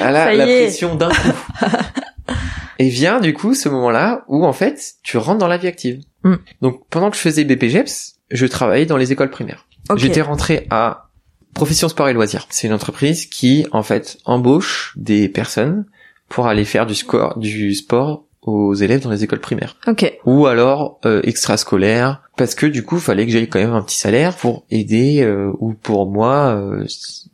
ah 0.00 0.10
là, 0.10 0.24
Ça 0.26 0.32
la 0.34 0.48
est. 0.48 0.62
pression 0.64 0.94
d'un 0.94 1.08
coup. 1.10 1.28
et 2.78 2.88
vient, 2.88 3.20
du 3.20 3.34
coup, 3.34 3.54
ce 3.54 3.68
moment-là 3.68 4.24
où, 4.28 4.44
en 4.44 4.52
fait, 4.52 4.94
tu 5.02 5.16
rentres 5.18 5.38
dans 5.38 5.48
la 5.48 5.56
vie 5.58 5.66
active. 5.66 6.02
Mm. 6.24 6.34
Donc, 6.62 6.82
pendant 6.90 7.10
que 7.10 7.16
je 7.16 7.22
faisais 7.22 7.44
BPGEPS, 7.44 8.16
je 8.30 8.46
travaillais 8.46 8.86
dans 8.86 8.96
les 8.96 9.12
écoles 9.12 9.30
primaires. 9.30 9.66
ok, 9.90 9.98
J'étais 9.98 10.22
rentré 10.22 10.66
à 10.70 11.08
Profession 11.54 11.88
Sport 11.88 12.08
et 12.08 12.12
Loisirs. 12.12 12.46
C'est 12.50 12.66
une 12.68 12.72
entreprise 12.74 13.26
qui, 13.26 13.66
en 13.72 13.82
fait, 13.82 14.18
embauche 14.24 14.92
des 14.96 15.28
personnes 15.28 15.86
pour 16.28 16.46
aller 16.46 16.64
faire 16.64 16.86
du, 16.86 16.94
score, 16.94 17.38
du 17.38 17.74
sport 17.74 18.24
aux 18.42 18.74
élèves 18.74 19.00
dans 19.02 19.10
les 19.10 19.24
écoles 19.24 19.40
primaires. 19.40 19.76
ok, 19.86 20.18
Ou 20.24 20.46
alors 20.46 20.98
euh, 21.04 21.20
extrascolaires, 21.24 22.22
parce 22.36 22.54
que 22.54 22.66
du 22.66 22.84
coup, 22.84 22.98
fallait 22.98 23.26
que 23.26 23.32
j'aille 23.32 23.48
quand 23.48 23.58
même 23.58 23.72
un 23.74 23.82
petit 23.82 23.96
salaire 23.98 24.34
pour 24.36 24.64
aider, 24.70 25.20
euh, 25.22 25.50
ou 25.58 25.74
pour 25.74 26.06
moi, 26.10 26.54
euh, 26.56 26.86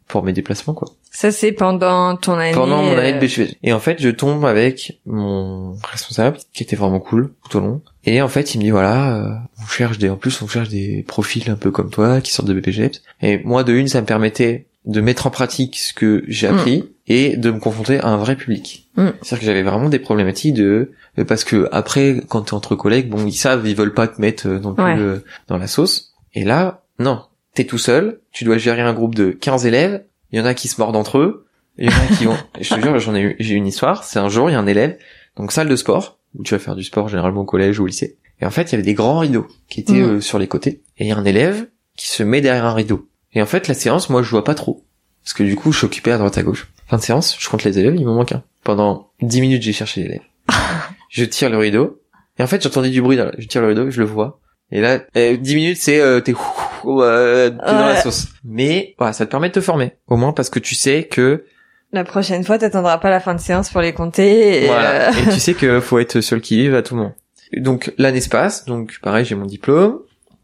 pour 0.09 0.23
mes 0.23 0.33
déplacements, 0.33 0.75
quoi. 0.75 0.89
Ça 1.17 1.31
c'est 1.31 1.53
pendant 1.53 2.17
ton 2.17 2.33
année. 2.33 2.51
Pendant 2.53 2.83
mon 2.83 2.97
année 2.99 3.13
de 3.13 3.19
euh, 3.19 3.21
BHV. 3.45 3.55
Et 3.63 3.73
en 3.73 3.79
fait, 3.79 4.03
je 4.03 4.09
tombe 4.09 4.45
avec 4.45 4.99
mon 5.07 5.77
responsable, 5.89 6.39
qui 6.53 6.65
était 6.65 6.75
vraiment 6.75 6.99
cool 6.99 7.33
tout 7.49 7.59
au 7.59 7.61
long. 7.61 7.83
Et 8.05 8.21
en 8.21 8.27
fait, 8.29 8.55
il 8.55 8.59
me 8.59 8.65
dit 8.65 8.71
voilà, 8.71 9.15
euh, 9.19 9.29
on 9.63 9.67
cherche 9.69 9.99
des, 9.99 10.11
en 10.11 10.17
plus, 10.17 10.43
on 10.43 10.49
cherche 10.49 10.71
des 10.71 11.05
profils 11.07 11.49
un 11.49 11.55
peu 11.55 11.71
comme 11.71 11.91
toi, 11.91 12.21
qui 12.21 12.33
sortent 12.33 12.49
de 12.49 12.55
BPGEPS. 12.55 13.01
Et 13.23 13.39
moi, 13.45 13.63
de 13.63 13.73
une, 13.73 13.87
ça 13.87 14.01
me 14.01 14.07
permettait 14.07 14.67
de 14.87 15.01
mettre 15.01 15.29
en 15.29 15.31
pratique 15.31 15.79
ce 15.79 15.95
que 15.95 16.25
j'ai 16.27 16.49
Mm. 16.49 16.55
appris 16.59 16.85
et 17.07 17.37
de 17.37 17.51
me 17.53 17.61
confronter 17.61 18.01
à 18.01 18.09
un 18.09 18.17
vrai 18.17 18.35
public. 18.35 18.84
Mm. 18.97 19.09
C'est-à-dire 19.23 19.39
que 19.41 19.45
j'avais 19.47 19.63
vraiment 19.63 19.89
des 19.89 19.99
problématiques 19.99 20.55
de, 20.55 20.93
de- 21.17 21.23
parce 21.23 21.45
que 21.45 21.69
après, 21.73 22.23
quand 22.29 22.43
t'es 22.43 22.55
entre 22.55 22.77
collègues, 22.77 23.09
bon, 23.09 23.25
ils 23.27 23.33
savent, 23.33 23.67
ils 23.67 23.75
veulent 23.77 23.95
pas 23.95 24.07
te 24.09 24.21
mettre 24.21 24.47
euh, 24.49 24.59
non 24.61 24.75
plus 24.75 24.85
Ouais. 24.85 24.97
euh, 24.99 25.19
dans 25.49 25.59
la 25.59 25.67
sauce. 25.67 26.15
Et 26.35 26.45
là, 26.45 26.83
non, 26.99 27.23
t'es 27.55 27.65
tout 27.65 27.79
seul, 27.79 28.21
tu 28.33 28.45
dois 28.45 28.59
gérer 28.59 28.83
un 28.83 28.93
groupe 28.95 29.15
de 29.15 29.31
15 29.31 29.67
élèves, 29.67 30.05
il 30.33 30.39
y 30.39 30.43
en 30.43 30.45
a 30.47 30.55
qui 30.55 30.69
se 30.69 30.81
mordent 30.81 30.97
entre 30.97 31.19
eux, 31.19 31.47
il 31.79 31.87
y 31.91 31.95
en 31.95 31.99
a 31.99 32.17
qui 32.17 32.25
vont, 32.27 32.37
je 32.61 32.75
te 32.75 32.81
jure, 32.81 32.99
j'en 32.99 33.15
ai 33.15 33.21
eu, 33.23 33.37
j'ai 33.41 33.55
une 33.55 33.67
histoire, 33.67 34.05
c'est 34.05 34.19
un 34.19 34.29
jour, 34.29 34.49
il 34.51 34.53
y 34.53 34.57
a 34.57 34.61
un 34.61 34.67
élève, 34.67 34.97
donc 35.37 35.51
salle 35.53 35.69
de 35.69 35.77
sport, 35.77 36.19
où 36.37 36.43
tu 36.45 36.55
vas 36.55 36.61
faire 36.61 36.77
du 36.77 36.85
sport 36.85 37.09
généralement 37.09 37.41
au 37.43 37.45
collège 37.45 37.79
ou 37.81 37.85
au 37.85 37.87
lycée, 37.87 38.17
et 38.41 38.47
en 38.47 38.51
fait, 38.51 38.63
il 38.65 38.73
y 38.73 38.75
avait 38.75 38.83
des 38.83 38.95
grands 38.95 39.19
rideaux 39.21 39.47
qui 39.69 39.81
étaient 39.81 39.93
Mhm. 39.95 40.17
euh, 40.17 40.21
sur 40.21 40.39
les 40.39 40.47
côtés, 40.49 40.83
et 40.99 41.05
il 41.05 41.07
y 41.09 41.13
a 41.13 41.17
un 41.17 41.25
élève 41.25 41.67
qui 41.97 42.09
se 42.09 42.23
met 42.23 42.41
derrière 42.41 42.65
un 42.67 42.75
rideau. 42.75 43.09
Et 43.33 43.43
en 43.43 43.47
fait, 43.47 43.67
la 43.69 43.75
séance, 43.75 44.11
moi, 44.11 44.23
je 44.23 44.31
vois 44.31 44.45
pas 44.45 44.55
trop. 44.55 44.85
Parce 45.25 45.33
que 45.33 45.43
du 45.45 45.57
coup, 45.57 45.73
je 45.73 45.79
suis 45.79 45.87
occupé 45.87 46.11
à 46.13 46.19
droite 46.19 46.37
à 46.39 46.43
gauche. 46.43 46.69
Fin 46.89 46.97
de 46.99 47.03
séance, 47.03 47.37
je 47.39 47.49
compte 47.49 47.65
les 47.65 47.79
élèves, 47.79 47.95
il 47.97 48.05
m'en 48.05 48.15
manque 48.15 48.33
un. 48.33 48.43
Pendant 48.65 49.11
10 49.23 49.41
minutes, 49.41 49.63
j'ai 49.63 49.73
cherché 49.73 50.03
l'élève. 50.03 50.21
je 51.11 51.25
tire 51.25 51.51
le 51.51 51.59
rideau. 51.59 52.01
Et 52.39 52.43
en 52.43 52.47
fait, 52.47 52.63
j'entendais 52.63 52.91
du 52.91 53.01
bruit. 53.03 53.17
Dans 53.17 53.27
la- 53.27 53.35
Je 53.39 53.47
tire 53.47 53.61
le 53.63 53.69
rideau, 53.69 53.91
je 53.91 54.01
le 54.01 54.07
vois. 54.07 54.41
Et 54.73 54.81
là, 54.81 55.01
euh, 55.17 55.37
10 55.37 55.55
minutes, 55.55 55.77
c'est 55.81 56.01
euh, 56.01 56.21
t'es 56.21 56.35
euh, 56.87 57.51
dans 57.51 57.87
la 57.87 58.01
sauce. 58.01 58.29
Mais 58.45 58.95
voilà, 58.99 59.13
ça 59.13 59.27
te 59.27 59.31
permet 59.31 59.49
de 59.49 59.55
te 59.55 59.61
former. 59.61 59.93
Au 60.09 60.17
moins 60.17 60.33
parce 60.33 60.51
que 60.51 60.59
tu 60.59 60.75
sais 60.75 61.05
que 61.05 61.45
La 61.93 62.03
prochaine 62.05 62.43
fois, 62.45 62.59
t'attendras 62.59 62.99
pas 62.99 63.11
la 63.11 63.21
fin 63.21 63.35
de 63.35 63.41
séance 63.41 63.71
pour 63.71 63.81
les 63.83 63.93
compter. 63.93 64.65
Et 64.65 64.67
voilà. 64.67 65.11
euh, 65.11 65.13
Et 65.13 65.33
tu 65.35 65.39
sais 65.41 65.55
que 65.55 65.81
faut 65.81 65.99
être 65.99 66.21
seul 66.21 66.41
qui 66.41 66.57
vive 66.57 66.75
à 66.75 66.83
tout 66.83 66.97
moment. 66.97 67.15
Donc 67.57 67.93
l'année 67.99 68.21
se 68.21 68.29
passe. 68.31 68.65
Donc 68.65 68.99
pareil, 69.03 69.25
j'ai 69.25 69.35
mon 69.37 69.47
diplôme 69.47 70.01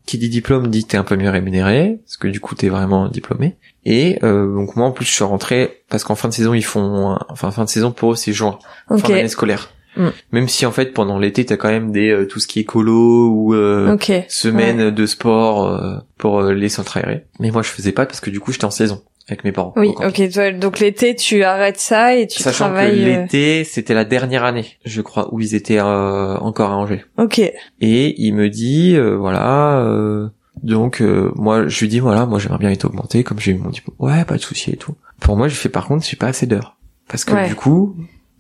qui 0.06 0.18
dit 0.18 0.28
diplôme 0.28 0.68
dit 0.68 0.84
t'es 0.84 0.96
un 0.96 1.04
peu 1.04 1.16
mieux 1.16 1.30
rémunéré, 1.30 1.98
parce 2.04 2.16
que 2.16 2.26
du 2.28 2.40
coup 2.40 2.54
t'es 2.54 2.68
vraiment 2.68 3.08
diplômé. 3.08 3.56
Et 3.84 4.18
euh, 4.22 4.52
donc 4.54 4.76
moi 4.76 4.86
en 4.86 4.90
plus 4.92 5.06
je 5.06 5.12
suis 5.12 5.24
rentré 5.24 5.82
parce 5.88 6.04
qu'en 6.04 6.14
fin 6.14 6.28
de 6.28 6.34
saison 6.34 6.52
ils 6.54 6.64
font, 6.64 7.16
enfin 7.30 7.50
fin 7.50 7.64
de 7.64 7.68
saison 7.70 7.92
pour 7.92 8.12
eux 8.12 8.16
c'est 8.16 8.32
juin, 8.32 8.58
Ok. 8.90 9.00
fin 9.00 9.08
d'année 9.08 9.28
scolaire. 9.28 9.70
Mm. 9.96 10.08
Même 10.32 10.48
si 10.48 10.66
en 10.66 10.70
fait 10.70 10.92
pendant 10.92 11.18
l'été 11.18 11.44
t'as 11.44 11.56
quand 11.56 11.68
même 11.70 11.90
des 11.90 12.10
euh, 12.10 12.26
tout 12.26 12.38
ce 12.40 12.46
qui 12.46 12.60
est 12.60 12.64
colo 12.64 13.28
ou 13.30 13.54
euh, 13.54 13.94
Ok. 13.94 14.12
semaine 14.28 14.90
de 14.90 15.06
sport 15.06 15.66
euh, 15.66 15.96
pour 16.18 16.40
euh, 16.40 16.52
les 16.52 16.68
centres 16.68 16.96
aérés. 16.98 17.24
Mais 17.40 17.50
moi 17.50 17.62
je 17.62 17.70
faisais 17.70 17.92
pas 17.92 18.06
parce 18.06 18.20
que 18.20 18.30
du 18.30 18.38
coup 18.38 18.52
j'étais 18.52 18.66
en 18.66 18.70
saison 18.70 19.02
avec 19.28 19.44
mes 19.44 19.52
parents. 19.52 19.72
Oui, 19.76 19.90
ok. 20.04 20.58
Donc 20.58 20.80
l'été, 20.80 21.14
tu 21.14 21.44
arrêtes 21.44 21.78
ça 21.78 22.16
et 22.16 22.26
tu 22.26 22.42
Sachant 22.42 22.64
que 22.66 22.74
travailles. 22.74 23.00
euh, 23.02 23.22
l'été 23.22 23.64
c'était 23.64 23.94
la 23.94 24.04
dernière 24.04 24.44
année, 24.44 24.66
je 24.84 25.00
crois, 25.02 25.32
où 25.32 25.40
ils 25.40 25.54
étaient 25.54 25.78
euh, 25.78 26.36
encore 26.38 26.70
à 26.70 26.76
Angers. 26.76 27.04
Ok. 27.16 27.38
Et 27.38 28.14
il 28.22 28.32
me 28.34 28.48
dit 28.48 28.94
euh, 28.96 29.16
voilà 29.16 29.78
euh, 29.80 30.28
donc 30.62 31.00
euh, 31.02 31.32
moi 31.36 31.66
je 31.68 31.80
lui 31.80 31.88
dis 31.88 32.00
voilà 32.00 32.26
moi 32.26 32.38
j'aimerais 32.38 32.58
bien 32.58 32.70
être 32.70 32.84
augmenté 32.84 33.24
comme 33.24 33.38
j'ai 33.40 33.52
eu 33.52 33.58
mon 33.58 33.70
diplôme. 33.70 33.96
Ouais 33.98 34.24
pas 34.24 34.36
de 34.36 34.40
souci 34.42 34.70
et 34.70 34.76
tout. 34.76 34.94
Pour 35.20 35.36
moi 35.36 35.48
je 35.48 35.54
fais 35.54 35.68
par 35.68 35.86
contre 35.86 36.04
j'ai 36.04 36.16
pas 36.16 36.28
assez 36.28 36.46
d'heures 36.46 36.76
parce 37.08 37.24
que 37.24 37.32
Ouais. 37.32 37.48
du 37.48 37.54
coup 37.54 37.96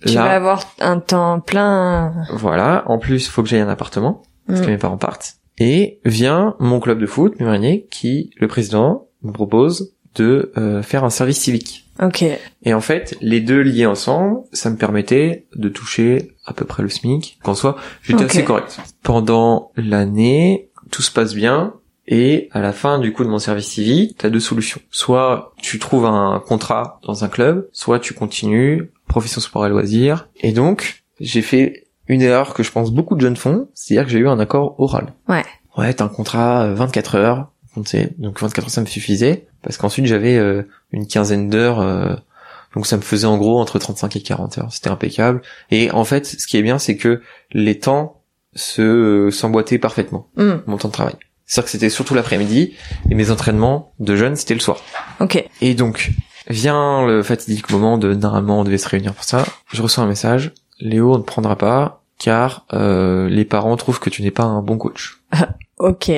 Tu 0.06 0.14
là 0.14 0.24
vas 0.24 0.30
avoir 0.36 0.64
un 0.80 0.98
temps 1.00 1.40
plein. 1.40 2.12
voilà 2.32 2.84
en 2.86 2.98
plus 2.98 3.28
faut 3.28 3.42
que 3.42 3.48
j'aille 3.48 3.60
un 3.60 3.68
appartement 3.68 4.22
parce 4.46 4.60
Mm. 4.60 4.64
que 4.64 4.70
mes 4.70 4.78
parents 4.78 4.96
partent 4.96 5.36
et 5.58 6.00
vient 6.04 6.56
mon 6.58 6.80
club 6.80 6.98
de 6.98 7.06
foot 7.06 7.38
Muranier 7.38 7.86
qui 7.90 8.30
le 8.38 8.48
président 8.48 9.06
me 9.22 9.32
propose 9.32 9.94
de 10.16 10.50
euh, 10.56 10.82
faire 10.82 11.04
un 11.04 11.10
service 11.10 11.38
civique. 11.38 11.86
Ok. 12.02 12.24
Et 12.64 12.72
en 12.74 12.80
fait, 12.80 13.16
les 13.20 13.40
deux 13.42 13.60
liés 13.60 13.84
ensemble, 13.86 14.40
ça 14.52 14.70
me 14.70 14.76
permettait 14.76 15.46
de 15.54 15.68
toucher 15.68 16.32
à 16.46 16.54
peu 16.54 16.64
près 16.64 16.82
le 16.82 16.88
SMIC. 16.88 17.38
Qu'en 17.44 17.54
soit, 17.54 17.76
j'étais 18.02 18.24
Ok. 18.24 18.30
assez 18.30 18.42
correct. 18.42 18.80
Pendant 19.04 19.70
l'année, 19.76 20.70
tout 20.90 21.02
se 21.02 21.10
passe 21.12 21.34
bien. 21.34 21.74
Et 22.12 22.48
à 22.50 22.60
la 22.60 22.72
fin 22.72 22.98
du 22.98 23.12
coup 23.12 23.22
de 23.24 23.28
mon 23.28 23.38
service 23.38 23.68
civique, 23.68 24.16
t'as 24.18 24.28
deux 24.30 24.40
solutions. 24.40 24.80
Soit 24.90 25.54
tu 25.62 25.78
trouves 25.78 26.04
un 26.06 26.42
contrat 26.46 26.98
dans 27.06 27.24
un 27.24 27.28
club, 27.28 27.68
soit 27.72 28.00
tu 28.00 28.12
continues, 28.14 28.90
profession 29.06 29.40
sport 29.40 29.64
et 29.66 29.68
loisirs. 29.70 30.28
Et 30.40 30.50
donc, 30.52 31.04
j'ai 31.20 31.40
fait 31.40 31.86
une 32.08 32.20
erreur 32.20 32.52
que 32.52 32.64
je 32.64 32.72
pense 32.72 32.90
beaucoup 32.90 33.14
de 33.14 33.20
jeunes 33.20 33.36
font, 33.36 33.68
c'est-à-dire 33.74 34.04
que 34.06 34.10
j'ai 34.10 34.18
eu 34.18 34.28
un 34.28 34.40
accord 34.40 34.74
oral. 34.80 35.12
Ouais. 35.28 35.44
Ouais, 35.78 35.94
t'as 35.94 36.04
un 36.04 36.08
contrat 36.08 36.64
euh, 36.64 36.74
24 36.74 37.14
heures, 37.14 37.52
on 37.76 37.84
sait. 37.84 38.12
donc 38.18 38.40
24 38.40 38.64
heures 38.64 38.70
ça 38.70 38.80
me 38.80 38.86
suffisait, 38.86 39.46
parce 39.62 39.76
qu'ensuite 39.76 40.06
j'avais 40.06 40.36
euh, 40.36 40.64
une 40.90 41.06
quinzaine 41.06 41.48
d'heures, 41.48 41.80
euh, 41.80 42.16
donc 42.74 42.88
ça 42.88 42.96
me 42.96 43.02
faisait 43.02 43.28
en 43.28 43.38
gros 43.38 43.60
entre 43.60 43.78
35 43.78 44.16
et 44.16 44.20
40 44.22 44.58
heures, 44.58 44.72
c'était 44.72 44.90
impeccable. 44.90 45.42
Et 45.70 45.92
en 45.92 46.02
fait, 46.04 46.26
ce 46.26 46.44
qui 46.48 46.56
est 46.56 46.62
bien, 46.62 46.80
c'est 46.80 46.96
que 46.96 47.22
les 47.52 47.78
temps 47.78 48.20
se 48.56 48.82
euh, 48.82 49.30
s'emboîtaient 49.30 49.78
parfaitement, 49.78 50.26
Hmm. 50.36 50.56
mon 50.66 50.76
temps 50.76 50.88
de 50.88 50.92
travail. 50.92 51.14
C'est-à-dire 51.50 51.64
que 51.64 51.70
c'était 51.72 51.90
surtout 51.90 52.14
l'après-midi, 52.14 52.74
et 53.10 53.14
mes 53.16 53.32
entraînements 53.32 53.92
de 53.98 54.14
jeunes, 54.14 54.36
c'était 54.36 54.54
le 54.54 54.60
soir. 54.60 54.78
Ok. 55.18 55.44
Et 55.60 55.74
donc, 55.74 56.12
vient 56.48 57.04
le 57.04 57.24
fatidique 57.24 57.70
moment 57.70 57.98
de 57.98 58.14
normalement 58.14 58.60
on 58.60 58.64
devait 58.64 58.78
se 58.78 58.88
réunir 58.88 59.14
pour 59.14 59.24
ça. 59.24 59.44
Je 59.72 59.82
reçois 59.82 60.04
un 60.04 60.06
message, 60.06 60.52
Léo, 60.78 61.12
on 61.12 61.18
ne 61.18 61.24
prendra 61.24 61.56
pas, 61.56 62.04
car 62.20 62.66
euh, 62.72 63.28
les 63.28 63.44
parents 63.44 63.76
trouvent 63.76 63.98
que 63.98 64.10
tu 64.10 64.22
n'es 64.22 64.30
pas 64.30 64.44
un 64.44 64.62
bon 64.62 64.78
coach. 64.78 65.20
Ok. 65.78 66.10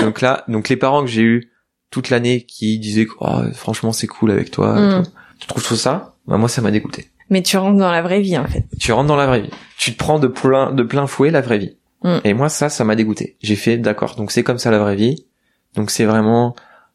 Donc 0.00 0.22
là, 0.22 0.44
donc 0.48 0.70
les 0.70 0.76
parents 0.76 1.02
que 1.02 1.10
j'ai 1.10 1.20
eu 1.20 1.52
toute 1.90 2.08
l'année 2.08 2.46
qui 2.46 2.78
disaient 2.78 3.04
que 3.04 3.12
oh, 3.20 3.42
franchement 3.52 3.92
c'est 3.92 4.06
cool 4.06 4.30
avec 4.30 4.50
toi, 4.50 4.72
Mm. 4.80 5.02
tout. 5.04 5.10
tu 5.40 5.46
trouves 5.46 5.62
tout 5.68 5.76
ça? 5.76 6.14
Bah 6.26 6.38
moi 6.38 6.48
ça 6.48 6.62
m'a 6.62 6.70
dégoûté. 6.70 7.10
Mais 7.28 7.42
tu 7.42 7.58
rentres 7.58 7.76
dans 7.76 7.90
la 7.92 8.00
vraie 8.00 8.20
vie 8.22 8.38
en 8.38 8.46
fait. 8.46 8.64
Tu 8.80 8.92
rentres 8.92 9.08
dans 9.08 9.16
la 9.16 9.26
vraie 9.26 9.42
vie. 9.42 9.50
Tu 9.76 9.92
te 9.92 9.98
prends 9.98 10.18
de 10.18 10.26
plein 10.26 10.72
de 10.72 10.82
plein 10.82 11.06
fouet 11.06 11.30
la 11.30 11.42
vraie 11.42 11.58
vie. 11.58 11.76
Mm. 12.04 12.18
Et 12.24 12.34
moi 12.34 12.48
ça 12.48 12.68
ça 12.68 12.84
m'a 12.84 12.96
dégoûté. 12.96 13.36
J'ai 13.42 13.56
fait 13.56 13.76
d'accord. 13.78 14.16
Donc 14.16 14.32
c'est 14.32 14.42
comme 14.42 14.58
ça 14.58 14.70
la 14.70 14.78
vraie 14.78 14.96
vie. 14.96 15.26
Donc 15.74 15.90
c'est 15.90 16.04
vraiment 16.04 16.54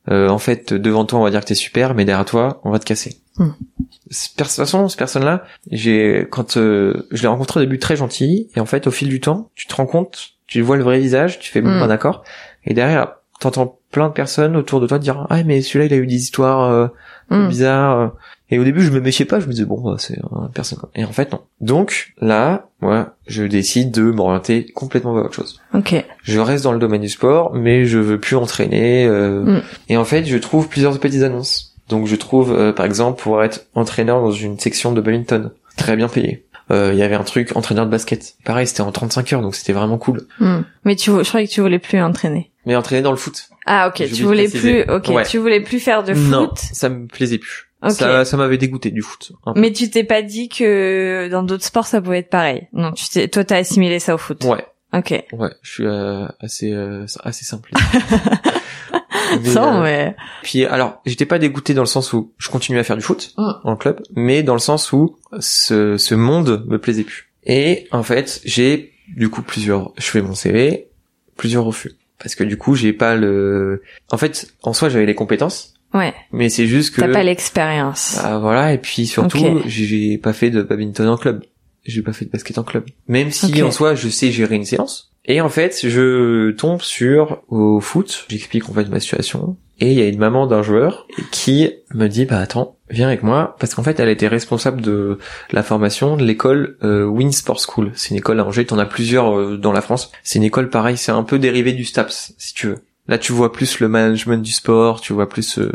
euh, 0.09 0.29
en 0.29 0.37
fait 0.37 0.73
devant 0.73 1.05
toi 1.05 1.19
on 1.19 1.23
va 1.23 1.31
dire 1.31 1.41
que 1.41 1.47
t'es 1.47 1.55
super, 1.55 1.95
mais 1.95 2.05
derrière 2.05 2.25
toi 2.25 2.61
on 2.63 2.71
va 2.71 2.79
te 2.79 2.85
casser. 2.85 3.17
Mm. 3.37 3.45
De 3.45 4.15
toute 4.37 4.47
façon, 4.47 4.87
cette 4.87 4.97
personne-là, 4.97 5.43
j'ai 5.69 6.27
quand 6.31 6.57
euh, 6.57 7.07
je 7.11 7.21
l'ai 7.21 7.27
rencontré 7.27 7.59
au 7.59 7.63
début 7.63 7.77
très 7.77 7.95
gentil, 7.95 8.49
et 8.55 8.59
en 8.59 8.65
fait 8.65 8.87
au 8.87 8.91
fil 8.91 9.09
du 9.09 9.19
temps, 9.19 9.51
tu 9.55 9.67
te 9.67 9.75
rends 9.75 9.85
compte, 9.85 10.29
tu 10.47 10.61
vois 10.61 10.77
le 10.77 10.83
vrai 10.83 10.99
visage, 10.99 11.39
tu 11.39 11.51
fais 11.51 11.61
bon 11.61 11.71
Mm. 11.71 11.79
bah, 11.81 11.87
d'accord, 11.87 12.23
et 12.63 12.73
derrière 12.73 13.15
t'entends 13.39 13.79
plein 13.91 14.07
de 14.07 14.13
personnes 14.13 14.55
autour 14.55 14.79
de 14.81 14.87
toi 14.87 14.97
dire 14.97 15.27
ah 15.29 15.43
mais 15.43 15.61
celui-là 15.61 15.85
il 15.85 15.93
a 15.93 15.97
eu 15.97 16.07
des 16.07 16.15
histoires 16.15 16.63
euh, 16.71 17.47
bizarres 17.47 17.99
euh. 17.99 18.07
Et 18.49 18.59
au 18.59 18.63
début 18.63 18.81
je 18.81 18.91
me 18.91 18.99
méfiais 18.99 19.25
pas 19.25 19.39
je 19.39 19.45
me 19.47 19.51
disais 19.51 19.65
bon 19.65 19.79
bah, 19.81 19.95
c'est 19.97 20.15
une 20.15 20.49
personne 20.53 20.79
et 20.95 21.03
en 21.03 21.11
fait 21.11 21.31
non 21.31 21.41
donc 21.61 22.13
là 22.21 22.69
moi 22.81 23.15
je 23.27 23.43
décide 23.43 23.91
de 23.91 24.03
m'orienter 24.11 24.65
complètement 24.73 25.13
vers 25.13 25.25
autre 25.25 25.33
chose 25.35 25.59
Ok. 25.73 25.95
je 26.23 26.39
reste 26.39 26.63
dans 26.63 26.71
le 26.73 26.79
domaine 26.79 27.01
du 27.01 27.09
sport 27.09 27.53
mais 27.53 27.85
je 27.85 27.99
veux 27.99 28.19
plus 28.19 28.35
entraîner 28.35 29.05
euh, 29.05 29.43
Mm. 29.43 29.61
et 29.89 29.97
en 29.97 30.05
fait 30.05 30.25
je 30.25 30.37
trouve 30.37 30.67
plusieurs 30.69 30.97
petites 30.99 31.23
annonces 31.23 31.75
donc 31.89 32.07
je 32.07 32.15
trouve 32.15 32.53
euh, 32.53 32.71
par 32.73 32.85
exemple 32.85 33.21
pour 33.21 33.43
être 33.43 33.65
entraîneur 33.75 34.21
dans 34.21 34.31
une 34.31 34.57
section 34.59 34.91
de 34.93 35.01
badminton 35.01 35.51
très 35.75 35.95
bien 35.95 36.07
payé 36.07 36.43
Euh, 36.69 36.91
il 36.91 36.99
y 36.99 37.01
avait 37.03 37.15
un 37.15 37.23
truc 37.23 37.55
entraîneur 37.55 37.85
de 37.85 37.91
basket 37.91 38.35
pareil 38.43 38.67
c'était 38.67 38.81
en 38.81 38.91
35 38.91 39.31
heures 39.33 39.41
donc 39.41 39.55
c'était 39.55 39.71
vraiment 39.73 39.97
cool 39.97 40.27
Hmm. 40.39 40.63
Mais 40.83 40.95
tu, 40.97 41.11
je 41.11 41.23
croyais 41.27 41.47
que 41.47 41.51
tu 41.53 41.61
voulais 41.61 41.79
plus 41.79 42.01
entraîner. 42.01 42.51
mais 42.65 42.75
entraîner 42.75 43.01
dans 43.01 43.11
le 43.11 43.17
foot 43.17 43.47
Ah 43.65 43.87
ok. 43.87 44.03
Tu 44.13 44.23
voulais 44.23 44.49
plus. 44.49 44.81
Ok. 44.89 45.07
Ouais. 45.09 45.23
Tu 45.25 45.37
voulais 45.37 45.61
plus 45.61 45.79
faire 45.79 46.03
de 46.03 46.13
non 46.13 46.47
foot? 46.49 46.57
ça 46.57 46.89
me 46.89 47.07
plaisait 47.07 47.37
plus 47.37 47.66
Ça 47.89 48.25
ça 48.25 48.37
m'avait 48.37 48.57
dégoûté 48.57 48.89
du 48.91 49.01
foot. 49.01 49.31
Mais 49.55 49.71
tu 49.71 49.89
t'es 49.89 50.03
pas 50.03 50.21
dit 50.21 50.49
que 50.49 51.27
dans 51.29 51.43
d'autres 51.43 51.63
sports 51.65 51.85
ça 51.87 52.01
pouvait 52.01 52.19
être 52.19 52.29
pareil. 52.29 52.67
Non, 52.73 52.91
tu 52.91 53.07
t'es, 53.09 53.27
toi 53.27 53.43
t'as 53.43 53.57
assimilé 53.57 53.99
ça 53.99 54.15
au 54.15 54.17
foot. 54.17 54.43
ouais 54.45 54.65
Ok. 54.93 55.11
Ouais, 55.33 55.49
je 55.61 55.71
suis 55.71 55.85
euh, 55.85 56.25
assez 56.39 56.71
euh, 56.71 57.05
assez 57.23 57.43
simple. 57.45 57.71
Mais, 59.43 59.49
Sans, 59.49 59.79
euh, 59.79 59.83
mais. 59.83 60.15
Puis 60.43 60.63
alors, 60.65 61.01
j'étais 61.05 61.25
pas 61.25 61.37
dégoûté 61.37 61.73
dans 61.73 61.81
le 61.81 61.87
sens 61.87 62.13
où 62.13 62.31
je 62.37 62.49
continuais 62.49 62.79
à 62.79 62.83
faire 62.85 62.95
du 62.95 63.01
foot 63.03 63.33
Mm. 63.37 63.51
en 63.65 63.75
club, 63.75 64.01
mais 64.15 64.41
dans 64.41 64.53
le 64.53 64.59
sens 64.59 64.93
où 64.93 65.17
ce 65.39 65.97
ce 65.97 66.15
monde 66.15 66.63
me 66.67 66.79
plaisait 66.79 67.03
plus. 67.03 67.29
Et 67.43 67.87
en 67.91 68.03
fait, 68.03 68.39
j'ai 68.45 68.93
du 69.09 69.29
coup 69.29 69.41
plusieurs 69.41 69.91
je 69.97 70.05
fais 70.05 70.21
mon 70.21 70.33
CV, 70.33 70.87
plusieurs 71.35 71.65
refus 71.65 71.93
parce 72.19 72.35
que 72.35 72.43
du 72.45 72.57
coup, 72.57 72.75
j'ai 72.75 72.93
pas 72.93 73.15
le 73.15 73.83
En 74.11 74.17
fait, 74.17 74.53
en 74.63 74.71
soi, 74.71 74.87
j'avais 74.87 75.05
les 75.05 75.15
compétences, 75.15 75.73
Ouais. 75.93 76.13
mais 76.31 76.49
c'est 76.49 76.67
juste 76.67 76.93
que 76.95 77.01
T'as 77.01 77.07
pas 77.11 77.23
l'expérience. 77.23 78.19
ah, 78.23 78.37
voilà, 78.39 78.73
et 78.73 78.77
puis 78.77 79.07
surtout, 79.07 79.37
Ok. 79.37 79.63
j'ai 79.67 80.17
pas 80.17 80.33
fait 80.33 80.49
de 80.49 80.61
badminton 80.61 81.07
en 81.07 81.17
club. 81.17 81.43
J'ai 81.85 82.01
pas 82.01 82.11
fait 82.13 82.25
de 82.25 82.31
basket 82.31 82.57
en 82.57 82.63
club. 82.63 82.85
Même 83.07 83.31
si 83.31 83.63
en 83.63 83.71
soi, 83.71 83.95
je 83.95 84.09
sais 84.09 84.31
gérer 84.31 84.55
une 84.55 84.65
séance. 84.65 85.13
Et 85.25 85.39
en 85.41 85.49
fait, 85.49 85.79
je 85.87 86.51
tombe 86.51 86.81
sur 86.81 87.41
au 87.47 87.79
foot. 87.79 88.25
J'explique 88.29 88.69
en 88.69 88.73
fait 88.73 88.85
ma 88.89 88.99
situation. 88.99 89.57
Et 89.79 89.91
il 89.91 89.97
y 89.97 90.01
a 90.01 90.07
une 90.07 90.17
maman 90.17 90.47
d'un 90.47 90.63
joueur 90.63 91.05
qui 91.31 91.69
me 91.93 92.07
dit, 92.07 92.25
bah 92.25 92.39
attends, 92.39 92.77
viens 92.89 93.07
avec 93.07 93.23
moi. 93.23 93.55
Parce 93.59 93.75
qu'en 93.75 93.83
fait, 93.83 93.99
elle 93.99 94.09
était 94.09 94.27
responsable 94.27 94.81
de 94.81 95.19
la 95.51 95.63
formation 95.63 96.17
de 96.17 96.23
l'école 96.25 96.77
euh, 96.83 97.05
Win 97.05 97.31
Sport 97.31 97.59
School. 97.59 97.91
C'est 97.93 98.09
une 98.11 98.17
école 98.17 98.39
à 98.39 98.45
Angers. 98.45 98.65
T'en 98.65 98.79
as 98.79 98.85
plusieurs 98.85 99.37
euh, 99.37 99.57
dans 99.57 99.71
la 99.71 99.81
France. 99.81 100.11
C'est 100.23 100.39
une 100.39 100.45
école 100.45 100.69
pareil. 100.69 100.97
C'est 100.97 101.11
un 101.11 101.23
peu 101.23 101.39
dérivé 101.39 101.73
du 101.73 101.85
STAPS, 101.85 102.33
si 102.37 102.53
tu 102.53 102.67
veux. 102.67 102.79
Là, 103.07 103.17
tu 103.17 103.31
vois 103.33 103.51
plus 103.53 103.79
le 103.79 103.87
management 103.87 104.41
du 104.41 104.51
sport. 104.51 105.01
Tu 105.01 105.13
vois 105.13 105.29
plus 105.29 105.59
euh, 105.59 105.71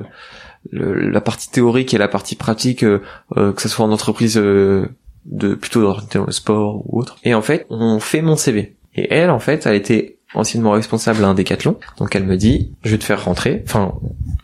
le- 0.70 1.08
la 1.10 1.20
partie 1.20 1.50
théorique 1.50 1.94
et 1.94 1.98
la 1.98 2.08
partie 2.08 2.36
pratique, 2.36 2.84
euh, 2.84 3.00
euh, 3.36 3.52
que 3.52 3.62
ce 3.62 3.68
soit 3.68 3.84
en 3.84 3.92
entreprise 3.92 4.36
euh, 4.38 4.86
de 5.26 5.54
plutôt 5.54 5.82
dans 6.12 6.24
le 6.26 6.32
sport 6.32 6.82
ou 6.86 7.00
autre. 7.00 7.16
Et 7.24 7.34
en 7.34 7.42
fait, 7.42 7.66
on 7.70 8.00
fait 8.00 8.22
mon 8.22 8.36
CV. 8.36 8.76
Et 8.94 9.12
elle, 9.12 9.30
en 9.30 9.38
fait, 9.38 9.64
elle 9.66 9.76
était 9.76 10.18
anciennement 10.34 10.72
responsable 10.72 11.24
à 11.24 11.28
un 11.28 11.34
décathlon. 11.34 11.78
Donc 11.98 12.14
elle 12.16 12.24
me 12.24 12.36
dit, 12.36 12.72
je 12.84 12.90
vais 12.90 12.98
te 12.98 13.04
faire 13.04 13.24
rentrer. 13.24 13.62
Enfin, 13.66 13.94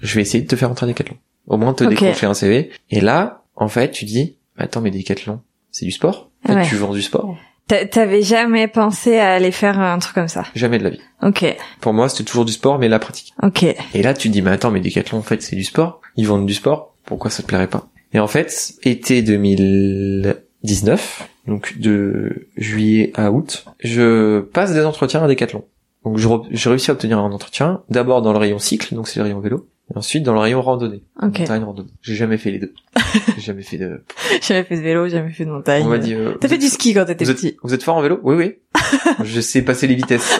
je 0.00 0.14
vais 0.14 0.22
essayer 0.22 0.42
de 0.42 0.48
te 0.48 0.56
faire 0.56 0.68
rentrer 0.68 0.84
à 0.84 0.88
décathlon. 0.88 1.16
Au 1.46 1.56
moins 1.56 1.72
te 1.74 1.84
Ok. 1.84 1.90
décrocher 1.90 2.26
un 2.26 2.34
CV. 2.34 2.70
Et 2.90 3.00
là, 3.00 3.42
en 3.56 3.68
fait, 3.68 3.90
tu 3.90 4.04
dis, 4.04 4.36
attends, 4.56 4.80
mais 4.80 4.90
décathlon, 4.90 5.40
c'est 5.70 5.84
du 5.86 5.90
sport. 5.92 6.30
En 6.44 6.48
fait, 6.48 6.54
Ouais. 6.56 6.66
tu 6.66 6.76
vends 6.76 6.92
du 6.92 7.02
sport. 7.02 7.36
T'a- 7.68 7.86
T'avais 7.86 8.22
jamais 8.22 8.66
pensé 8.66 9.18
à 9.18 9.34
aller 9.34 9.52
faire 9.52 9.78
un 9.78 9.98
truc 9.98 10.14
comme 10.14 10.28
ça? 10.28 10.44
Jamais 10.54 10.78
de 10.78 10.84
la 10.84 10.90
vie. 10.90 11.00
Ok. 11.22 11.44
Pour 11.80 11.92
moi, 11.92 12.08
c'était 12.08 12.24
toujours 12.24 12.44
du 12.44 12.52
sport, 12.52 12.78
mais 12.78 12.88
la 12.88 12.98
pratique. 12.98 13.34
Ok. 13.42 13.62
Et 13.62 14.02
là, 14.02 14.14
tu 14.14 14.28
te 14.28 14.32
dis, 14.32 14.42
mais 14.42 14.50
attends, 14.50 14.70
mais 14.70 14.80
Decathlon, 14.80 15.18
en 15.18 15.22
fait, 15.22 15.42
c'est 15.42 15.56
du 15.56 15.64
sport. 15.64 16.00
Ils 16.16 16.26
vendent 16.26 16.46
du 16.46 16.54
sport. 16.54 16.94
Pourquoi 17.04 17.30
ça 17.30 17.42
te 17.42 17.48
plairait 17.48 17.68
pas? 17.68 17.88
Et 18.14 18.20
en 18.20 18.26
fait, 18.26 18.72
été 18.84 19.20
2019, 19.22 21.28
donc 21.46 21.78
de 21.78 22.48
juillet 22.56 23.12
à 23.14 23.30
août, 23.30 23.64
je 23.80 24.40
passe 24.40 24.72
des 24.72 24.84
entretiens 24.84 25.22
à 25.22 25.28
Decathlon. 25.28 25.64
Donc, 26.04 26.16
je 26.18 26.28
re- 26.28 26.46
j'ai 26.50 26.70
réussi 26.70 26.90
à 26.90 26.94
obtenir 26.94 27.18
un 27.18 27.32
entretien, 27.32 27.82
d'abord 27.90 28.22
dans 28.22 28.32
le 28.32 28.38
rayon 28.38 28.58
cycle, 28.58 28.94
donc 28.94 29.08
c'est 29.08 29.18
le 29.18 29.24
rayon 29.24 29.40
vélo, 29.40 29.68
et 29.92 29.96
ensuite 29.96 30.22
dans 30.22 30.32
le 30.34 30.38
rayon 30.40 30.60
randonnée. 30.62 31.02
Ok. 31.22 31.40
Montagne, 31.40 31.64
randonnée. 31.64 31.90
J'ai 32.02 32.14
jamais 32.14 32.36
fait 32.38 32.50
les 32.50 32.58
deux. 32.58 32.74
j'ai 33.36 33.40
jamais 33.42 33.62
fait 33.62 33.78
de... 33.78 34.02
Jamais 34.42 34.64
fait 34.64 34.76
de 34.76 34.82
vélo, 34.82 35.08
jamais 35.08 35.30
fait 35.30 35.44
de 35.44 35.50
montagne. 35.50 35.82
On 35.84 35.88
m'a 35.88 35.98
dit... 35.98 36.14
euh, 36.14 36.34
T'as 36.40 36.48
fait 36.48 36.58
du 36.58 36.68
ski 36.68 36.94
quand 36.94 37.04
t'étais 37.06 37.24
vous 37.24 37.30
êtes, 37.30 37.36
petit. 37.38 37.56
vous 37.62 37.74
êtes 37.74 37.82
fort 37.82 37.96
en 37.96 38.02
vélo? 38.02 38.20
Oui, 38.22 38.34
oui. 38.36 38.56
je 39.24 39.40
sais 39.40 39.62
passer 39.62 39.86
les 39.86 39.94
vitesses. 39.94 40.38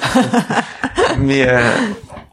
Mais 1.18 1.48
euh, 1.48 1.60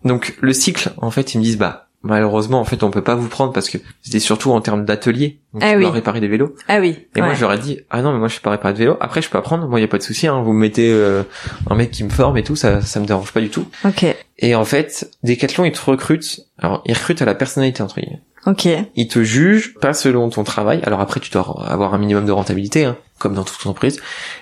donc 0.03 0.36
le 0.41 0.53
cycle, 0.53 0.91
en 0.97 1.09
fait, 1.11 1.34
ils 1.34 1.38
me 1.39 1.43
disent 1.43 1.57
bah 1.57 1.85
malheureusement, 2.06 2.60
en 2.62 2.64
fait, 2.66 2.84
on 2.84 2.91
peut 2.91 3.03
pas 3.03 3.16
vous 3.16 3.28
prendre 3.28 3.51
parce 3.51 3.70
que 3.70 3.78
c'était 4.01 4.20
surtout 4.20 4.51
en 4.51 4.62
termes 4.62 4.86
d'atelier. 4.86 5.39
Donc, 5.53 5.64
Ah 5.66 5.74
oui. 5.76 5.86
réparer 5.86 6.22
des 6.22 6.28
vélos. 6.28 6.56
Ah 6.68 6.80
oui. 6.80 7.08
Et 7.16 7.22
moi, 7.22 7.34
ouais. 7.34 7.56
ai 7.56 7.60
dit, 7.60 7.80
ah 7.89 8.01
non, 8.01 8.14
mais 8.14 8.20
moi, 8.20 8.28
je 8.28 8.36
sais 8.36 8.41
pas 8.41 8.51
réparer 8.51 8.74
de 8.74 8.80
vélo. 8.80 8.97
Après, 9.01 9.22
je 9.22 9.30
peux 9.30 9.38
apprendre. 9.38 9.68
Moi, 9.68 9.80
y 9.80 9.84
a 9.84 9.88
pas 9.88 9.97
de 9.97 10.03
souci. 10.03 10.28
Hein. 10.28 10.41
Vous 10.41 10.53
me 10.53 10.60
mettez 10.60 10.91
euh, 10.91 11.24
un 11.70 11.76
mec 11.76 11.91
qui 11.91 12.03
me 12.03 12.10
forme 12.10 12.38
et 12.38 12.43
tout, 12.43 12.56
ça, 12.56 12.82
ça 12.82 12.99
me 12.99 13.06
dérange 13.06 13.32
pas 13.32 13.41
du 13.41 13.49
tout. 13.49 13.66
Ok. 13.84 14.06
Et 14.39 14.56
en 14.56 14.66
fait, 14.66 15.10
Decathlon, 15.24 15.66
ils 15.66 15.72
te 15.72 15.82
recrutent. 15.84 16.41
Alors, 16.60 16.82
ils 16.86 16.93
recrutent 16.93 17.22
à 17.22 17.26
la 17.26 17.36
personnalité 17.36 17.82
entre 17.84 17.99
guillemets. 17.99 18.22
Ok. 18.45 18.68
Ils 18.95 19.08
te 19.08 19.24
jugent 19.24 19.74
pas 19.82 19.93
selon 19.93 20.30
ton 20.30 20.43
travail. 20.43 20.80
Alors 20.84 21.01
après, 21.01 21.20
tu 21.20 21.32
dois 21.32 21.66
avoir 21.68 21.93
un 21.93 21.97
minimum 21.97 22.26
de 22.26 22.32
rentabilité, 22.32 22.86
hein, 22.86 22.95
comme 23.18 23.34
dans 23.34 23.43
toute 23.43 23.58
entreprise. 23.66 23.99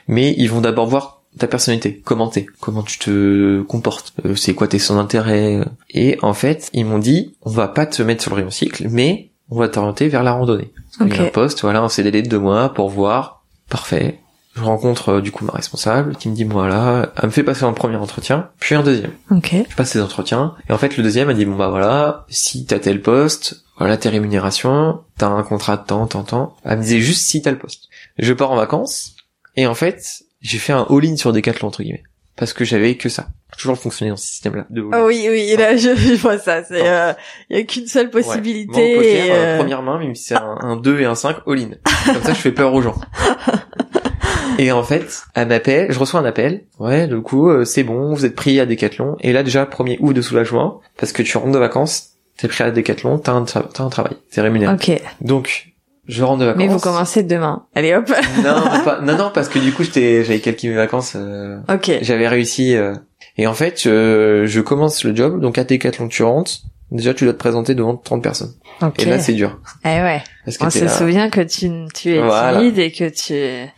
Mais 0.08 0.34
ils 0.38 0.48
vont 0.48 0.60
d'abord 0.62 0.88
voir 0.88 1.23
ta 1.38 1.48
personnalité, 1.48 2.02
comment 2.04 2.28
t'es, 2.28 2.46
comment 2.60 2.84
tu 2.84 3.00
te 3.00 3.62
comportes, 3.64 4.14
euh, 4.26 4.36
c'est 4.36 4.54
quoi 4.54 4.68
tes 4.68 4.80
sens 4.80 4.98
d'intérêt. 4.98 5.56
euh. 5.58 5.66
Et 5.90 6.18
en 6.22 6.34
fait, 6.34 6.70
ils 6.74 6.86
m'ont 6.86 7.00
dit, 7.00 7.36
on 7.42 7.50
va 7.50 7.68
pas 7.68 7.86
te 7.86 8.02
mettre 8.04 8.22
sur 8.22 8.32
le 8.32 8.38
rayon 8.38 8.50
cycle, 8.52 8.88
mais 8.90 9.30
on 9.50 9.58
va 9.58 9.68
t'orienter 9.70 10.08
vers 10.08 10.24
la 10.24 10.34
randonnée. 10.34 10.72
Parce 10.98 11.10
qu'il 11.10 11.20
y 11.20 11.24
a 11.24 11.28
un 11.28 11.32
poste, 11.32 11.62
voilà, 11.62 11.82
un 11.82 11.90
CDD 11.90 12.22
de 12.22 12.30
deux 12.30 12.40
mois 12.40 12.74
pour 12.74 12.90
voir. 12.90 13.44
Parfait. 13.70 14.20
Je 14.56 14.62
rencontre 14.62 15.10
euh, 15.10 15.22
du 15.22 15.32
coup 15.32 15.46
ma 15.46 15.54
responsable 15.54 16.16
qui 16.16 16.30
me 16.30 16.36
dit 16.36 16.44
voilà, 16.44 17.12
elle 17.18 17.26
me 17.26 17.32
fait 17.32 17.44
passer 17.44 17.64
un 17.64 17.74
premier 17.74 17.96
entretien, 17.96 18.50
puis 18.60 18.76
un 18.76 18.84
deuxième. 18.84 19.14
Ok. 19.32 19.56
Je 19.68 19.76
passe 19.76 19.90
ces 19.90 20.02
entretiens 20.02 20.54
et 20.70 20.74
en 20.74 20.78
fait 20.78 20.96
le 20.96 21.02
deuxième 21.02 21.28
a 21.30 21.34
dit 21.34 21.46
bon 21.46 21.56
bah 21.56 21.70
voilà, 21.70 22.26
si 22.30 22.64
t'as 22.68 22.78
tel 22.78 23.02
poste, 23.02 23.64
voilà 23.80 23.98
tes 23.98 24.10
rémunérations, 24.10 25.00
t'as 25.18 25.28
un 25.28 25.42
contrat 25.42 25.78
de 25.78 25.86
temps, 25.88 26.06
temps, 26.06 26.22
temps. 26.22 26.56
Elle 26.66 26.78
me 26.78 26.84
disait 26.84 27.00
juste 27.00 27.26
si 27.26 27.42
t'as 27.42 27.50
le 27.50 27.58
poste. 27.58 27.86
Je 28.20 28.32
pars 28.32 28.52
en 28.52 28.56
vacances 28.56 29.16
et 29.56 29.66
en 29.66 29.74
fait 29.74 30.22
j'ai 30.44 30.60
fait 30.60 30.74
un 30.74 30.86
all-in 30.90 31.16
sur 31.18 31.34
Decathlon 31.34 31.70
entre 31.70 31.82
guillemets 31.82 32.04
parce 32.36 32.54
que 32.54 32.64
j'avais 32.66 32.96
que 32.96 33.10
ça. 33.10 33.28
Toujours 33.58 33.78
fonctionné 33.78 34.10
dans 34.10 34.18
ce 34.18 34.26
système-là. 34.26 34.66
De. 34.72 34.82
Oh 34.82 35.06
oui, 35.06 35.28
oui, 35.30 35.56
là, 35.56 35.76
je, 35.78 35.96
je 35.96 36.16
vois 36.16 36.40
ça. 36.40 36.64
C'est, 36.64 36.80
Non. 36.80 36.86
euh, 36.88 37.14
il 37.52 37.58
y 37.58 37.60
a 37.60 37.64
qu'une 37.64 37.86
seule 37.86 38.08
Ouais. 38.08 38.12
possibilité. 38.24 38.96
Poker, 38.96 39.04
et, 39.04 39.32
euh, 39.32 39.36
euh, 39.36 39.58
première 39.60 39.84
main, 39.84 40.00
même 40.00 40.16
si 40.16 40.24
c'est 40.24 40.36
un, 40.36 40.58
un 40.62 40.76
2 40.76 41.02
et 41.02 41.06
un 41.06 41.14
5, 41.14 41.38
all-in. 41.46 41.70
Comme 42.12 42.24
ça, 42.24 42.34
je 42.34 42.40
fais 42.40 42.52
peur 42.52 42.74
aux 42.74 42.82
gens. 42.82 42.96
Et 44.60 44.72
en 44.72 44.84
fait, 44.84 45.24
elle 45.34 45.48
m'appelle, 45.48 45.92
je 45.92 45.98
reçois 45.98 46.20
un 46.20 46.26
appel. 46.26 46.64
Ouais, 46.80 47.08
du 47.08 47.20
coup, 47.22 47.50
euh, 47.50 47.66
c'est 47.66 47.84
bon, 47.84 48.14
vous 48.14 48.26
êtes 48.26 48.36
pris 48.36 48.60
à 48.60 48.66
Decathlon. 48.68 49.16
Et 49.22 49.34
là, 49.34 49.42
déjà, 49.44 49.66
premier 49.66 49.98
ouf 50.00 50.14
de 50.14 50.22
soulagement, 50.22 50.80
parce 50.98 51.12
que 51.12 51.24
tu 51.24 51.38
rentres 51.38 51.52
de 51.54 51.58
vacances, 51.58 52.12
t'es 52.38 52.48
pris 52.48 52.64
à 52.64 52.70
Decathlon, 52.72 53.18
t'as 53.18 53.32
un, 53.32 53.44
tra- 53.46 53.68
t'as 53.74 53.84
un 53.84 53.90
travail, 53.90 54.14
t'es 54.32 54.42
rémunéré. 54.42 54.74
Ok. 54.74 55.02
Donc, 55.22 55.73
je 56.08 56.24
rentre 56.24 56.40
de 56.40 56.46
vacances. 56.46 56.58
Mais 56.64 56.68
vous 56.68 56.80
commencez 56.80 57.24
demain. 57.24 57.66
Allez 57.76 57.94
hop. 57.96 58.10
Non, 58.44 58.56
non, 58.60 58.84
pas- 58.84 59.02
non, 59.02 59.18
non, 59.18 59.32
parce 59.34 59.50
que 59.50 59.60
du 59.60 59.72
coup, 59.74 59.84
j'étais, 59.84 60.24
j'avais 60.24 60.40
calqué 60.40 60.68
mes 60.70 60.76
vacances. 60.76 61.14
euh, 61.16 61.58
ok. 61.70 61.92
j'avais 62.02 62.28
réussi. 62.28 62.76
euh, 62.76 62.94
Et 63.38 63.48
en 63.48 63.54
fait, 63.54 63.84
euh, 63.88 64.46
je 64.48 64.62
commence 64.62 65.04
le 65.04 65.16
job. 65.16 65.40
Donc 65.42 65.58
à 65.58 65.64
Decathlon, 65.64 66.08
tu 66.08 66.24
rentres. 66.24 66.52
Déjà, 66.92 67.16
tu 67.16 67.24
dois 67.24 67.34
te 67.34 67.40
présenter 67.40 67.74
devant 67.74 67.96
30 67.98 68.22
personnes. 68.22 68.54
Ok. 68.84 69.00
Et 69.02 69.06
là, 69.06 69.18
c'est 69.18 69.34
dur. 69.34 69.60
Eh 69.84 69.88
ouais. 69.88 70.22
Parce 70.46 70.58
que 70.60 70.66
On 70.66 70.70
se 70.70 70.84
là. 70.84 70.90
souvient 70.90 71.30
que 71.32 71.42
tu, 71.42 71.68
tu 71.96 72.14
es 72.16 72.22
Voilà. 72.22 72.60
timide 72.60 72.78
et 72.78 72.92
que 72.92 73.10
tu. 73.10 73.34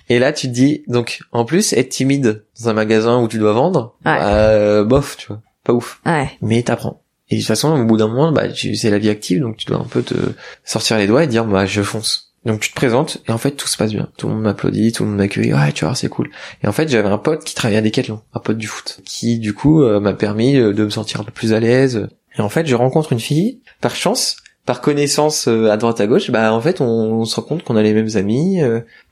Et 0.09 0.19
là, 0.19 0.33
tu 0.33 0.47
te 0.47 0.51
dis, 0.53 0.83
donc, 0.87 1.19
en 1.31 1.45
plus, 1.45 1.71
être 1.71 1.87
timide 1.87 2.43
dans 2.59 2.69
un 2.69 2.73
magasin 2.73 3.21
où 3.21 3.29
tu 3.29 3.37
dois 3.37 3.53
vendre, 3.53 3.95
Ouais. 4.05 4.17
bah, 4.17 4.27
euh, 4.49 4.83
bof, 4.83 5.15
tu 5.15 5.27
vois, 5.27 5.39
pas 5.63 5.71
ouf. 5.71 6.01
Ouais. 6.05 6.29
Mais 6.41 6.61
t'apprends. 6.63 6.99
Et 7.35 7.39
de 7.39 7.41
toute 7.41 7.47
façon, 7.49 7.77
au 7.77 7.83
bout 7.83 7.97
d'un 7.97 8.07
moment, 8.07 8.31
bah, 8.31 8.43
c'est 8.53 8.89
la 8.89 8.97
vie 8.97 9.09
active, 9.09 9.41
donc 9.41 9.57
tu 9.57 9.65
dois 9.65 9.77
un 9.77 9.85
peu 9.85 10.01
te 10.01 10.15
sortir 10.63 10.97
les 10.97 11.05
doigts 11.05 11.25
et 11.25 11.27
dire, 11.27 11.43
bah, 11.43 11.65
je 11.65 11.81
fonce. 11.81 12.33
Donc 12.45 12.61
tu 12.61 12.69
te 12.69 12.75
présentes, 12.75 13.17
et 13.27 13.31
en 13.33 13.37
fait, 13.37 13.51
tout 13.51 13.67
se 13.67 13.75
passe 13.75 13.91
bien. 13.91 14.07
Tout 14.17 14.29
le 14.29 14.35
monde 14.35 14.43
m'applaudit, 14.43 14.93
tout 14.93 15.03
le 15.03 15.09
monde 15.09 15.17
m'accueille, 15.17 15.53
ouais, 15.53 15.73
tu 15.73 15.83
vois, 15.83 15.95
c'est 15.95 16.07
cool. 16.07 16.29
Et 16.63 16.67
en 16.67 16.71
fait, 16.71 16.87
j'avais 16.87 17.09
un 17.09 17.17
pote 17.17 17.43
qui 17.43 17.55
travaillait 17.55 17.79
à 17.79 17.81
Decathlon, 17.81 18.21
un 18.33 18.39
pote 18.39 18.57
du 18.57 18.67
foot, 18.67 19.01
qui, 19.03 19.37
du 19.37 19.53
coup, 19.53 19.83
euh, 19.83 19.99
m'a 19.99 20.13
permis 20.13 20.55
euh, 20.55 20.71
de 20.71 20.85
me 20.85 20.89
sentir 20.89 21.19
un 21.19 21.23
peu 21.25 21.31
plus 21.33 21.51
à 21.51 21.59
l'aise. 21.59 22.07
Et 22.37 22.41
en 22.41 22.47
fait, 22.47 22.67
je 22.67 22.75
rencontre 22.75 23.11
une 23.11 23.19
fille, 23.19 23.59
par 23.81 23.97
chance, 23.97 24.37
par 24.65 24.79
connaissance 24.79 25.49
euh, 25.49 25.71
à 25.71 25.75
droite 25.75 25.99
à 25.99 26.07
gauche, 26.07 26.31
bah 26.31 26.53
en 26.53 26.61
fait 26.61 26.79
on, 26.79 27.25
se 27.25 27.35
rend 27.35 27.41
compte 27.43 27.63
qu'on 27.63 27.75
a 27.75 27.83
les 27.83 27.93
mêmes 27.93 28.15
amis 28.15 28.61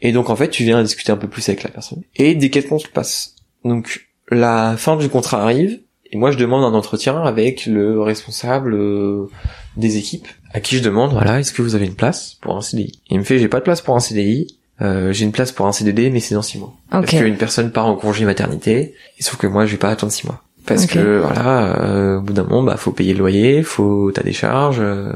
et 0.02 0.12
donc 0.12 0.32
en 0.32 0.36
fait 0.36 0.50
tu 0.50 0.64
viens 0.64 0.82
discuter 0.82 1.12
un 1.12 1.18
peu 1.18 1.28
plus 1.28 1.48
avec 1.48 1.62
la 1.62 1.70
personne 1.70 2.02
et 2.16 2.34
Decathlon 2.34 2.80
se 2.80 2.88
passe. 2.88 3.36
Donc 3.64 4.08
la 4.32 4.76
fin 4.78 4.98
du 4.98 5.10
contrat 5.10 5.44
arrive 5.44 5.80
et 6.14 6.18
moi 6.18 6.32
je 6.32 6.38
demande 6.38 6.64
un 6.64 6.78
entretien 6.78 7.22
avec 7.22 7.66
le 7.66 8.02
responsable 8.02 8.74
euh, 8.76 9.30
des 9.76 9.98
équipes 9.98 10.28
à 10.54 10.60
qui 10.60 10.78
je 10.78 10.84
demande 10.84 11.12
voilà 11.12 11.40
est-ce 11.40 11.52
que 11.52 11.62
vous 11.62 11.76
avez 11.76 11.86
une 11.86 11.96
place 11.96 12.38
pour 12.40 12.56
un 12.56 12.62
CDI. 12.62 13.02
Et 13.10 13.16
il 13.16 13.20
me 13.20 13.24
fait 13.24 13.40
j'ai 13.40 13.50
pas 13.50 13.60
de 13.60 13.64
place 13.64 13.82
pour 13.82 13.96
un 13.96 14.00
CDI, 14.00 14.48
euh, 14.82 15.12
j'ai 15.12 15.26
une 15.26 15.32
place 15.32 15.52
pour 15.52 15.66
un 15.66 15.72
CDD 15.72 16.10
mais 16.12 16.20
c'est 16.20 16.36
dans 16.36 16.42
six 16.42 16.60
mois. 16.60 16.74
Ok. 16.94 17.02
Parce 17.02 17.12
qu'une 17.12 17.38
personne 17.38 17.72
part 17.72 17.88
en 17.88 17.96
congé 17.96 18.24
maternité 18.26 18.94
et 19.20 19.24
sauf 19.24 19.38
que 19.38 19.48
moi 19.48 19.66
je 19.66 19.72
vais 19.72 19.78
pas 19.78 19.90
attendre 19.90 20.14
six 20.14 20.26
mois. 20.26 20.42
Parce 20.66 20.86
que 20.86 21.20
voilà, 21.20 21.84
euh, 21.84 22.20
au 22.20 22.22
bout 22.22 22.32
d'un 22.32 22.44
moment, 22.44 22.64
bah 22.64 22.78
faut 22.78 22.92
payer 22.92 23.14
le 23.14 23.20
loyer, 23.20 23.64
faut 23.64 24.12
t'as 24.14 24.24
des 24.24 24.32
charges, 24.32 24.80
euh, 24.80 25.12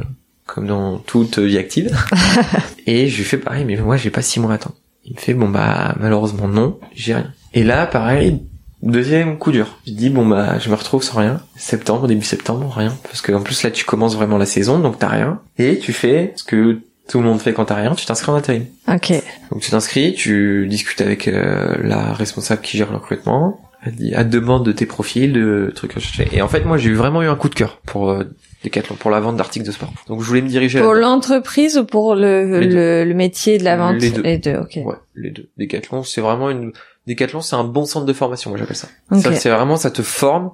comme 0.45 0.68
dans 0.68 0.98
toute 0.98 1.39
vie 1.39 1.58
active. 1.58 1.95
et 2.88 3.08
je 3.08 3.18
lui 3.18 3.24
fais 3.24 3.38
pareil, 3.38 3.64
mais 3.64 3.78
moi 3.78 3.95
j'ai 3.95 4.10
pas 4.10 4.22
six 4.22 4.41
mois 4.41 4.52
à 4.52 4.56
attendre. 4.56 4.76
Il 5.06 5.14
me 5.14 5.20
fait 5.20 5.34
bon 5.34 5.48
bah 5.48 5.95
malheureusement 6.00 6.50
non, 6.50 6.80
j'ai 6.93 7.14
rien. 7.14 7.32
Et 7.54 7.64
là 7.64 7.86
pareil, 7.86 8.41
deuxième 8.92 9.38
coup 9.38 9.52
dur. 9.52 9.78
Je 9.86 9.94
dis 9.94 10.10
bon 10.10 10.26
bah 10.26 10.60
je 10.60 10.70
me 10.70 10.76
retrouve 10.76 11.04
sans 11.04 11.20
rien. 11.20 11.42
Septembre, 11.56 12.08
début 12.08 12.26
septembre, 12.26 12.74
rien. 12.76 12.94
Parce 13.04 13.22
que 13.22 13.32
en 13.32 13.42
plus 13.42 13.64
là 13.64 13.72
tu 13.72 13.86
commences 13.86 14.16
vraiment 14.16 14.38
la 14.38 14.46
saison, 14.46 14.80
donc 14.80 15.00
t'as 15.00 15.10
rien. 15.10 15.40
Et 15.58 15.78
tu 15.80 15.94
fais 15.94 16.34
ce 16.36 16.44
que 16.44 16.80
tout 17.08 17.20
le 17.20 17.26
monde 17.26 17.40
fait 17.40 17.54
quand 17.54 17.66
t'as 17.66 17.76
rien, 17.76 17.96
tu 17.96 18.06
t'inscris 18.06 18.32
en 18.32 18.36
intérim. 18.36 18.66
Ok. 18.88 19.14
Donc 19.52 19.62
tu 19.62 19.72
t'inscris, 19.72 20.14
tu 20.14 20.68
discutes 20.68 21.02
avec 21.02 21.28
euh, 21.28 21.76
la 21.82 22.14
responsable 22.14 22.62
qui 22.62 22.78
gère 22.78 22.92
le 22.92 22.98
recrutement. 22.98 23.62
Elle 23.86 23.94
dit, 23.94 24.12
elle 24.14 24.26
te 24.26 24.32
demande 24.36 24.66
de 24.66 24.72
tes 24.72 24.86
profils, 24.88 25.32
de 25.32 25.72
trucs 25.74 25.96
à 25.96 26.00
chercher. 26.00 26.28
Et 26.36 26.42
en 26.42 26.48
fait, 26.48 26.66
moi, 26.66 26.78
j'ai 26.78 26.92
vraiment 26.92 27.22
eu 27.22 27.28
un 27.28 27.36
coup 27.36 27.48
de 27.48 27.54
cœur 27.56 27.80
pour 27.86 28.10
euh, 28.10 28.24
Decathlon, 28.64 28.96
pour 28.96 29.12
la 29.12 29.20
vente 29.20 29.38
d'articles 29.38 29.66
de 29.68 29.72
sport. 29.72 29.94
Donc 30.08 30.22
je 30.22 30.26
voulais 30.28 30.42
me 30.42 30.50
diriger 30.50 30.82
Pour 30.82 30.96
l'entreprise 30.96 31.78
ou 31.78 31.86
pour 31.86 32.16
le, 32.16 32.60
Les 32.60 32.68
deux. 32.68 32.74
le, 32.76 33.06
le 33.06 33.14
métier 33.14 33.60
de 33.60 33.64
la 33.64 33.78
vente? 33.78 34.02
Les 34.02 34.38
deux. 34.40 34.56
ok. 34.58 34.80
Ouais, 34.84 34.96
les 35.16 35.30
deux. 35.30 35.48
Decathlon, 35.58 36.04
c'est 36.04 36.22
vraiment 36.22 36.50
une. 36.50 36.74
Decathlon, 37.08 37.41
c'est 37.41 37.55
un 37.55 37.64
bon 37.64 37.86
centre 37.86 38.05
de 38.05 38.14
formation, 38.14 38.49
moi 38.49 38.60
j'appelle 38.60 38.76
ça. 38.76 38.89
Ok. 39.12 39.22
Ça, 39.22 39.34
c'est 39.34 39.49
vraiment, 39.49 39.78
ça 39.78 39.89
te 39.91 40.01
forme 40.01 40.51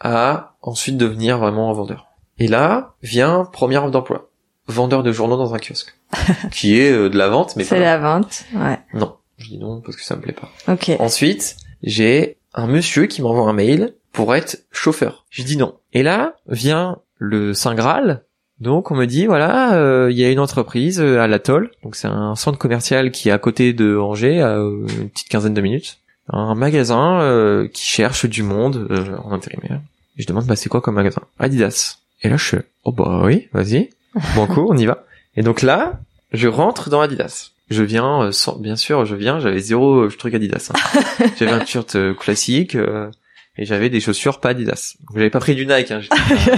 à 0.00 0.54
ensuite 0.62 0.96
devenir 0.96 1.38
vraiment 1.38 1.70
un 1.70 1.74
vendeur. 1.74 2.06
Et 2.38 2.48
là 2.48 2.94
vient 3.02 3.44
première 3.44 3.82
offre 3.84 3.92
d'emploi, 3.92 4.30
vendeur 4.66 5.02
de 5.02 5.12
journaux 5.12 5.36
dans 5.36 5.54
un 5.54 5.58
kiosque, 5.58 5.94
qui 6.50 6.78
est 6.78 6.90
euh, 6.90 7.10
de 7.10 7.18
la 7.18 7.28
vente, 7.28 7.54
mais 7.56 7.64
C'est 7.64 7.78
la 7.78 7.98
vente. 7.98 8.44
Ouais. 8.54 8.78
Non, 8.94 9.16
je 9.36 9.48
dis 9.48 9.58
non 9.58 9.80
parce 9.82 9.96
que 9.96 10.02
ça 10.02 10.16
me 10.16 10.22
plaît 10.22 10.32
pas. 10.32 10.48
Ok. 10.72 10.90
Ensuite, 10.98 11.56
j'ai 11.82 12.38
un 12.54 12.66
monsieur 12.66 13.06
qui 13.06 13.20
m'envoie 13.20 13.48
un 13.48 13.52
mail 13.52 13.94
pour 14.12 14.34
être 14.34 14.64
chauffeur. 14.72 15.26
Je 15.30 15.42
dis 15.42 15.56
non. 15.56 15.78
Et 15.92 16.02
là 16.02 16.34
vient 16.48 16.98
le 17.18 17.52
Saint 17.52 17.74
Graal. 17.74 18.24
Donc 18.60 18.90
on 18.90 18.94
me 18.94 19.06
dit 19.06 19.26
voilà, 19.26 19.74
euh, 19.74 20.08
il 20.10 20.18
y 20.18 20.24
a 20.24 20.30
une 20.30 20.38
entreprise 20.38 21.00
euh, 21.00 21.18
à 21.20 21.26
l'Atoll, 21.26 21.70
donc 21.82 21.96
c'est 21.96 22.08
un 22.08 22.36
centre 22.36 22.58
commercial 22.58 23.10
qui 23.10 23.30
est 23.30 23.32
à 23.32 23.38
côté 23.38 23.72
de 23.72 23.96
Angers, 23.96 24.40
à 24.42 24.56
euh, 24.58 24.86
une 25.00 25.08
petite 25.08 25.28
quinzaine 25.28 25.54
de 25.54 25.60
minutes, 25.62 25.96
un 26.28 26.54
magasin 26.54 27.20
euh, 27.22 27.68
qui 27.72 27.84
cherche 27.86 28.26
du 28.26 28.42
monde 28.42 28.86
euh, 28.90 29.16
en 29.24 29.32
intérimaire. 29.32 29.80
Et 30.18 30.22
je 30.22 30.26
demande 30.26 30.44
bah 30.44 30.56
c'est 30.56 30.68
quoi 30.68 30.82
comme 30.82 30.96
magasin? 30.96 31.22
Adidas. 31.38 31.96
Et 32.22 32.28
là 32.28 32.36
je 32.36 32.44
fais 32.44 32.62
oh 32.84 32.92
bah 32.92 33.22
oui, 33.24 33.48
vas-y, 33.54 33.88
bon 34.34 34.46
coup 34.46 34.66
on 34.68 34.76
y 34.76 34.84
va. 34.84 35.04
Et 35.36 35.42
donc 35.42 35.62
là 35.62 35.98
je 36.32 36.46
rentre 36.46 36.90
dans 36.90 37.00
Adidas. 37.00 37.52
Je 37.70 37.82
viens, 37.84 38.24
euh, 38.24 38.32
sans, 38.32 38.56
bien 38.58 38.76
sûr, 38.76 39.06
je 39.06 39.14
viens, 39.14 39.38
j'avais 39.38 39.60
zéro 39.60 40.08
truc 40.08 40.34
Adidas. 40.34 40.70
hein. 40.74 41.00
j'avais 41.38 41.52
un 41.52 41.60
t-shirt 41.60 41.94
euh, 41.94 42.14
classique 42.14 42.74
euh, 42.74 43.08
et 43.56 43.64
j'avais 43.64 43.88
des 43.88 44.00
chaussures 44.00 44.38
pas 44.40 44.50
Adidas. 44.50 44.96
Donc 45.00 45.16
j'avais 45.16 45.30
pas 45.30 45.38
pris 45.40 45.54
du 45.54 45.64
Nike, 45.66 45.92
hein, 45.92 46.00
j'étais 46.00 46.16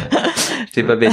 pas, 0.08 0.22
j'étais 0.66 0.82
pas 0.82 0.96
bête. 0.96 1.12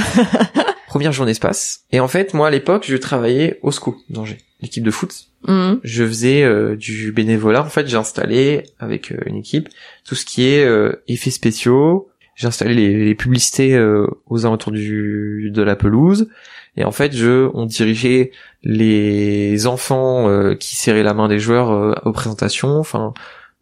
Première 0.90 1.12
journée 1.12 1.34
se 1.34 1.40
passe. 1.40 1.84
Et 1.92 2.00
en 2.00 2.08
fait, 2.08 2.34
moi 2.34 2.48
à 2.48 2.50
l'époque, 2.50 2.84
je 2.88 2.96
travaillais 2.96 3.60
au 3.62 3.70
SCO 3.70 3.96
d'Angers, 4.10 4.38
l'équipe 4.60 4.82
de 4.82 4.90
foot. 4.90 5.28
Mhm. 5.46 5.78
Je 5.84 6.04
faisais 6.04 6.42
euh, 6.42 6.74
du 6.74 7.12
bénévolat. 7.12 7.62
En 7.62 7.68
fait, 7.68 7.86
j'ai 7.86 7.96
installé 7.96 8.64
avec 8.80 9.12
euh, 9.12 9.20
une 9.26 9.36
équipe 9.36 9.68
tout 10.04 10.16
ce 10.16 10.24
qui 10.24 10.48
est 10.48 10.64
euh, 10.64 11.00
effets 11.06 11.30
spéciaux. 11.30 12.10
J'ai 12.34 12.48
installé 12.48 12.74
les, 12.74 13.04
les 13.04 13.14
publicités 13.14 13.78
aux 14.26 14.46
alentours 14.46 14.72
du, 14.72 15.50
de 15.52 15.62
la 15.62 15.76
pelouse. 15.76 16.28
Et 16.76 16.84
en 16.84 16.90
fait, 16.90 17.14
je, 17.14 17.50
on 17.52 17.66
dirigeait 17.66 18.30
les 18.62 19.66
enfants 19.66 20.54
qui 20.58 20.74
serraient 20.74 21.02
la 21.02 21.12
main 21.12 21.28
des 21.28 21.38
joueurs 21.38 22.00
aux 22.06 22.12
présentations. 22.12 22.78
Enfin, 22.78 23.12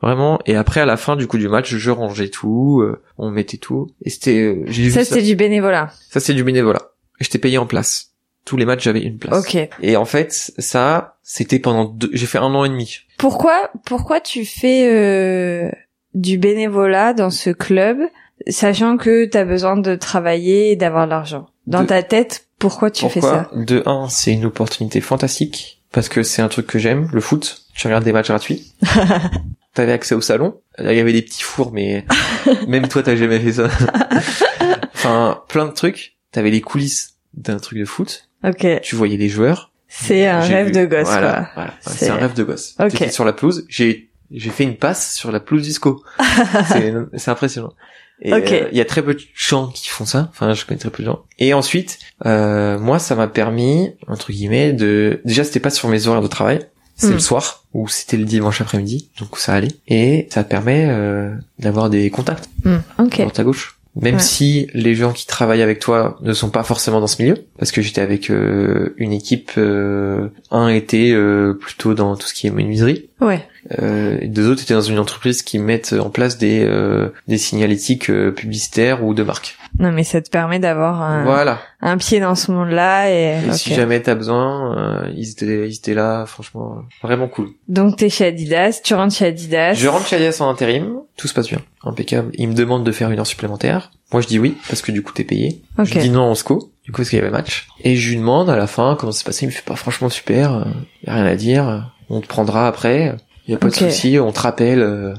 vraiment. 0.02 0.38
Et 0.46 0.56
après, 0.56 0.80
à 0.80 0.86
la 0.86 0.96
fin 0.96 1.16
du 1.16 1.26
coup 1.26 1.38
du 1.38 1.48
match, 1.48 1.74
je 1.74 1.90
rangeais 1.90 2.28
tout, 2.28 2.80
euh, 2.82 3.00
on 3.16 3.30
mettait 3.30 3.56
tout. 3.56 3.88
Et 4.04 4.10
c'était, 4.10 4.42
euh, 4.66 4.90
Ça, 4.90 5.04
c'est 5.04 5.22
du 5.22 5.36
bénévolat. 5.36 5.90
Ça, 6.10 6.20
c'est 6.20 6.34
du 6.34 6.44
bénévolat. 6.44 6.92
J'étais 7.20 7.38
payé 7.38 7.58
en 7.58 7.66
place. 7.66 8.12
Tous 8.44 8.56
les 8.56 8.64
matchs, 8.64 8.84
j'avais 8.84 9.02
une 9.02 9.18
place. 9.18 9.38
Ok. 9.44 9.68
Et 9.82 9.96
en 9.96 10.04
fait, 10.04 10.32
ça, 10.58 11.18
c'était 11.22 11.58
pendant 11.58 11.84
deux, 11.84 12.08
j'ai 12.12 12.26
fait 12.26 12.38
un 12.38 12.54
an 12.54 12.64
et 12.64 12.68
demi. 12.68 13.00
Pourquoi, 13.18 13.70
pourquoi 13.84 14.20
tu 14.20 14.44
fais 14.46 14.88
euh, 14.90 15.70
du 16.14 16.38
bénévolat 16.38 17.12
dans 17.12 17.30
ce 17.30 17.50
club, 17.50 17.98
sachant 18.46 18.96
que 18.96 19.26
t'as 19.26 19.44
besoin 19.44 19.76
de 19.76 19.94
travailler 19.96 20.70
et 20.72 20.76
d'avoir 20.76 21.04
de 21.06 21.10
l'argent? 21.10 21.48
Dans 21.66 21.82
De- 21.82 21.86
ta 21.86 22.02
tête, 22.02 22.46
pourquoi 22.58 22.90
tu 22.90 23.08
fais 23.10 23.20
ça? 23.20 23.50
De 23.54 23.82
un, 23.86 24.08
c'est 24.08 24.32
une 24.32 24.46
opportunité 24.46 25.00
fantastique 25.02 25.82
parce 25.92 26.08
que 26.08 26.22
c'est 26.22 26.40
un 26.42 26.48
truc 26.48 26.66
que 26.66 26.78
j'aime, 26.78 27.08
le 27.12 27.20
foot. 27.20 27.62
Tu 27.74 27.86
regardes 27.86 28.04
des 28.04 28.12
matchs 28.12 28.28
gratuits. 28.28 28.72
T'avais 29.74 29.92
accès 29.92 30.14
au 30.14 30.20
salon. 30.20 30.60
Il 30.78 30.86
y 30.92 30.98
avait 31.00 31.12
des 31.12 31.22
petits 31.22 31.42
fours, 31.42 31.72
mais 31.72 32.04
même 32.66 32.88
toi, 32.88 33.02
t'as 33.02 33.16
jamais 33.16 33.38
fait 33.40 33.52
ça. 33.52 33.68
enfin, 34.94 35.42
plein 35.48 35.66
de 35.66 35.72
trucs. 35.72 36.16
T'avais 36.32 36.50
les 36.50 36.60
coulisses 36.60 37.14
d'un 37.34 37.58
truc 37.58 37.78
de 37.78 37.84
foot, 37.84 38.28
Ok. 38.44 38.66
tu 38.82 38.94
voyais 38.96 39.16
les 39.16 39.28
joueurs. 39.28 39.70
C'est 39.88 40.26
un 40.26 40.40
rêve 40.40 40.70
de 40.72 40.84
gosse, 40.84 41.06
voilà, 41.08 41.32
quoi. 41.32 41.48
voilà. 41.54 41.74
C'est- 41.80 41.90
C'est 42.06 42.10
un 42.10 42.16
rêve 42.16 42.34
de 42.34 42.44
gosse. 42.44 42.74
Ok. 42.78 43.06
Sur 43.10 43.24
la 43.24 43.32
pelouse, 43.32 43.64
j'ai 43.68 44.04
j'ai 44.30 44.50
fait 44.50 44.64
une 44.64 44.76
passe 44.76 45.14
sur 45.14 45.32
la 45.32 45.40
pelouse 45.40 45.62
disco. 45.62 46.02
c'est 46.68 46.92
c'est 47.16 47.30
impressionnant. 47.30 47.72
Et 48.20 48.34
Ok. 48.34 48.50
euh, 48.52 48.68
il 48.72 48.76
y 48.76 48.80
a 48.80 48.84
très 48.84 49.00
peu 49.00 49.14
de 49.14 49.20
gens 49.34 49.68
qui 49.68 49.88
font 49.88 50.04
ça. 50.04 50.28
Enfin, 50.30 50.52
je 50.52 50.66
connais 50.66 50.78
très 50.80 50.90
peu 50.90 51.02
de 51.02 51.08
gens. 51.08 51.20
Et 51.38 51.54
ensuite, 51.54 51.98
euh, 52.26 52.78
moi, 52.78 52.98
ça 52.98 53.14
m'a 53.14 53.28
permis 53.28 53.92
entre 54.08 54.32
guillemets 54.32 54.72
de 54.72 55.22
déjà 55.24 55.44
c'était 55.44 55.60
pas 55.60 55.70
sur 55.70 55.88
mes 55.88 56.06
horaires 56.08 56.20
de 56.22 56.26
travail. 56.26 56.66
C'est 56.96 57.10
Hmm. 57.10 57.12
le 57.12 57.18
soir 57.20 57.64
ou 57.74 57.86
c'était 57.86 58.16
le 58.16 58.24
dimanche 58.24 58.60
après-midi, 58.60 59.08
donc 59.20 59.38
ça 59.38 59.54
allait. 59.54 59.70
Et 59.86 60.26
ça 60.30 60.42
te 60.42 60.50
permet 60.50 60.86
euh, 60.90 61.32
d'avoir 61.60 61.88
des 61.90 62.10
contacts 62.10 62.48
Hmm, 62.64 62.78
Ok. 62.98 63.14
à 63.20 63.22
droite 63.22 63.38
à 63.38 63.44
gauche. 63.44 63.77
Même 63.96 64.14
Ouais. 64.16 64.20
si 64.20 64.68
les 64.74 64.94
gens 64.94 65.12
qui 65.12 65.26
travaillent 65.26 65.62
avec 65.62 65.80
toi 65.80 66.18
ne 66.22 66.32
sont 66.32 66.50
pas 66.50 66.62
forcément 66.62 67.00
dans 67.00 67.06
ce 67.08 67.20
milieu, 67.20 67.34
parce 67.58 67.72
que 67.72 67.82
j'étais 67.82 68.00
avec 68.00 68.30
euh, 68.30 68.94
une 68.96 69.12
équipe, 69.12 69.52
euh, 69.58 70.28
un 70.52 70.68
était 70.68 71.10
euh, 71.12 71.54
plutôt 71.54 71.94
dans 71.94 72.14
tout 72.16 72.26
ce 72.28 72.34
qui 72.34 72.46
est 72.46 72.50
menuiserie, 72.50 73.08
Ouais. 73.20 73.44
Euh, 73.78 74.18
et 74.20 74.28
deux 74.28 74.48
autres 74.50 74.62
étaient 74.62 74.74
dans 74.74 74.80
une 74.80 74.98
entreprise 74.98 75.42
qui 75.42 75.58
mettent 75.58 75.94
en 75.98 76.10
place 76.10 76.38
des 76.38 76.64
euh, 76.64 77.10
des 77.26 77.38
signalétiques 77.38 78.10
euh, 78.10 78.30
publicitaires 78.32 79.04
ou 79.04 79.14
de 79.14 79.22
marque. 79.22 79.56
Non, 79.78 79.92
mais 79.92 80.04
ça 80.04 80.20
te 80.22 80.30
permet 80.30 80.58
d'avoir 80.58 81.02
un, 81.02 81.24
Voilà. 81.24 81.60
un 81.82 81.96
pied 81.98 82.20
dans 82.20 82.34
ce 82.34 82.50
monde-là 82.50 83.10
et, 83.10 83.38
Et 83.48 83.52
si 83.52 83.74
jamais 83.74 84.00
t'as 84.00 84.14
besoin, 84.14 84.76
euh, 85.04 85.10
ils 85.14 85.30
étaient 85.30 85.68
ils 85.68 85.74
étaient 85.76 85.94
là, 85.94 86.24
franchement, 86.26 86.76
vraiment 87.02 87.28
cool. 87.28 87.48
Donc 87.68 87.96
t'es 87.96 88.08
chez 88.08 88.26
Adidas, 88.26 88.80
tu 88.82 88.94
rentres 88.94 89.14
chez 89.14 89.26
Adidas. 89.26 89.74
Je 89.74 89.88
rentre 89.88 90.06
chez 90.06 90.16
Adidas 90.16 90.38
en 90.40 90.48
intérim, 90.50 91.00
tout 91.16 91.28
se 91.28 91.34
passe 91.34 91.48
bien, 91.48 91.60
impeccable. 91.84 92.30
Ils 92.34 92.48
me 92.48 92.54
demandent 92.54 92.84
de 92.84 92.92
faire 92.92 93.10
une 93.10 93.18
heure 93.18 93.26
supplémentaire. 93.26 93.90
Moi 94.12 94.22
je 94.22 94.26
dis 94.26 94.38
oui 94.38 94.56
parce 94.68 94.80
que 94.80 94.90
du 94.90 95.02
coup 95.02 95.12
t'es 95.12 95.24
payé. 95.24 95.62
Ok. 95.78 95.86
Je 95.86 95.98
dis 95.98 96.10
non 96.10 96.22
en 96.22 96.34
SCO, 96.34 96.72
du 96.84 96.92
coup 96.92 96.98
parce 96.98 97.10
qu'il 97.10 97.18
y 97.18 97.22
avait 97.22 97.30
match. 97.30 97.68
Et 97.84 97.94
je 97.96 98.08
lui 98.10 98.16
demande 98.16 98.48
à 98.48 98.56
la 98.56 98.66
fin 98.66 98.96
comment 98.98 99.12
ça 99.12 99.18
s'est 99.18 99.24
passé? 99.26 99.44
Il 99.44 99.48
me 99.48 99.52
fait 99.52 99.64
pas 99.64 99.76
franchement 99.76 100.08
super, 100.08 100.54
euh, 100.54 100.64
y 101.06 101.10
a 101.10 101.14
rien 101.14 101.26
à 101.26 101.34
dire. 101.36 101.92
On 102.10 102.22
te 102.22 102.26
prendra 102.26 102.66
après, 102.66 103.14
y 103.48 103.54
a 103.54 103.58
pas 103.58 103.68
de 103.68 103.74
souci, 103.74 104.18
on 104.18 104.32
te 104.32 104.40
rappelle. 104.40 104.80
euh. 104.82 105.14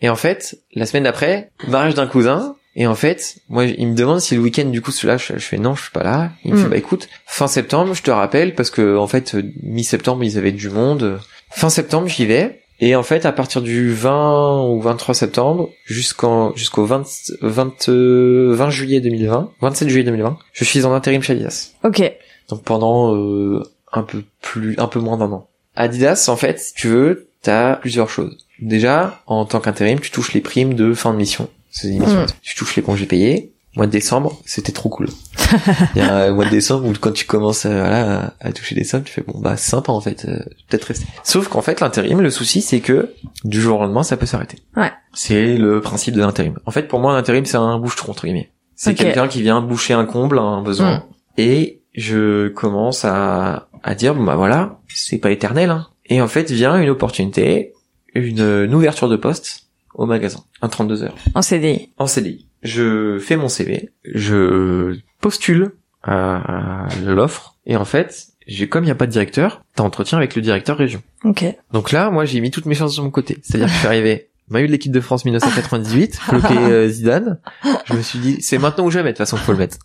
Et 0.00 0.08
en 0.08 0.16
fait, 0.16 0.58
la 0.74 0.86
semaine 0.86 1.04
d'après, 1.04 1.50
mariage 1.68 1.94
d'un 1.94 2.06
cousin. 2.06 2.56
Et 2.76 2.86
en 2.88 2.94
fait, 2.96 3.36
moi, 3.48 3.64
il 3.66 3.86
me 3.88 3.94
demande 3.94 4.20
si 4.20 4.34
le 4.34 4.40
week-end, 4.40 4.64
du 4.64 4.82
coup, 4.82 4.90
celui-là, 4.90 5.16
je, 5.16 5.34
je 5.34 5.38
fais 5.38 5.58
non, 5.58 5.76
je 5.76 5.82
suis 5.82 5.90
pas 5.92 6.02
là. 6.02 6.32
Il 6.44 6.52
me 6.52 6.58
Mm. 6.58 6.62
fait, 6.62 6.68
bah 6.70 6.76
écoute, 6.76 7.08
fin 7.26 7.46
septembre, 7.46 7.94
je 7.94 8.02
te 8.02 8.10
rappelle, 8.10 8.54
parce 8.56 8.70
que, 8.70 8.96
en 8.96 9.06
fait, 9.06 9.34
euh, 9.36 9.42
mi-septembre, 9.62 10.24
ils 10.24 10.36
avaient 10.38 10.50
du 10.52 10.68
monde. 10.70 11.20
Fin 11.50 11.70
septembre, 11.70 12.08
j'y 12.08 12.26
vais. 12.26 12.60
Et 12.80 12.96
en 12.96 13.04
fait, 13.04 13.24
à 13.26 13.30
partir 13.32 13.62
du 13.62 13.92
20 13.92 14.66
ou 14.68 14.80
23 14.80 15.14
septembre, 15.14 15.70
jusqu'en, 15.84 16.54
jusqu'au 16.56 16.84
20, 16.84 17.04
20, 17.40 17.88
euh, 17.88 18.52
20 18.56 18.70
juillet 18.70 19.00
2020, 19.00 19.50
27 19.60 19.88
juillet 19.88 20.04
2020, 20.04 20.36
je 20.52 20.64
suis 20.64 20.84
en 20.84 20.92
intérim 20.92 21.22
chez 21.22 21.34
Adidas. 21.34 21.70
Ok. 21.84 22.02
Donc 22.48 22.64
pendant 22.64 23.14
euh, 23.14 23.62
un 23.92 24.02
peu 24.02 24.24
plus, 24.42 24.74
un 24.78 24.88
peu 24.88 24.98
moins 24.98 25.16
d'un 25.16 25.30
an. 25.30 25.46
Adidas, 25.76 26.26
en 26.28 26.36
fait, 26.36 26.58
si 26.58 26.74
tu 26.74 26.88
veux, 26.88 27.28
t'as 27.44 27.76
plusieurs 27.76 28.10
choses. 28.10 28.46
Déjà, 28.60 29.22
en 29.26 29.44
tant 29.44 29.60
qu'intérim, 29.60 30.00
tu 30.00 30.10
touches 30.10 30.32
les 30.32 30.40
primes 30.40 30.74
de 30.74 30.94
fin 30.94 31.12
de 31.12 31.18
mission. 31.18 31.48
C'est 31.70 31.88
des 31.88 31.98
missions. 31.98 32.22
Mm. 32.22 32.26
Tu 32.42 32.54
touches 32.56 32.76
les 32.76 32.82
congés 32.82 33.06
payés. 33.06 33.52
Mois 33.76 33.86
de 33.86 33.90
décembre, 33.90 34.40
c'était 34.46 34.70
trop 34.70 34.88
cool. 34.88 35.08
Il 35.96 35.98
y 35.98 36.00
a 36.00 36.26
un 36.26 36.32
mois 36.32 36.44
de 36.44 36.50
décembre 36.50 36.86
où 36.86 36.92
quand 37.00 37.10
tu 37.10 37.24
commences 37.24 37.66
euh, 37.66 37.80
voilà, 37.80 38.34
à, 38.40 38.48
à 38.48 38.52
toucher 38.52 38.76
des 38.76 38.84
sommes, 38.84 39.02
tu 39.02 39.12
fais 39.12 39.22
bon 39.22 39.40
bah 39.40 39.56
c'est 39.56 39.70
sympa 39.70 39.90
en 39.90 40.00
fait, 40.00 40.26
euh, 40.26 40.38
peut-être 40.68 40.84
rester. 40.84 41.06
Sauf 41.24 41.48
qu'en 41.48 41.60
fait 41.60 41.80
l'intérim, 41.80 42.20
le 42.20 42.30
souci 42.30 42.62
c'est 42.62 42.78
que 42.78 43.12
du 43.42 43.60
jour 43.60 43.80
au 43.80 43.82
lendemain 43.82 44.04
ça 44.04 44.16
peut 44.16 44.26
s'arrêter. 44.26 44.58
Ouais. 44.76 44.92
C'est 45.12 45.56
le 45.56 45.80
principe 45.80 46.14
de 46.14 46.20
l'intérim. 46.20 46.56
En 46.66 46.70
fait 46.70 46.86
pour 46.86 47.00
moi 47.00 47.14
l'intérim 47.14 47.44
c'est 47.46 47.56
un 47.56 47.76
bouche-trou 47.80 48.12
entre 48.12 48.26
guillemets. 48.26 48.52
C'est 48.76 48.94
quelqu'un 48.94 49.26
qui 49.26 49.42
vient 49.42 49.60
boucher 49.60 49.92
un 49.94 50.04
comble, 50.04 50.38
un 50.38 50.62
besoin. 50.62 50.98
Mm. 50.98 51.02
Et 51.38 51.82
je 51.96 52.46
commence 52.50 53.04
à, 53.04 53.68
à 53.82 53.96
dire 53.96 54.14
bon 54.14 54.22
bah 54.22 54.36
voilà, 54.36 54.78
c'est 54.86 55.18
pas 55.18 55.32
éternel. 55.32 55.70
Hein. 55.70 55.88
Et 56.06 56.20
en 56.20 56.28
fait 56.28 56.50
vient 56.50 56.80
une 56.80 56.90
opportunité, 56.90 57.72
une, 58.14 58.40
une 58.40 58.74
ouverture 58.74 59.08
de 59.08 59.16
poste 59.16 59.68
au 59.94 60.06
magasin, 60.06 60.40
un 60.60 60.68
32 60.68 61.02
heures 61.04 61.14
En 61.34 61.42
CDI. 61.42 61.90
en 61.98 62.06
CDI. 62.06 62.46
Je 62.62 63.18
fais 63.18 63.36
mon 63.36 63.48
CV, 63.48 63.90
je 64.04 64.96
postule 65.20 65.72
à 66.02 66.86
l'offre, 67.04 67.56
et 67.66 67.76
en 67.76 67.84
fait, 67.84 68.26
j'ai 68.46 68.68
comme 68.68 68.84
il 68.84 68.88
n'y 68.88 68.92
a 68.92 68.94
pas 68.96 69.06
de 69.06 69.12
directeur, 69.12 69.62
t'as 69.74 69.82
entretien 69.84 70.18
avec 70.18 70.34
le 70.36 70.42
directeur 70.42 70.76
région. 70.76 71.02
Ok. 71.24 71.44
Donc 71.72 71.92
là, 71.92 72.10
moi, 72.10 72.24
j'ai 72.24 72.40
mis 72.40 72.50
toutes 72.50 72.66
mes 72.66 72.74
chances 72.74 72.96
de 72.96 73.02
mon 73.02 73.10
côté. 73.10 73.38
C'est-à-dire 73.42 73.68
que 73.68 73.72
je 73.72 73.78
suis 73.78 73.86
arrivé, 73.86 74.28
maillot 74.48 74.66
de 74.66 74.72
l'équipe 74.72 74.92
de 74.92 75.00
France 75.00 75.24
1998, 75.24 76.16
floqué 76.16 76.56
euh, 76.58 76.88
Zidane. 76.88 77.38
Je 77.86 77.94
me 77.94 78.02
suis 78.02 78.18
dit, 78.18 78.42
c'est 78.42 78.58
maintenant 78.58 78.84
ou 78.84 78.90
jamais, 78.90 79.10
de 79.12 79.16
toute 79.16 79.18
façon, 79.26 79.36
faut 79.38 79.52
le 79.52 79.58
mettre. 79.58 79.78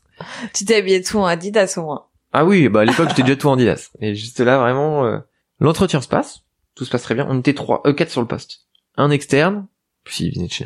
Tu 0.53 0.65
t'es 0.65 0.76
habillé 0.76 1.01
tout 1.01 1.17
en 1.20 1.26
Adidas 1.26 1.76
au 1.78 1.84
moins. 1.84 2.05
Ah 2.34 2.43
oui, 2.45 2.67
bah 2.70 2.82
à 2.82 2.86
l'époque, 2.86 3.09
j'étais 3.09 3.24
déjà 3.24 3.36
tout 3.38 3.47
en 3.47 3.53
Adidas. 3.53 3.89
Et 4.01 4.13
juste 4.15 4.39
là, 4.41 4.57
vraiment, 4.59 5.05
euh, 5.05 5.20
l'entretien 5.60 6.01
se 6.01 6.07
passe, 6.07 6.43
tout 6.76 6.86
se 6.86 6.89
passe 6.89 7.03
très 7.03 7.16
bien. 7.16 7.28
On 7.30 7.39
était 7.39 7.53
trois, 7.53 7.82
euh, 7.86 7.93
quatre 7.93 8.12
sur 8.12 8.22
le 8.22 8.28
poste. 8.28 8.68
Un 8.97 9.12
externe, 9.12 9.68
puis 10.03 10.26
il 10.26 10.36
venait 10.36 10.47
de 10.47 10.51
chez 10.51 10.66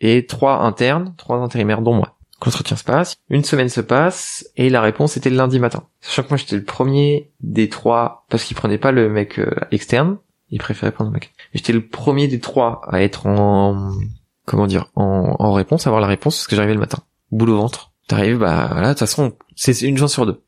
et 0.00 0.26
trois 0.26 0.60
internes, 0.60 1.14
trois 1.16 1.38
intérimaires 1.38 1.82
dont 1.82 1.94
moi. 1.94 2.16
L'entretien 2.44 2.76
se 2.76 2.84
passe, 2.84 3.16
une 3.28 3.44
semaine 3.44 3.68
se 3.68 3.82
passe, 3.82 4.48
et 4.56 4.70
la 4.70 4.80
réponse 4.80 5.18
était 5.18 5.28
le 5.28 5.36
lundi 5.36 5.58
matin. 5.58 5.86
Sachant 6.00 6.22
que 6.22 6.28
moi 6.30 6.38
j'étais 6.38 6.56
le 6.56 6.64
premier 6.64 7.30
des 7.40 7.68
trois, 7.68 8.24
parce 8.30 8.44
qu'il 8.44 8.56
prenait 8.56 8.78
pas 8.78 8.92
le 8.92 9.10
mec 9.10 9.38
euh, 9.38 9.54
externe, 9.70 10.16
il 10.48 10.58
préférait 10.58 10.92
prendre 10.92 11.10
le 11.10 11.14
mec. 11.14 11.32
J'étais 11.52 11.74
le 11.74 11.86
premier 11.86 12.28
des 12.28 12.40
trois 12.40 12.80
à 12.88 13.02
être 13.02 13.26
en, 13.26 13.92
comment 14.46 14.66
dire, 14.66 14.86
en, 14.96 15.36
en 15.38 15.52
réponse, 15.52 15.86
avoir 15.86 16.00
la 16.00 16.06
réponse, 16.06 16.38
parce 16.38 16.46
que 16.46 16.56
j'arrivais 16.56 16.74
le 16.74 16.80
matin. 16.80 17.02
Boule 17.30 17.50
au 17.50 17.58
ventre. 17.58 17.92
T'arrives, 18.08 18.38
bah 18.38 18.68
voilà, 18.72 18.88
de 18.88 18.92
toute 18.94 19.00
façon, 19.00 19.36
c'est 19.54 19.78
une 19.82 19.98
chance 19.98 20.14
sur 20.14 20.24
deux. 20.24 20.42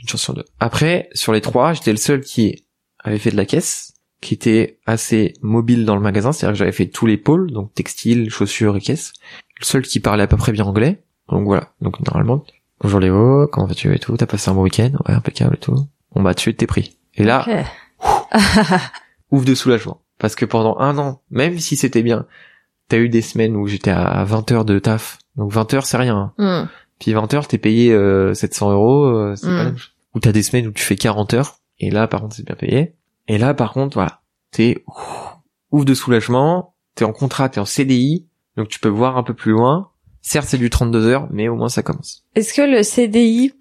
Une 0.00 0.08
chance 0.08 0.22
sur 0.22 0.32
deux. 0.32 0.44
Après, 0.58 1.10
sur 1.12 1.32
les 1.32 1.42
trois, 1.42 1.74
j'étais 1.74 1.92
le 1.92 1.98
seul 1.98 2.22
qui 2.22 2.64
avait 3.08 3.18
fait 3.18 3.30
de 3.30 3.36
la 3.36 3.44
caisse, 3.46 3.94
qui 4.20 4.34
était 4.34 4.78
assez 4.86 5.34
mobile 5.42 5.84
dans 5.84 5.94
le 5.94 6.00
magasin, 6.02 6.32
c'est-à-dire 6.32 6.54
que 6.54 6.58
j'avais 6.58 6.72
fait 6.72 6.86
tous 6.86 7.06
les 7.06 7.16
pôles, 7.16 7.50
donc 7.52 7.72
textile, 7.74 8.30
chaussures 8.30 8.76
et 8.76 8.80
caisse. 8.80 9.12
Le 9.60 9.64
seul 9.64 9.82
qui 9.82 10.00
parlait 10.00 10.22
à 10.24 10.26
peu 10.26 10.36
près 10.36 10.52
bien 10.52 10.64
anglais. 10.64 11.02
Donc 11.28 11.44
voilà. 11.44 11.72
Donc 11.80 12.00
normalement, 12.06 12.44
bonjour 12.80 13.00
Léo, 13.00 13.46
comment 13.52 13.66
vas-tu 13.66 13.94
et 13.94 13.98
tout, 13.98 14.16
t'as 14.16 14.26
passé 14.26 14.50
un 14.50 14.54
bon 14.54 14.62
week-end, 14.62 14.92
ouais, 15.08 15.14
impeccable 15.14 15.54
et 15.56 15.60
tout. 15.60 15.76
Bon 16.14 16.22
bah 16.22 16.34
tu 16.34 16.54
t'es 16.54 16.66
pris. 16.66 16.96
Et 17.14 17.24
là, 17.24 17.44
Ok. 17.46 18.40
ouf 19.30 19.44
de 19.44 19.54
soulagement. 19.54 20.00
Parce 20.18 20.34
que 20.34 20.44
pendant 20.44 20.78
un 20.78 20.98
an, 20.98 21.22
même 21.30 21.58
si 21.58 21.76
c'était 21.76 22.02
bien, 22.02 22.26
t'as 22.88 22.98
eu 22.98 23.08
des 23.08 23.22
semaines 23.22 23.56
où 23.56 23.66
j'étais 23.68 23.90
à 23.90 24.24
20 24.24 24.50
heures 24.52 24.64
de 24.64 24.78
taf. 24.78 25.18
Donc 25.36 25.52
20 25.52 25.74
heures, 25.74 25.86
c'est 25.86 25.96
rien. 25.96 26.32
hein. 26.38 26.64
Hmm. 26.64 26.68
Puis 26.98 27.12
20 27.12 27.32
heures, 27.34 27.46
t'es 27.46 27.58
payé 27.58 27.92
euh, 27.92 28.34
700 28.34 28.72
euros, 28.72 29.04
euh, 29.04 29.34
c'est 29.36 29.46
Mm. 29.46 29.50
pas 29.50 29.56
la 29.58 29.64
même 29.66 29.78
chose. 29.78 29.92
Ou 30.14 30.20
t'as 30.20 30.32
des 30.32 30.42
semaines 30.42 30.66
où 30.66 30.72
tu 30.72 30.82
fais 30.82 30.96
40 30.96 31.34
heures, 31.34 31.58
et 31.78 31.90
là, 31.90 32.08
par 32.08 32.22
contre, 32.22 32.34
c'est 32.34 32.44
bien 32.46 32.56
payé. 32.56 32.94
Et 33.28 33.38
là, 33.38 33.54
par 33.54 33.72
contre, 33.72 33.94
voilà, 33.96 34.20
t'es 34.50 34.82
ouf, 35.70 35.84
de 35.84 35.94
soulagement, 35.94 36.74
t'es 36.94 37.04
en 37.04 37.12
contrat, 37.12 37.48
t'es 37.48 37.60
en 37.60 37.64
CDI, 37.64 38.26
donc 38.56 38.68
tu 38.68 38.80
peux 38.80 38.88
voir 38.88 39.16
un 39.16 39.22
peu 39.22 39.34
plus 39.34 39.52
loin. 39.52 39.90
Certes, 40.20 40.48
c'est 40.48 40.58
du 40.58 40.68
32 40.68 41.06
heures, 41.06 41.28
mais 41.30 41.48
au 41.48 41.54
moins 41.54 41.68
ça 41.68 41.82
commence. 41.82 42.24
Est-ce 42.34 42.52
que 42.52 42.62
le 42.62 42.82
CDI 42.82 43.52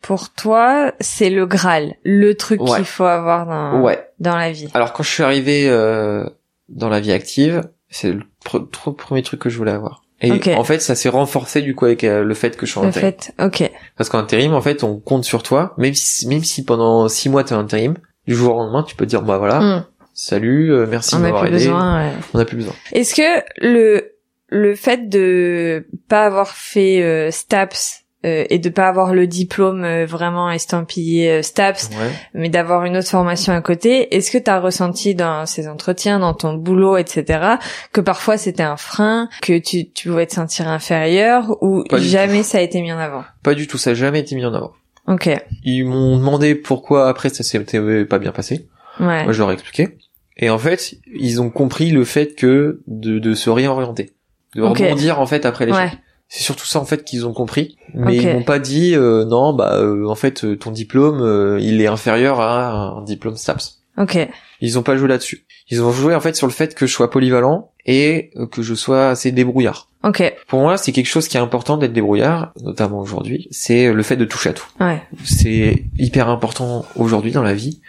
pour, 0.00 0.30
toi, 0.34 0.92
c'est 0.98 1.30
le 1.30 1.46
Graal, 1.46 1.94
le 2.04 2.34
truc 2.34 2.60
Ouais. 2.62 2.76
qu'il 2.76 2.84
faut 2.84 3.04
avoir 3.04 3.46
dans, 3.46 3.82
Ouais. 3.82 4.08
dans 4.18 4.34
la 4.36 4.50
vie? 4.50 4.68
Alors 4.74 4.92
quand 4.92 5.02
je 5.02 5.10
suis 5.10 5.22
arrivé 5.22 5.68
euh, 5.68 6.24
dans 6.68 6.88
la 6.88 7.00
vie 7.00 7.12
active, 7.12 7.68
c'est 7.90 8.12
le 8.12 8.22
pr- 8.44 8.68
tr- 8.70 8.96
premier 8.96 9.22
truc 9.22 9.40
que 9.40 9.50
je 9.50 9.58
voulais 9.58 9.72
avoir. 9.72 10.02
Et 10.22 10.32
en 10.56 10.64
fait, 10.64 10.80
ça 10.80 10.94
s'est 10.94 11.10
renforcé 11.10 11.60
du 11.60 11.74
coup 11.74 11.84
avec 11.84 12.02
euh, 12.02 12.24
le 12.24 12.32
fait 12.34 12.56
que 12.56 12.64
je 12.64 12.70
suis 12.70 12.80
en 12.80 12.84
Le 12.84 12.88
intérim. 12.88 13.12
fait, 13.12 13.34
ok. 13.38 13.70
Parce 13.98 14.08
qu'en 14.08 14.18
intérim, 14.20 14.54
en 14.54 14.62
fait, 14.62 14.82
on 14.82 14.98
compte 14.98 15.24
sur 15.26 15.42
toi, 15.42 15.74
même 15.76 15.92
si, 15.92 16.26
même 16.26 16.42
si 16.42 16.64
pendant 16.64 17.06
six 17.08 17.28
mois 17.28 17.44
t'es 17.44 17.54
en 17.54 17.58
intérim, 17.60 17.96
du 18.26 18.34
jour 18.34 18.54
au 18.54 18.58
lendemain, 18.58 18.82
tu 18.82 18.94
peux 18.96 19.04
te 19.04 19.10
dire 19.10 19.22
bah 19.22 19.38
voilà, 19.38 19.60
Hmm. 19.60 19.84
salut, 20.14 20.72
euh, 20.72 20.86
merci 20.88 21.14
de 21.14 21.20
On 21.20 21.22
n'a 21.22 21.26
m'avoir 21.28 21.42
plus 21.44 21.54
aidé, 21.54 21.64
besoin. 21.64 21.98
ouais. 22.06 22.12
on 22.34 22.38
n'a 22.38 22.44
plus 22.44 22.56
besoin. 22.56 22.74
Est-ce 22.92 23.14
que 23.14 23.42
le 23.60 24.12
le 24.48 24.74
fait 24.76 25.08
de 25.08 25.86
pas 26.08 26.24
avoir 26.26 26.48
fait 26.50 27.02
euh, 27.02 27.30
STAPS 27.32 28.04
euh, 28.24 28.44
et 28.48 28.58
de 28.60 28.68
pas 28.70 28.88
avoir 28.88 29.12
le 29.12 29.26
diplôme 29.26 29.84
euh, 29.84 30.06
vraiment 30.06 30.50
estampillé 30.50 31.30
euh, 31.30 31.42
STAPS, 31.42 31.90
Ouais. 31.90 32.10
mais 32.32 32.48
d'avoir 32.48 32.84
une 32.84 32.96
autre 32.96 33.08
formation 33.08 33.52
à 33.52 33.60
côté, 33.60 34.14
est-ce 34.16 34.30
que 34.30 34.38
tu 34.38 34.48
as 34.50 34.60
ressenti 34.60 35.14
dans 35.16 35.46
ces 35.46 35.68
entretiens, 35.68 36.20
dans 36.20 36.32
ton 36.32 36.54
boulot, 36.54 36.96
etc., 36.96 37.56
que 37.92 38.00
parfois 38.00 38.36
c'était 38.38 38.62
un 38.62 38.76
frein, 38.76 39.28
que 39.42 39.58
tu, 39.58 39.90
tu 39.90 40.08
pouvais 40.08 40.26
te 40.26 40.34
sentir 40.34 40.66
inférieur, 40.68 41.56
ou 41.60 41.82
Pas 41.90 41.98
jamais 41.98 42.42
ça 42.44 42.58
a 42.58 42.60
été 42.62 42.80
mis 42.82 42.92
en 42.92 42.98
avant? 42.98 43.24
Pas 43.42 43.54
du 43.54 43.66
tout, 43.66 43.78
ça 43.78 43.90
n'a 43.90 43.94
jamais 43.94 44.20
été 44.20 44.34
mis 44.36 44.44
en 44.46 44.54
avant. 44.54 44.72
Ok, 45.08 45.30
Ils 45.64 45.84
m'ont 45.84 46.16
demandé 46.18 46.54
pourquoi 46.54 47.08
après 47.08 47.28
ça 47.28 47.42
s'était 47.44 48.04
pas 48.04 48.18
bien 48.18 48.32
passé. 48.32 48.68
ouais. 49.00 49.24
Moi, 49.24 49.32
je 49.32 49.38
leur 49.38 49.50
ai 49.50 49.54
expliqué. 49.54 49.98
Et 50.36 50.50
en 50.50 50.58
fait, 50.58 50.94
ils 51.14 51.40
ont 51.40 51.48
compris 51.50 51.90
le 51.90 52.04
fait 52.04 52.34
que 52.34 52.80
de, 52.86 53.18
de 53.18 53.34
se 53.34 53.48
réorienter, 53.48 54.12
de 54.54 54.62
Ok. 54.62 54.78
rebondir 54.78 55.20
en 55.20 55.26
fait 55.26 55.46
après 55.46 55.64
les 55.66 55.72
Ouais, 55.72 55.90
C'est 56.28 56.42
surtout 56.42 56.66
ça 56.66 56.80
en 56.80 56.84
fait 56.84 57.04
qu'ils 57.04 57.24
ont 57.26 57.32
compris, 57.32 57.78
mais 57.94 58.18
Ok. 58.18 58.22
ils 58.24 58.28
m'ont 58.32 58.42
pas 58.42 58.58
dit 58.58 58.94
euh, 58.96 59.24
non 59.24 59.54
bah 59.54 59.76
euh, 59.78 60.06
en 60.08 60.14
fait 60.16 60.58
ton 60.58 60.72
diplôme 60.72 61.22
euh, 61.22 61.58
il 61.60 61.80
est 61.80 61.86
inférieur 61.86 62.40
à 62.40 62.98
un 62.98 63.02
diplôme 63.04 63.36
STAPS. 63.36 63.78
ok, 63.96 64.28
Ils 64.60 64.78
ont 64.78 64.82
pas 64.82 64.96
joué 64.96 65.08
là-dessus. 65.08 65.46
Ils 65.70 65.82
ont 65.82 65.90
joué 65.92 66.14
en 66.14 66.20
fait 66.20 66.36
sur 66.36 66.46
le 66.48 66.52
fait 66.52 66.74
que 66.74 66.86
je 66.86 66.92
sois 66.92 67.10
polyvalent 67.10 67.70
et 67.86 68.30
euh, 68.36 68.46
que 68.46 68.60
je 68.62 68.74
sois 68.74 69.08
assez 69.08 69.32
débrouillard. 69.32 69.88
Ok. 70.06 70.22
Pour 70.46 70.60
moi, 70.60 70.78
c'est 70.78 70.92
quelque 70.92 71.08
chose 71.08 71.26
qui 71.26 71.36
est 71.36 71.40
important 71.40 71.76
d'être 71.76 71.92
débrouillard, 71.92 72.52
notamment 72.62 73.00
aujourd'hui. 73.00 73.48
C'est 73.50 73.92
le 73.92 74.02
fait 74.04 74.16
de 74.16 74.24
toucher 74.24 74.50
à 74.50 74.52
tout. 74.52 74.66
Ouais. 74.78 75.02
C'est 75.24 75.84
hyper 75.98 76.28
important 76.28 76.86
aujourd'hui 76.94 77.32
dans 77.32 77.42
la 77.42 77.54
vie 77.54 77.80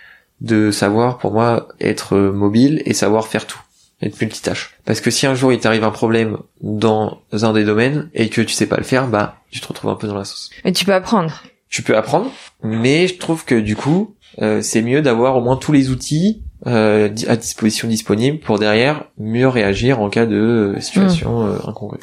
de 0.41 0.72
savoir, 0.72 1.20
pour 1.20 1.32
moi, 1.32 1.68
être 1.80 2.18
mobile 2.18 2.82
et 2.86 2.93
savoir 2.93 3.28
faire 3.28 3.45
tout. 3.45 3.59
Être 4.01 4.20
multitâche. 4.20 4.76
Parce 4.86 5.01
que 5.01 5.09
si 5.09 5.26
un 5.26 5.34
jour 5.34 5.51
il 5.51 5.59
t'arrive 5.59 5.84
un 5.84 5.91
problème 5.91 6.38
dans 6.61 7.22
un 7.32 7.53
des 7.53 7.63
domaines 7.63 8.09
et 8.13 8.30
que 8.30 8.41
tu 8.41 8.53
sais 8.53 8.68
pas 8.68 8.78
le 8.78 8.84
faire, 8.84 9.07
bah, 9.07 9.38
tu 9.49 9.59
te 9.59 9.68
retrouves 9.68 9.89
un 9.89 9.95
peu 9.95 10.07
dans 10.07 10.18
la 10.18 10.26
sauce. 10.26 10.51
Mais 10.65 10.72
tu 10.72 10.86
peux 10.86 10.93
apprendre. 10.93 11.43
Tu 11.70 11.82
peux 11.82 11.97
apprendre, 11.97 12.32
mais 12.63 13.07
je 13.07 13.18
trouve 13.18 13.43
que 13.43 13.55
du 13.55 13.76
coup, 13.76 14.15
euh, 14.41 14.61
c'est 14.61 14.82
mieux 14.82 15.01
d'avoir 15.01 15.36
au 15.36 15.41
moins 15.41 15.57
tous 15.57 15.72
les 15.72 15.89
outils 15.89 16.43
euh, 16.66 17.10
à 17.28 17.36
disposition 17.36 17.88
disponibles 17.88 18.39
pour 18.39 18.58
derrière 18.60 19.05
mieux 19.18 19.47
réagir 19.47 20.01
en 20.01 20.10
cas 20.10 20.26
de 20.26 20.76
situation 20.80 21.45
euh, 21.45 21.58
incongrue. 21.68 21.99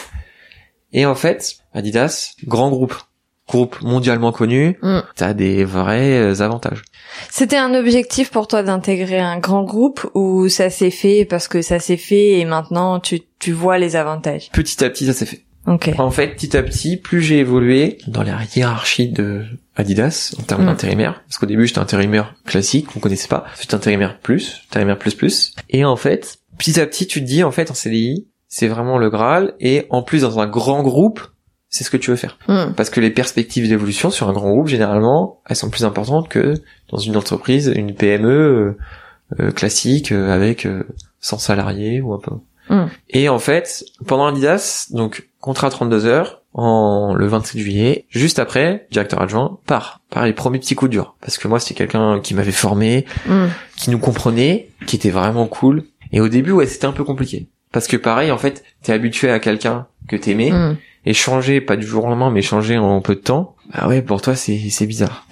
Et 0.92 1.06
en 1.06 1.14
fait, 1.16 1.56
Adidas, 1.72 2.34
grand 2.46 2.70
groupe, 2.70 2.94
groupe 3.48 3.80
mondialement 3.82 4.30
connu, 4.32 4.78
Mm. 4.80 5.00
t'as 5.16 5.34
des 5.34 5.64
vrais 5.64 6.18
euh, 6.18 6.40
avantages. 6.40 6.82
C'était 7.30 7.56
un 7.56 7.74
objectif 7.74 8.30
pour 8.30 8.46
toi 8.48 8.62
d'intégrer 8.62 9.18
un 9.18 9.38
grand 9.38 9.64
groupe 9.64 10.08
ou 10.14 10.48
ça 10.48 10.70
s'est 10.70 10.90
fait 10.90 11.24
parce 11.24 11.48
que 11.48 11.60
ça 11.62 11.78
s'est 11.80 11.96
fait 11.96 12.38
et 12.38 12.44
maintenant 12.44 13.00
tu, 13.00 13.20
tu 13.40 13.52
vois 13.52 13.78
les 13.78 13.96
avantages? 13.96 14.50
Petit 14.52 14.82
à 14.84 14.90
petit, 14.90 15.06
ça 15.06 15.12
s'est 15.12 15.26
fait. 15.26 15.43
Ok. 15.66 15.90
En 15.98 16.10
fait, 16.10 16.28
petit 16.34 16.56
à 16.56 16.62
petit, 16.62 16.96
plus 16.96 17.22
j'ai 17.22 17.38
évolué 17.38 17.98
dans 18.06 18.22
la 18.22 18.38
hiérarchie 18.54 19.08
de 19.08 19.44
Adidas 19.76 20.34
en 20.38 20.42
termes 20.42 20.62
Mm. 20.64 20.66
d'intérimaire, 20.66 21.22
parce 21.26 21.38
qu'au 21.38 21.46
début 21.46 21.66
j'étais 21.66 21.78
intérimaire 21.80 22.34
classique, 22.44 22.86
qu'on 22.88 23.00
connaissait 23.00 23.28
pas, 23.28 23.46
j'étais 23.60 23.74
intérimaire 23.74 24.18
plus, 24.20 24.62
intérimaire 24.70 24.98
plus 24.98 25.14
plus, 25.14 25.54
et 25.70 25.84
en 25.84 25.96
fait, 25.96 26.38
petit 26.58 26.78
à 26.80 26.86
petit, 26.86 27.06
tu 27.06 27.20
te 27.20 27.26
dis 27.26 27.42
en 27.42 27.50
fait 27.50 27.70
en 27.70 27.74
CDI, 27.74 28.28
c'est 28.48 28.68
vraiment 28.68 28.98
le 28.98 29.08
Graal, 29.10 29.54
et 29.58 29.86
en 29.90 30.02
plus 30.02 30.22
dans 30.22 30.38
un 30.38 30.46
grand 30.46 30.82
groupe, 30.82 31.20
c'est 31.70 31.82
ce 31.82 31.90
que 31.90 31.96
tu 31.96 32.10
veux 32.10 32.16
faire. 32.16 32.38
Hmm. 32.46 32.72
Parce 32.76 32.88
que 32.90 33.00
les 33.00 33.10
perspectives 33.10 33.68
d'évolution 33.68 34.10
sur 34.10 34.28
un 34.28 34.32
grand 34.32 34.50
groupe, 34.50 34.68
généralement, 34.68 35.40
elles 35.48 35.56
sont 35.56 35.70
plus 35.70 35.84
importantes 35.84 36.28
que 36.28 36.54
dans 36.90 36.98
une 36.98 37.16
entreprise, 37.16 37.72
une 37.74 37.94
PME 37.94 38.28
euh, 38.28 38.78
euh, 39.40 39.50
classique 39.50 40.12
euh, 40.12 40.30
avec 40.32 40.66
euh, 40.66 40.84
100 41.20 41.38
salariés 41.38 42.00
ou 42.00 42.12
un 42.12 42.20
peu. 42.20 42.30
Mm. 42.68 42.84
Et 43.10 43.28
en 43.28 43.38
fait, 43.38 43.84
pendant 44.06 44.26
Adidas, 44.26 44.86
donc 44.90 45.28
contrat 45.40 45.70
32 45.70 46.06
heures, 46.06 46.42
en 46.54 47.14
le 47.14 47.26
27 47.26 47.60
juillet, 47.60 48.04
juste 48.10 48.38
après, 48.38 48.86
directeur 48.92 49.20
adjoint 49.20 49.58
part. 49.66 50.00
Par 50.10 50.24
les 50.24 50.32
premiers 50.32 50.60
petits 50.60 50.74
coups 50.76 50.90
durs. 50.90 51.16
Parce 51.20 51.36
que 51.36 51.48
moi, 51.48 51.58
c'était 51.60 51.74
quelqu'un 51.74 52.20
qui 52.20 52.34
m'avait 52.34 52.52
formé, 52.52 53.04
Hmm. 53.26 53.46
qui 53.76 53.90
nous 53.90 53.98
comprenait, 53.98 54.68
qui 54.86 54.96
était 54.96 55.10
vraiment 55.10 55.46
cool. 55.46 55.84
Et 56.12 56.20
au 56.20 56.28
début, 56.28 56.52
ouais, 56.52 56.66
c'était 56.66 56.86
un 56.86 56.92
peu 56.92 57.02
compliqué. 57.04 57.48
Parce 57.72 57.88
que 57.88 57.96
pareil, 57.96 58.30
en 58.30 58.38
fait, 58.38 58.62
t'es 58.82 58.92
habitué 58.92 59.30
à 59.30 59.40
quelqu'un 59.40 59.86
que 60.08 60.14
t'aimais, 60.16 60.52
Hmm. 60.52 60.76
et 61.06 61.12
changer, 61.12 61.60
pas 61.60 61.74
du 61.76 61.84
jour 61.86 62.04
au 62.04 62.08
lendemain, 62.08 62.30
mais 62.30 62.40
changer 62.40 62.78
en 62.78 63.00
peu 63.00 63.16
de 63.16 63.20
temps, 63.20 63.53
bah 63.72 63.88
ouais, 63.88 64.02
pour 64.02 64.20
toi, 64.20 64.34
c'est, 64.36 64.58
c'est 64.70 64.86
bizarre. 64.86 65.26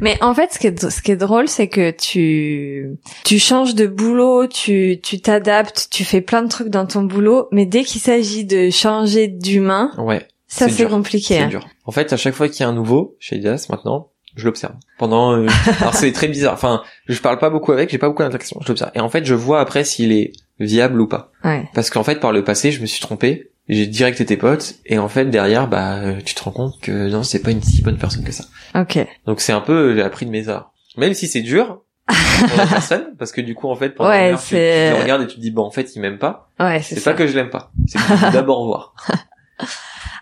Mais 0.00 0.16
en 0.22 0.34
fait, 0.34 0.52
ce 0.52 0.58
qui 0.58 0.66
est, 0.66 0.90
ce 0.90 1.02
qui 1.02 1.12
est 1.12 1.16
drôle, 1.16 1.48
c'est 1.48 1.68
que 1.68 1.90
tu, 1.90 2.96
tu 3.24 3.38
changes 3.38 3.74
de 3.74 3.86
boulot, 3.86 4.46
tu, 4.46 4.98
tu 5.02 5.20
t'adaptes, 5.20 5.88
tu 5.90 6.04
fais 6.04 6.20
plein 6.20 6.42
de 6.42 6.48
trucs 6.48 6.68
dans 6.68 6.86
ton 6.86 7.02
boulot, 7.02 7.48
mais 7.52 7.66
dès 7.66 7.84
qu'il 7.84 8.00
s'agit 8.00 8.44
de 8.44 8.70
changer 8.70 9.28
d'humain, 9.28 9.92
Ouais, 9.98 10.26
ça 10.48 10.68
C'est 10.68 10.74
c'est 10.74 10.88
compliqué. 10.88 11.34
c'est 11.34 11.40
hein. 11.40 11.48
dur. 11.48 11.66
En 11.84 11.92
fait, 11.92 12.12
à 12.12 12.16
chaque 12.16 12.34
fois 12.34 12.48
qu'il 12.48 12.60
y 12.60 12.62
a 12.64 12.68
un 12.68 12.72
nouveau 12.74 13.16
chez 13.20 13.36
Adidas, 13.36 13.66
maintenant, 13.70 14.08
je 14.34 14.44
l'observe. 14.46 14.74
Pendant, 14.98 15.36
euh, 15.36 15.46
alors 15.80 15.94
c'est 15.94 16.12
très 16.12 16.28
bizarre. 16.28 16.54
Enfin, 16.54 16.82
je 17.06 17.18
parle 17.20 17.38
pas 17.38 17.50
beaucoup 17.50 17.72
avec, 17.72 17.90
j'ai 17.90 17.98
pas 17.98 18.08
beaucoup 18.08 18.22
d'interaction, 18.22 18.58
je 18.62 18.68
l'observe. 18.68 18.90
Et 18.94 19.00
en 19.00 19.08
fait, 19.08 19.24
je 19.24 19.34
vois 19.34 19.60
après 19.60 19.84
s'il 19.84 20.12
est 20.12 20.32
viable 20.58 21.00
ou 21.00 21.06
pas. 21.06 21.30
Ouais. 21.44 21.68
Parce 21.74 21.90
qu'en 21.90 22.02
fait, 22.02 22.20
par 22.20 22.32
le 22.32 22.42
passé, 22.44 22.72
je 22.72 22.80
me 22.80 22.86
suis 22.86 23.00
trompé. 23.00 23.50
J'ai 23.68 23.86
direct 23.86 24.20
été 24.20 24.36
pote, 24.36 24.76
et 24.86 24.98
en 24.98 25.08
fait, 25.08 25.24
derrière, 25.26 25.66
bah, 25.68 25.96
euh, 25.96 26.20
tu 26.24 26.34
te 26.34 26.42
rends 26.44 26.52
compte 26.52 26.80
que 26.80 27.08
non, 27.08 27.22
c'est 27.24 27.40
pas 27.42 27.50
une 27.50 27.62
si 27.62 27.82
bonne 27.82 27.98
personne 27.98 28.22
que 28.24 28.30
ça. 28.32 28.44
Ok. 28.76 28.98
Donc 29.26 29.40
c'est 29.40 29.52
un 29.52 29.60
peu, 29.60 29.94
j'ai 29.96 30.02
appris 30.02 30.24
de 30.26 30.30
mes 30.30 30.48
arts. 30.48 30.72
Même 30.96 31.14
si 31.14 31.26
c'est 31.26 31.40
dur, 31.42 31.82
pour 32.06 32.56
la 32.58 32.66
personne, 32.66 33.14
parce 33.18 33.32
que 33.32 33.40
du 33.40 33.54
coup, 33.56 33.68
en 33.68 33.74
fait, 33.74 33.90
pendant 33.90 34.10
Ouais, 34.10 34.28
une 34.28 34.34
heure, 34.34 34.40
tu, 34.40 34.50
tu 34.50 34.54
c'est- 34.54 34.90
le 34.96 35.02
regardes 35.02 35.22
et 35.22 35.26
tu 35.26 35.34
te 35.36 35.40
dis, 35.40 35.50
bon, 35.50 35.62
en 35.64 35.70
fait, 35.72 35.96
il 35.96 36.00
m'aime 36.00 36.18
pas. 36.18 36.50
Ouais, 36.60 36.80
c'est 36.80 36.94
C'est 36.94 37.00
ça. 37.00 37.10
pas 37.12 37.16
que 37.18 37.26
je 37.26 37.34
l'aime 37.34 37.50
pas. 37.50 37.72
C'est 37.88 37.98
d'abord 38.32 38.64
voir. 38.66 38.94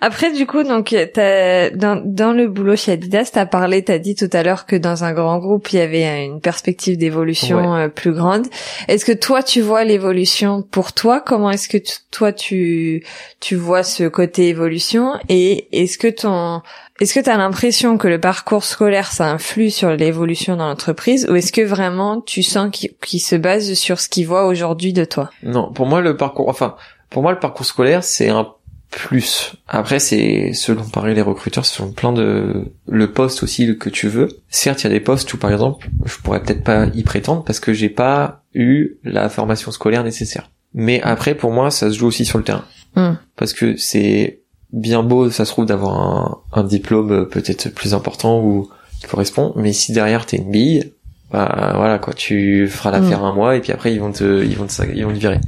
Après, 0.00 0.32
du 0.32 0.46
coup, 0.46 0.62
donc, 0.64 0.94
t'as, 1.14 1.70
dans, 1.70 2.02
dans 2.04 2.32
le 2.32 2.46
boulot 2.46 2.76
chez 2.76 2.92
Adidas, 2.92 3.30
t'as 3.32 3.46
parlé, 3.46 3.82
t'as 3.82 3.98
dit 3.98 4.14
tout 4.14 4.28
à 4.32 4.42
l'heure 4.42 4.66
que 4.66 4.76
dans 4.76 5.02
un 5.02 5.12
grand 5.12 5.38
groupe, 5.38 5.72
il 5.72 5.78
y 5.78 5.82
avait 5.82 6.24
une 6.24 6.40
perspective 6.40 6.98
d'évolution 6.98 7.74
euh, 7.74 7.88
plus 7.88 8.12
grande. 8.12 8.46
Est-ce 8.86 9.04
que 9.04 9.12
toi, 9.12 9.42
tu 9.42 9.62
vois 9.62 9.84
l'évolution 9.84 10.62
pour 10.62 10.92
toi? 10.92 11.22
Comment 11.24 11.50
est-ce 11.50 11.68
que 11.68 11.78
toi, 12.10 12.32
tu, 12.32 13.04
tu 13.40 13.56
vois 13.56 13.82
ce 13.82 14.04
côté 14.04 14.48
évolution? 14.48 15.14
Et 15.28 15.68
est-ce 15.72 15.96
que 15.96 16.08
ton, 16.08 16.60
est-ce 17.00 17.14
que 17.14 17.20
t'as 17.20 17.38
l'impression 17.38 17.96
que 17.96 18.08
le 18.08 18.20
parcours 18.20 18.64
scolaire, 18.64 19.10
ça 19.10 19.30
influe 19.30 19.70
sur 19.70 19.90
l'évolution 19.90 20.56
dans 20.56 20.68
l'entreprise? 20.68 21.26
Ou 21.30 21.36
est-ce 21.36 21.52
que 21.52 21.62
vraiment, 21.62 22.20
tu 22.20 22.42
sens 22.42 22.68
qu'il, 22.70 22.90
qu'il 23.02 23.20
se 23.20 23.36
base 23.36 23.72
sur 23.72 23.98
ce 24.00 24.10
qu'il 24.10 24.26
voit 24.26 24.44
aujourd'hui 24.44 24.92
de 24.92 25.04
toi? 25.04 25.30
Non, 25.42 25.72
pour 25.72 25.86
moi, 25.86 26.02
le 26.02 26.16
parcours, 26.16 26.48
enfin, 26.48 26.76
pour 27.08 27.22
moi, 27.22 27.32
le 27.32 27.38
parcours 27.38 27.64
scolaire, 27.64 28.04
c'est 28.04 28.28
un 28.28 28.48
plus. 28.94 29.54
Après, 29.66 29.98
c'est 29.98 30.52
selon 30.52 30.84
pareil 30.84 31.14
les 31.14 31.22
recruteurs, 31.22 31.66
selon 31.66 31.92
plein 31.92 32.12
de 32.12 32.72
le 32.88 33.12
poste 33.12 33.42
aussi 33.42 33.76
que 33.76 33.90
tu 33.90 34.08
veux. 34.08 34.28
Certes, 34.48 34.82
il 34.82 34.84
y 34.84 34.86
a 34.86 34.90
des 34.90 35.00
postes 35.00 35.32
où 35.34 35.36
par 35.36 35.52
exemple, 35.52 35.88
je 36.04 36.16
pourrais 36.18 36.42
peut-être 36.42 36.64
pas 36.64 36.86
y 36.94 37.02
prétendre 37.02 37.44
parce 37.44 37.60
que 37.60 37.72
j'ai 37.72 37.88
pas 37.88 38.44
eu 38.54 38.96
la 39.04 39.28
formation 39.28 39.70
scolaire 39.70 40.04
nécessaire. 40.04 40.50
Mais 40.74 41.00
après, 41.02 41.34
pour 41.34 41.52
moi, 41.52 41.70
ça 41.70 41.90
se 41.90 41.98
joue 41.98 42.06
aussi 42.06 42.24
sur 42.24 42.38
le 42.38 42.44
terrain. 42.44 42.64
Hmm. 42.96 43.14
Parce 43.36 43.52
que 43.52 43.76
c'est 43.76 44.40
bien 44.72 45.02
beau, 45.02 45.30
ça 45.30 45.44
se 45.44 45.50
trouve 45.50 45.66
d'avoir 45.66 46.00
un, 46.00 46.38
un 46.52 46.64
diplôme 46.64 47.28
peut-être 47.28 47.68
plus 47.74 47.94
important 47.94 48.40
ou 48.40 48.68
qui 49.00 49.06
correspond, 49.06 49.52
mais 49.56 49.72
si 49.72 49.92
derrière 49.92 50.26
t'es 50.26 50.38
une 50.38 50.50
bille, 50.50 50.92
bah 51.30 51.72
voilà 51.76 51.98
quoi, 51.98 52.12
tu 52.14 52.68
feras 52.68 52.90
l'affaire 52.90 53.24
un 53.24 53.32
mois 53.32 53.56
et 53.56 53.60
puis 53.60 53.72
après 53.72 53.92
ils 53.92 54.00
vont 54.00 54.12
te, 54.12 54.44
ils 54.44 54.56
vont 54.56 54.66
te, 54.66 54.82
ils 54.94 55.04
vont 55.04 55.12
te 55.12 55.18
virer. 55.18 55.40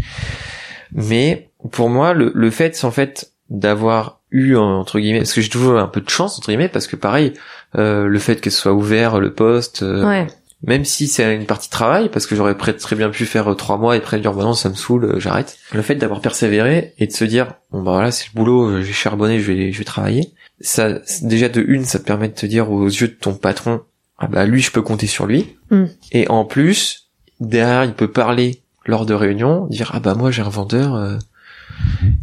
Mais 0.92 1.50
pour 1.70 1.88
moi, 1.88 2.12
le, 2.12 2.32
le 2.34 2.50
fait, 2.50 2.84
en 2.84 2.90
fait, 2.90 3.32
d'avoir 3.50 4.20
eu 4.30 4.56
entre 4.56 4.98
guillemets, 4.98 5.20
parce 5.20 5.32
que 5.32 5.40
j'ai 5.40 5.48
toujours 5.48 5.78
un 5.78 5.86
peu 5.88 6.00
de 6.00 6.08
chance 6.10 6.38
entre 6.38 6.48
guillemets, 6.48 6.68
parce 6.68 6.86
que 6.86 6.96
pareil, 6.96 7.32
euh, 7.76 8.06
le 8.06 8.18
fait 8.18 8.40
que 8.40 8.50
ce 8.50 8.60
soit 8.60 8.72
ouvert 8.72 9.20
le 9.20 9.32
poste, 9.32 9.82
euh, 9.82 10.04
Ouais. 10.04 10.26
même 10.62 10.84
si 10.84 11.06
c'est 11.06 11.34
une 11.36 11.46
partie 11.46 11.68
de 11.68 11.72
travail, 11.72 12.08
parce 12.10 12.26
que 12.26 12.34
j'aurais 12.34 12.54
très 12.56 12.96
bien 12.96 13.08
pu 13.10 13.24
faire 13.24 13.52
euh, 13.52 13.54
trois 13.54 13.78
mois 13.78 13.94
et 13.94 13.98
après 13.98 14.18
dire 14.18 14.32
bah 14.32 14.42
non 14.42 14.54
ça 14.54 14.68
me 14.68 14.74
saoule, 14.74 15.04
euh, 15.04 15.20
j'arrête. 15.20 15.56
Le 15.72 15.82
fait 15.82 15.94
d'avoir 15.94 16.20
persévéré 16.20 16.94
et 16.98 17.06
de 17.06 17.12
se 17.12 17.24
dire 17.24 17.52
bon 17.70 17.82
bah 17.82 17.92
voilà 17.92 18.10
c'est 18.10 18.26
le 18.32 18.36
boulot, 18.38 18.68
euh, 18.68 18.82
j'ai 18.82 18.92
charbonné, 18.92 19.38
je 19.40 19.52
vais 19.52 19.72
je 19.72 19.78
vais 19.78 19.84
travailler. 19.84 20.32
Ça 20.60 20.98
déjà 21.22 21.48
de 21.48 21.60
une 21.66 21.84
ça 21.84 21.98
te 21.98 22.04
permet 22.04 22.28
de 22.28 22.34
te 22.34 22.46
dire 22.46 22.70
aux 22.72 22.86
yeux 22.86 23.08
de 23.08 23.12
ton 23.14 23.34
patron 23.34 23.82
ah 24.18 24.26
bah 24.26 24.44
lui 24.46 24.60
je 24.62 24.72
peux 24.72 24.82
compter 24.82 25.06
sur 25.06 25.26
lui. 25.26 25.54
Mm. 25.70 25.84
Et 26.12 26.28
en 26.28 26.44
plus 26.44 27.10
derrière 27.40 27.84
il 27.84 27.92
peut 27.92 28.10
parler 28.10 28.62
lors 28.86 29.04
de 29.06 29.14
réunions, 29.14 29.66
dire 29.66 29.90
ah 29.94 30.00
bah 30.00 30.14
moi 30.14 30.30
j'ai 30.30 30.42
un 30.42 30.48
vendeur 30.48 30.94
euh, 30.94 31.16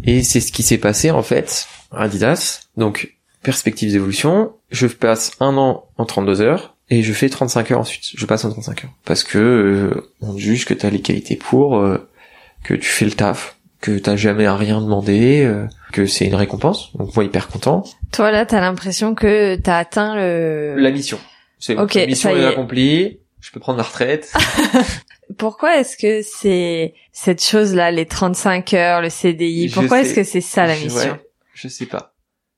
et 0.04 0.24
c'est 0.24 0.40
ce 0.40 0.52
qui 0.52 0.64
s'est 0.64 0.78
passé 0.78 1.12
en 1.12 1.24
fait 1.24 1.68
à 1.92 2.04
Adidas. 2.04 2.62
Donc 2.78 3.16
perspective 3.42 3.92
d'évolution, 3.92 4.54
je 4.72 4.88
passe 4.88 5.32
un 5.40 5.58
an 5.58 5.86
en 5.98 6.06
32 6.06 6.42
heures 6.42 6.76
et 6.90 7.04
je 7.04 7.14
fais 7.14 7.30
35 7.30 7.72
heures 7.72 7.80
ensuite. 7.80 8.04
Je 8.16 8.26
passe 8.26 8.46
en 8.46 8.52
35 8.52 8.86
heures 8.86 8.92
parce 9.06 9.24
que 9.24 9.38
euh, 9.40 10.12
on 10.22 10.38
juge 10.38 10.66
que 10.66 10.74
t'as 10.74 10.90
les 10.90 11.02
qualités 11.02 11.36
pour, 11.36 11.78
euh, 11.78 12.10
que 12.64 12.74
tu 12.74 12.90
fais 12.90 13.06
le 13.06 13.12
taf, 13.12 13.58
que 13.82 13.98
t'as 13.98 14.16
jamais 14.16 14.46
à 14.46 14.56
rien 14.56 14.80
demandé, 14.82 15.44
euh, 15.44 15.66
que 15.92 16.06
c'est 16.06 16.26
une 16.26 16.36
récompense. 16.36 16.96
Donc 16.96 17.16
moi 17.16 17.26
hyper 17.26 17.48
content. 17.50 17.84
Toi, 18.12 18.32
là, 18.32 18.46
t'as 18.46 18.62
l'impression 18.62 19.14
que 19.16 19.56
t'as 19.56 19.78
atteint 19.78 20.16
le... 20.16 20.76
La 20.78 20.92
mission, 20.92 21.20
c'est 21.60 21.78
Ok, 21.78 21.96
la 21.96 22.06
mission 22.08 22.30
ça 22.30 22.36
est 22.36 22.42
est. 22.42 22.46
accomplie. 22.46 23.20
Je 23.42 23.52
peux 23.52 23.60
prendre 23.60 23.78
la 23.78 23.84
retraite. 23.84 24.32
Pourquoi 25.38 25.78
est-ce 25.78 25.98
que 25.98 26.22
c'est 26.22 26.94
cette 27.12 27.44
chose-là, 27.44 27.92
les 27.92 28.06
35 28.06 28.74
heures, 28.74 29.02
le 29.02 29.10
CDI 29.10 29.70
Pourquoi 29.74 30.02
est-ce 30.02 30.14
que 30.14 30.24
c'est 30.24 30.42
ça 30.42 30.66
la 30.68 30.76
Je- 30.76 30.84
mission? 30.86 31.12
ouais, 31.12 31.22
Je 31.54 31.68
sais 31.68 31.86
pas. 31.86 32.14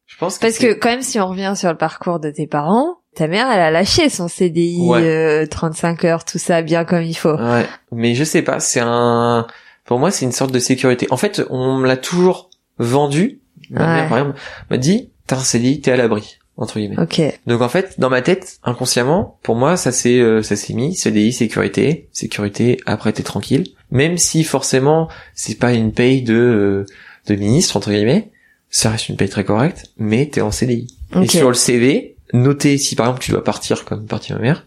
Je 0.05 0.17
pense 0.17 0.37
que 0.37 0.41
Parce 0.41 0.57
que 0.59 0.73
quand 0.73 0.89
même, 0.89 1.01
si 1.01 1.19
on 1.19 1.27
revient 1.27 1.53
sur 1.55 1.69
le 1.69 1.77
parcours 1.77 2.19
de 2.19 2.29
tes 2.29 2.47
parents, 2.47 2.97
ta 3.15 3.27
mère, 3.27 3.49
elle 3.51 3.59
a 3.59 3.71
lâché 3.71 4.09
son 4.09 4.27
CDI, 4.27 4.79
Ouais. 4.81 5.01
euh, 5.03 5.45
35 5.47 6.03
heures, 6.05 6.25
tout 6.25 6.37
ça, 6.37 6.61
bien 6.61 6.85
comme 6.85 7.01
il 7.03 7.15
faut. 7.15 7.35
Ouais, 7.35 7.65
mais 7.91 8.13
je 8.15 8.23
sais 8.23 8.41
pas, 8.41 8.59
c'est 8.59 8.81
un 8.81 9.47
pour 9.85 9.99
moi 9.99 10.09
c'est 10.11 10.25
une 10.25 10.31
sorte 10.31 10.51
de 10.51 10.59
sécurité. 10.59 11.07
En 11.11 11.17
fait, 11.17 11.41
on 11.49 11.77
me 11.77 11.87
l'a 11.87 11.97
toujours 11.97 12.49
vendu. 12.77 13.41
Ma 13.69 13.81
Ouais. 13.81 13.93
mère 14.01 14.09
par 14.09 14.17
exemple 14.19 14.39
m'a 14.69 14.77
dit 14.77 15.11
"T'as 15.27 15.37
un 15.37 15.43
CDI, 15.43 15.81
t'es 15.81 15.91
à 15.91 15.95
l'abri." 15.97 16.37
Entre 16.57 16.79
guillemets. 16.79 16.99
Ok. 16.99 17.21
Donc 17.47 17.61
en 17.61 17.69
fait, 17.69 17.99
dans 17.99 18.09
ma 18.09 18.21
tête, 18.21 18.59
inconsciemment, 18.63 19.37
pour 19.43 19.55
moi, 19.55 19.77
ça 19.77 19.91
s'est 19.91 20.19
euh, 20.19 20.41
ça 20.41 20.55
s'est 20.55 20.73
mis 20.73 20.95
CDI 20.95 21.33
sécurité, 21.33 22.07
sécurité 22.11 22.79
après 22.85 23.11
t'es 23.13 23.23
tranquille, 23.23 23.67
même 23.91 24.17
si 24.17 24.43
forcément 24.43 25.09
c'est 25.33 25.57
pas 25.59 25.73
une 25.73 25.91
paye 25.91 26.21
de 26.21 26.33
euh, 26.33 26.85
de 27.27 27.35
ministre 27.35 27.75
entre 27.77 27.91
guillemets, 27.91 28.31
ça 28.69 28.89
reste 28.89 29.09
une 29.09 29.17
paye 29.17 29.29
très 29.29 29.43
correcte, 29.43 29.91
mais 29.97 30.27
t'es 30.27 30.41
en 30.41 30.51
CDI. 30.51 30.87
Et 31.13 31.17
Ok. 31.17 31.31
sur 31.31 31.49
le 31.49 31.55
CV, 31.55 32.15
notez 32.33 32.77
si 32.77 32.95
par 32.95 33.07
exemple 33.07 33.21
tu 33.23 33.31
dois 33.31 33.43
partir 33.43 33.83
comme 33.85 34.05
partie 34.05 34.33
ma 34.33 34.39
mère, 34.39 34.65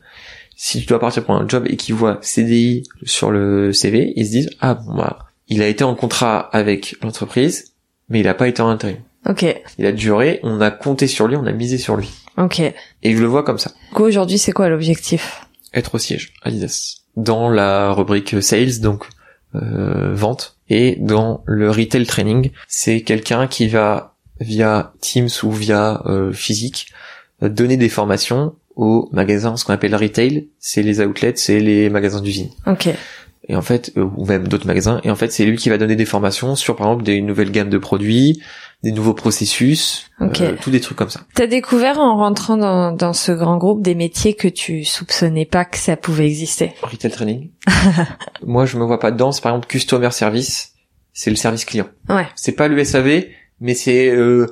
si 0.57 0.81
tu 0.81 0.87
dois 0.87 0.99
partir 0.99 1.25
pour 1.25 1.35
un 1.37 1.47
job 1.49 1.65
et 1.69 1.77
qu'ils 1.77 1.95
voient 1.95 2.19
CDI 2.21 2.83
sur 3.05 3.31
le 3.31 3.73
CV, 3.73 4.13
ils 4.17 4.27
se 4.27 4.31
disent 4.31 4.51
ah 4.61 4.75
bon 4.75 4.95
bah 4.95 5.21
il 5.49 5.63
a 5.63 5.69
été 5.69 5.85
en 5.85 5.95
contrat 5.95 6.41
avec 6.53 6.97
l'entreprise, 7.03 7.73
mais 8.11 8.21
il 8.21 8.29
a 8.29 8.35
pas 8.35 8.49
été 8.49 8.61
en 8.61 8.69
intérim. 8.69 8.99
Ok. 9.29 9.45
Il 9.79 9.87
a 9.87 9.93
duré, 9.93 10.41
on 10.43 10.61
a 10.61 10.71
compté 10.71 11.07
sur 11.07 11.29
lui, 11.29 11.37
on 11.37 11.47
a 11.47 11.53
misé 11.53 11.79
sur 11.79 11.97
lui. 11.97 12.11
Ok. 12.37 12.61
Et 12.61 13.17
je 13.17 13.21
le 13.21 13.27
vois 13.27 13.43
comme 13.43 13.59
ça. 13.59 13.73
Coup, 13.93 14.05
aujourd'hui, 14.05 14.39
c'est 14.39 14.53
quoi 14.53 14.69
l'objectif? 14.69 15.43
Être 15.75 15.97
au 15.97 15.99
siège, 15.99 16.33
Adidas. 16.43 17.03
Dans 17.17 17.49
la 17.49 17.93
rubrique 17.93 18.43
sales, 18.43 18.81
donc 18.81 19.07
euh, 19.55 20.15
vente, 20.15 20.57
et 20.69 20.97
dans 21.01 21.43
le 21.47 21.71
retail 21.71 22.07
training, 22.07 22.51
c'est 22.69 23.03
quelqu'un 23.03 23.47
qui 23.49 23.69
va 23.69 24.15
via 24.41 24.93
Teams 25.01 25.29
ou 25.43 25.51
via 25.51 26.03
euh, 26.07 26.33
physique 26.33 26.93
donner 27.43 27.77
des 27.77 27.89
formations 27.89 28.55
aux 28.77 29.09
magasins, 29.13 29.57
ce 29.57 29.65
qu'on 29.65 29.73
appelle 29.73 29.95
retail, 29.95 30.49
c'est 30.61 30.83
les 30.83 31.01
outlets, 31.01 31.35
c'est 31.37 31.59
les 31.59 31.91
magasins 31.91 32.21
d'usine. 32.21 32.51
Ok. 32.67 32.89
Et 33.49 33.57
en 33.57 33.63
fait, 33.63 33.93
euh, 33.97 34.05
ou 34.17 34.27
même 34.27 34.47
d'autres 34.47 34.67
magasins. 34.67 35.01
Et 35.05 35.11
en 35.11 35.15
fait, 35.17 35.33
c'est 35.33 35.45
lui 35.47 35.57
qui 35.57 35.71
va 35.71 35.79
donner 35.79 35.97
des 35.97 36.05
formations 36.05 36.55
sur, 36.55 36.77
par 36.77 36.87
exemple, 36.89 37.03
des 37.05 37.23
nouvelles 37.23 37.51
gammes 37.51 37.71
de 37.71 37.79
produits, 37.79 38.43
des 38.83 38.93
nouveaux 38.93 39.15
processus, 39.15 40.11
euh, 40.21 40.55
tous 40.61 40.71
des 40.71 40.81
trucs 40.81 40.99
comme 40.99 41.09
ça. 41.09 41.21
T'as 41.35 41.47
découvert 41.47 41.99
en 41.99 42.17
rentrant 42.19 42.57
dans, 42.59 42.93
dans 42.93 43.15
ce 43.15 43.33
grand 43.33 43.57
groupe 43.57 43.83
des 43.83 43.95
métiers 43.95 44.35
que 44.35 44.49
tu 44.49 44.85
soupçonnais 44.85 45.47
pas 45.47 45.65
que 45.65 45.79
ça 45.79 45.97
pouvait 45.97 46.27
exister. 46.27 46.75
Retail 46.83 47.11
training. 47.11 47.51
Moi, 48.43 48.67
je 48.67 48.77
me 48.77 48.85
vois 48.85 49.01
pas 49.01 49.11
dedans. 49.11 49.33
C'est 49.33 49.43
par 49.43 49.53
exemple 49.53 49.67
customer 49.69 50.11
service. 50.11 50.75
C'est 51.15 51.31
le 51.31 51.37
service 51.37 51.65
client. 51.65 51.89
Ouais. 52.09 52.27
C'est 52.37 52.53
pas 52.53 52.69
le 52.69 52.85
SAV, 52.85 53.25
mais 53.61 53.75
c'est 53.75 54.09
euh, 54.11 54.47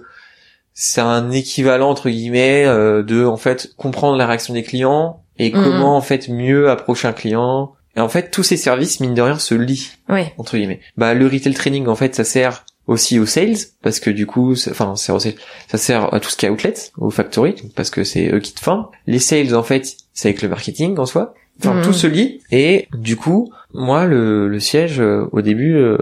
c'est 0.73 1.01
un 1.01 1.31
équivalent 1.31 1.91
entre 1.91 2.09
guillemets 2.11 2.65
euh, 2.67 3.03
de 3.05 3.25
en 3.25 3.37
fait 3.37 3.75
comprendre 3.77 4.17
la 4.17 4.27
réaction 4.27 4.53
des 4.55 4.65
clients 4.65 5.23
et 5.39 5.53
Mhm. 5.53 5.63
comment 5.63 5.97
en 5.97 6.01
fait 6.01 6.29
mieux 6.29 6.69
approcher 6.71 7.07
un 7.07 7.13
client. 7.13 7.75
Et 7.97 8.01
en 8.01 8.09
fait, 8.09 8.31
tous 8.31 8.43
ces 8.43 8.57
services 8.57 9.01
mine 9.01 9.15
de 9.15 9.23
rien 9.23 9.39
se 9.39 9.55
lient 9.55 9.91
Ouais. 10.09 10.33
entre 10.39 10.57
guillemets. 10.57 10.81
Bah 10.97 11.15
le 11.15 11.27
retail 11.27 11.55
training 11.55 11.87
en 11.87 11.97
fait 11.97 12.15
ça 12.15 12.25
sert 12.25 12.65
aussi 12.87 13.19
aux 13.19 13.27
sales 13.27 13.57
parce 13.83 13.99
que 14.01 14.11
du 14.11 14.27
coup 14.27 14.53
enfin 14.71 14.95
c'est 14.97 15.11
aussi- 15.13 15.35
ça 15.69 15.79
sert 15.79 16.13
à 16.15 16.21
tout 16.21 16.29
ce 16.31 16.37
qui 16.37 16.47
est 16.47 16.51
outlet, 16.51 16.75
au 16.99 17.11
factory 17.11 17.55
parce 17.75 17.91
que 17.91 18.05
c'est 18.05 18.29
eux 18.33 18.39
qui 18.41 18.53
te 18.55 18.61
forment. 18.61 18.87
Les 19.07 19.19
sales 19.19 19.55
en 19.57 19.63
fait 19.63 19.97
c'est 20.15 20.29
avec 20.29 20.43
le 20.43 20.49
marketing 20.49 20.97
en 20.99 21.07
soi. 21.07 21.35
Enfin 21.59 21.75
Mhm. 21.75 21.83
tout 21.85 21.93
se 21.95 22.07
lie 22.07 22.43
et 22.53 22.87
du 22.93 23.17
coup 23.17 23.51
moi 23.73 24.05
le, 24.05 24.47
le 24.49 24.61
siège 24.61 25.01
euh, 25.01 25.27
au 25.33 25.41
début 25.41 25.75
euh, 25.75 25.97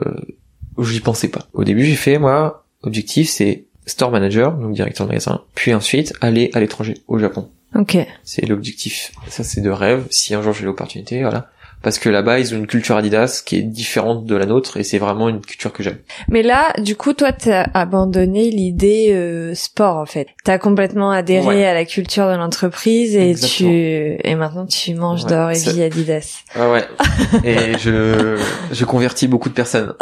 j'y 0.78 1.01
pensais 1.01 1.28
pas. 1.28 1.47
Au 1.53 1.64
début 1.64 1.84
j'ai 1.84 1.95
fait 1.97 2.18
moi 2.18 2.66
objectif 2.82 3.28
c'est 3.30 3.64
store 3.86 4.11
manager 4.11 4.53
donc 4.53 4.74
directeur 4.74 5.07
de 5.07 5.12
magasin 5.12 5.42
puis 5.55 5.72
ensuite 5.74 6.12
aller 6.20 6.51
à 6.55 6.61
l'étranger 6.61 6.95
au 7.09 7.18
Japon. 7.18 7.49
Ok. 7.76 7.97
C'est 8.22 8.47
l'objectif. 8.47 9.11
Ça, 9.28 9.42
c'est 9.42 9.61
de 9.61 9.68
rêve. 9.68 10.07
Si 10.11 10.32
un 10.32 10.42
jour 10.42 10.53
j'ai 10.53 10.64
l'opportunité, 10.64 11.22
voilà. 11.22 11.51
Parce 11.85 11.99
que 12.01 12.09
là-bas, 12.09 12.41
ils 12.41 12.55
ont 12.55 12.59
une 12.59 12.66
culture 12.66 12.97
Adidas 12.97 13.43
qui 13.45 13.57
est 13.59 13.62
différente 13.62 14.24
de 14.24 14.35
la 14.35 14.47
nôtre 14.47 14.78
et 14.78 14.82
c'est 14.82 14.99
vraiment 14.99 15.28
une 15.28 15.41
culture 15.41 15.72
que 15.72 15.82
j'aime. 15.82 15.99
Mais 16.28 16.43
là, 16.43 16.72
du 16.78 16.97
coup, 16.97 17.12
toi, 17.12 17.30
t'as 17.32 17.66
abandonné 17.74 18.51
l'idée 18.51 19.11
euh, 19.12 19.55
sport, 19.55 19.99
en 19.99 20.07
fait. 20.07 20.28
T'as 20.45 20.59
complètement 20.59 21.11
adhéré 21.11 21.45
Ouais. 21.47 21.64
à 21.66 21.74
la 21.74 21.85
culture 21.85 22.26
de 22.28 22.37
l'entreprise 22.37 23.14
et 23.14 23.30
Exactement. 23.30 23.70
tu 23.70 24.16
et 24.24 24.35
maintenant 24.35 24.66
tu 24.66 24.95
manges 24.95 25.24
Ouais, 25.24 25.30
d'or 25.30 25.51
et 25.51 25.59
vie 25.59 25.82
Adidas. 25.82 26.39
Ah 26.55 26.70
ouais. 26.70 26.85
et 27.45 27.76
je, 27.78 28.39
je 28.72 28.85
convertis 28.87 29.28
beaucoup 29.28 29.51
de 29.51 29.55
personnes. 29.55 29.93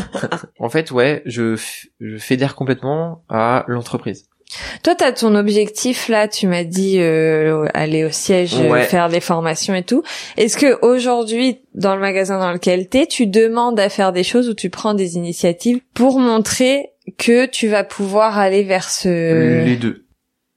en 0.60 0.68
fait, 0.68 0.90
ouais, 0.92 1.22
je, 1.26 1.56
je 2.00 2.16
fédère 2.18 2.54
complètement 2.54 3.24
à 3.28 3.64
l'entreprise. 3.66 4.28
Toi, 4.82 4.94
t'as 4.94 5.12
ton 5.12 5.34
objectif 5.34 6.08
là. 6.08 6.28
Tu 6.28 6.46
m'as 6.46 6.64
dit 6.64 6.96
euh, 6.98 7.66
aller 7.74 8.04
au 8.04 8.10
siège, 8.10 8.54
euh, 8.58 8.70
Ouais. 8.70 8.84
faire 8.84 9.08
des 9.08 9.20
formations 9.20 9.74
et 9.74 9.82
tout. 9.82 10.02
Est-ce 10.36 10.56
que 10.56 10.78
aujourd'hui, 10.84 11.58
dans 11.74 11.94
le 11.94 12.00
magasin 12.00 12.38
dans 12.38 12.52
lequel 12.52 12.88
t'es, 12.88 13.06
tu 13.06 13.26
demandes 13.26 13.78
à 13.80 13.88
faire 13.88 14.12
des 14.12 14.24
choses 14.24 14.48
ou 14.48 14.54
tu 14.54 14.70
prends 14.70 14.94
des 14.94 15.16
initiatives 15.16 15.80
pour 15.94 16.18
montrer 16.20 16.90
que 17.18 17.46
tu 17.46 17.68
vas 17.68 17.84
pouvoir 17.84 18.38
aller 18.38 18.62
vers 18.62 18.88
ce 18.90 19.64
Les 19.64 19.76
deux. 19.76 20.04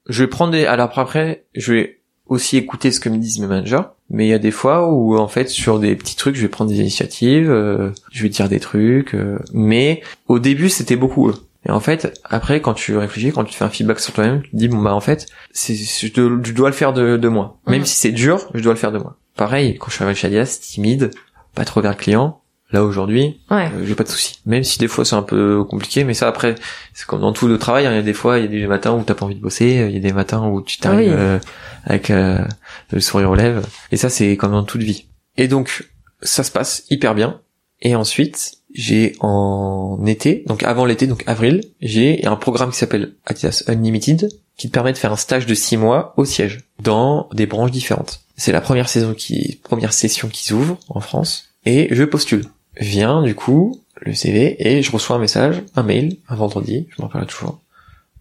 Je 0.10 0.24
vais 0.24 0.30
prendre 0.30 0.52
des, 0.54 0.66
alors 0.66 0.90
après, 0.98 1.44
je 1.54 1.74
vais 1.74 2.00
aussi 2.28 2.58
écouter 2.58 2.92
ce 2.92 3.00
que 3.00 3.10
me 3.10 3.18
disent 3.18 3.40
mes 3.40 3.48
managers. 3.48 3.82
Mais 4.10 4.26
il 4.26 4.30
y 4.30 4.34
a 4.34 4.40
des 4.40 4.52
fois 4.52 4.90
où, 4.90 5.18
en 5.18 5.28
fait, 5.28 5.50
sur 5.50 5.80
des 5.80 5.94
petits 5.96 6.16
trucs, 6.16 6.36
je 6.38 6.42
vais 6.42 6.48
prendre 6.48 6.70
des 6.72 6.78
initiatives, 6.80 7.52
euh, 7.52 7.90
je 8.12 8.24
vais 8.24 8.30
dire 8.30 8.48
des 8.48 8.62
trucs, 8.62 9.14
euh, 9.14 9.38
mais 9.54 10.02
au 10.30 10.40
début, 10.40 10.70
c'était 10.70 10.96
beaucoup 10.96 11.28
eux. 11.30 11.36
Et 11.66 11.72
en 11.72 11.80
fait, 11.80 12.20
après, 12.24 12.62
quand 12.62 12.74
tu 12.74 12.96
réfléchis, 12.98 13.32
quand 13.32 13.44
tu 13.44 13.54
fais 13.54 13.66
un 13.66 13.70
feedback 13.70 14.00
sur 14.00 14.14
toi-même, 14.14 14.42
tu 14.42 14.52
te 14.52 14.56
dis, 14.56 14.68
bon, 14.68 14.82
bah, 14.82 14.94
en 14.94 15.02
fait, 15.02 15.26
c'est, 15.52 15.76
je, 15.76 16.14
dois- 16.14 16.40
je 16.44 16.52
dois 16.54 16.70
le 16.70 16.76
faire 16.76 16.94
de, 16.94 17.18
de 17.18 17.28
moi. 17.28 17.60
Même 17.68 17.80
Mhm. 17.82 17.86
si 17.86 17.96
c'est 17.98 18.12
dur, 18.12 18.50
je 18.54 18.62
dois 18.62 18.74
le 18.74 18.80
faire 18.80 18.92
de 18.92 19.00
moi. 19.00 19.18
Pareil, 19.36 19.78
quand 19.78 19.88
je 19.90 19.96
suis 19.96 20.04
arrivé 20.04 20.18
chez 20.18 20.28
Adidas, 20.28 20.60
timide, 20.62 21.12
pas 21.56 21.66
trop 21.66 21.82
vers 21.82 21.92
le 21.92 21.98
client. 21.98 22.42
Là, 22.72 22.84
aujourd'hui, 22.84 23.40
Ouais. 23.50 23.70
euh, 23.76 23.86
j'ai 23.86 23.96
pas 23.96 24.04
de 24.04 24.10
soucis. 24.10 24.40
Même 24.46 24.64
si 24.64 24.78
des 24.78 24.90
fois 24.90 25.06
c'est 25.06 25.16
un 25.16 25.22
peu 25.22 25.64
compliqué, 25.64 26.04
mais 26.04 26.14
ça 26.14 26.28
après, 26.28 26.56
c'est 26.94 27.06
comme 27.06 27.22
dans 27.22 27.32
tout 27.32 27.48
le 27.48 27.58
travail. 27.58 27.86
hein, 27.86 27.92
Il 27.94 27.96
y 27.96 28.00
a 28.00 28.02
des 28.02 28.14
fois, 28.14 28.40
il 28.40 28.44
y 28.44 28.48
a 28.48 28.50
des 28.50 28.68
matins 28.68 28.92
où 28.92 29.04
t'as 29.04 29.14
pas 29.14 29.24
envie 29.26 29.36
de 29.36 29.40
bosser, 29.42 29.86
il 29.88 29.94
y 29.94 29.98
a 29.98 30.00
des 30.02 30.12
matins 30.12 30.46
où 30.46 30.62
tu 30.62 30.78
t'arrives 30.78 31.10
Oui. 31.12 31.16
euh, 31.18 31.40
avec 31.86 32.10
euh, 32.12 32.44
le 32.92 33.00
sourire 33.00 33.32
aux 33.32 33.36
lèvres. 33.36 33.62
Et 33.94 33.98
ça, 33.98 34.10
c'est 34.10 34.36
comme 34.36 34.52
dans 34.52 34.64
toute 34.64 34.82
vie. 34.84 35.06
Et 35.38 35.48
donc, 35.48 35.88
ça 36.22 36.44
se 36.44 36.52
passe 36.52 36.84
hyper 36.90 37.16
bien. 37.16 37.40
Et 37.82 37.96
ensuite, 37.96 38.56
j'ai 38.74 39.16
en 39.20 40.04
été, 40.06 40.44
donc 40.48 40.64
avant 40.64 40.86
l'été, 40.86 41.08
donc 41.08 41.24
avril, 41.28 41.64
j'ai 41.82 42.26
un 42.26 42.36
programme 42.36 42.72
qui 42.72 42.78
s'appelle 42.78 43.14
Adidas 43.26 43.64
Unlimited, 43.68 44.30
qui 44.58 44.68
te 44.68 44.74
permet 44.74 44.94
de 44.94 44.98
faire 44.98 45.12
un 45.12 45.18
stage 45.18 45.46
de 45.46 45.54
six 45.54 45.78
mois 45.78 46.14
au 46.18 46.26
siège, 46.26 46.62
dans 46.82 47.30
des 47.34 47.46
branches 47.46 47.72
différentes. 47.72 48.22
C'est 48.36 48.52
la 48.52 48.62
première 48.62 48.90
saison 48.90 49.14
qui, 49.14 49.60
première 49.64 49.94
session 49.94 50.28
qui 50.28 50.44
s'ouvre 50.44 50.78
en 50.90 51.00
France, 51.00 51.50
et 51.66 51.88
je 51.92 52.04
postule. 52.04 52.46
Vient, 52.80 53.24
du 53.24 53.34
coup, 53.34 53.82
le 54.02 54.14
CV, 54.14 54.56
et 54.60 54.84
je 54.84 54.92
reçois 54.92 55.16
un 55.16 55.20
message, 55.20 55.64
un 55.76 55.84
mail, 55.84 56.18
un 56.28 56.36
vendredi, 56.36 56.88
je 56.90 57.02
m'en 57.02 57.08
rappelle 57.08 57.28
toujours. 57.28 57.60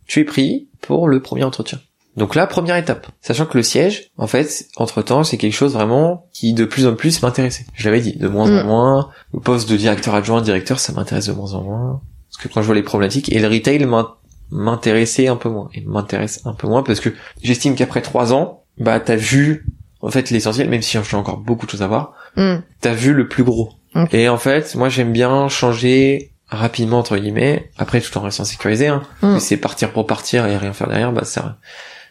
Tu 0.07 0.21
es 0.21 0.25
pris 0.25 0.69
pour 0.81 1.09
le 1.09 1.21
premier 1.21 1.45
entretien. 1.45 1.81
Donc 2.17 2.35
là, 2.35 2.47
première 2.47 2.77
étape. 2.77 3.07
Sachant 3.21 3.45
que 3.47 3.57
le 3.59 3.62
siège, 3.62 4.11
en 4.17 4.27
fait, 4.27 4.67
entre 4.77 5.03
temps, 5.03 5.23
c'est 5.25 5.37
quelque 5.37 5.53
chose 5.55 5.75
vraiment 5.75 6.27
qui 6.33 6.55
de 6.55 6.64
plus 6.64 6.87
en 6.87 6.95
plus 6.95 7.21
m'intéressait. 7.23 7.67
Je 7.75 7.85
l'avais 7.89 8.01
dit, 8.01 8.17
de 8.17 8.27
moins 8.29 8.51
en 8.51 8.64
Mm. 8.64 8.67
moins. 8.67 9.11
Le 9.35 9.41
poste 9.41 9.69
de 9.69 9.77
directeur 9.77 10.14
adjoint, 10.14 10.41
directeur, 10.41 10.79
ça 10.81 10.93
m'intéresse 10.95 11.27
de 11.27 11.33
moins 11.33 11.53
en 11.53 11.62
moins. 11.62 12.01
Parce 12.31 12.43
que 12.43 12.49
quand 12.53 12.62
je 12.62 12.67
vois 12.67 12.75
les 12.75 12.83
problématiques, 12.83 13.31
et 13.33 13.39
le 13.39 13.49
retail 13.49 13.85
m'in- 13.85 14.14
m'intéressait 14.51 15.29
un 15.29 15.37
peu 15.37 15.49
moins. 15.49 15.69
Et 15.75 15.83
m'intéresse 15.83 16.41
un 16.45 16.53
peu 16.55 16.67
moins 16.67 16.83
parce 16.83 17.01
que 17.01 17.11
j'estime 17.43 17.75
qu'après 17.75 18.01
trois 18.03 18.33
ans, 18.33 18.62
bah, 18.79 18.99
t'as 19.01 19.17
vu, 19.17 19.67
en 20.01 20.11
fait, 20.11 20.31
l'essentiel, 20.31 20.69
même 20.71 20.83
si 20.83 20.99
j'ai 21.09 21.17
encore 21.17 21.39
beaucoup 21.39 21.67
de 21.67 21.71
choses 21.71 21.83
à 21.83 21.87
voir, 21.87 22.12
Hmm. 22.37 22.57
t'as 22.81 22.93
vu 22.95 23.12
le 23.12 23.29
plus 23.29 23.45
gros. 23.45 23.73
Et 24.12 24.29
en 24.29 24.37
fait, 24.37 24.75
moi, 24.75 24.89
j'aime 24.91 25.11
bien 25.12 25.49
changer 25.49 26.33
rapidement, 26.49 26.99
entre 26.99 27.17
guillemets, 27.17 27.71
après 27.79 28.01
tout 28.01 28.17
en 28.19 28.21
restant 28.21 28.45
sécurisé, 28.45 28.89
hein. 28.89 29.03
Mm. 29.23 29.39
C'est 29.41 29.57
partir 29.57 29.91
pour 29.93 30.07
partir 30.07 30.47
et 30.47 30.57
rien 30.59 30.73
faire 30.75 30.87
derrière, 30.89 31.12
bah, 31.12 31.25
ça, 31.25 31.57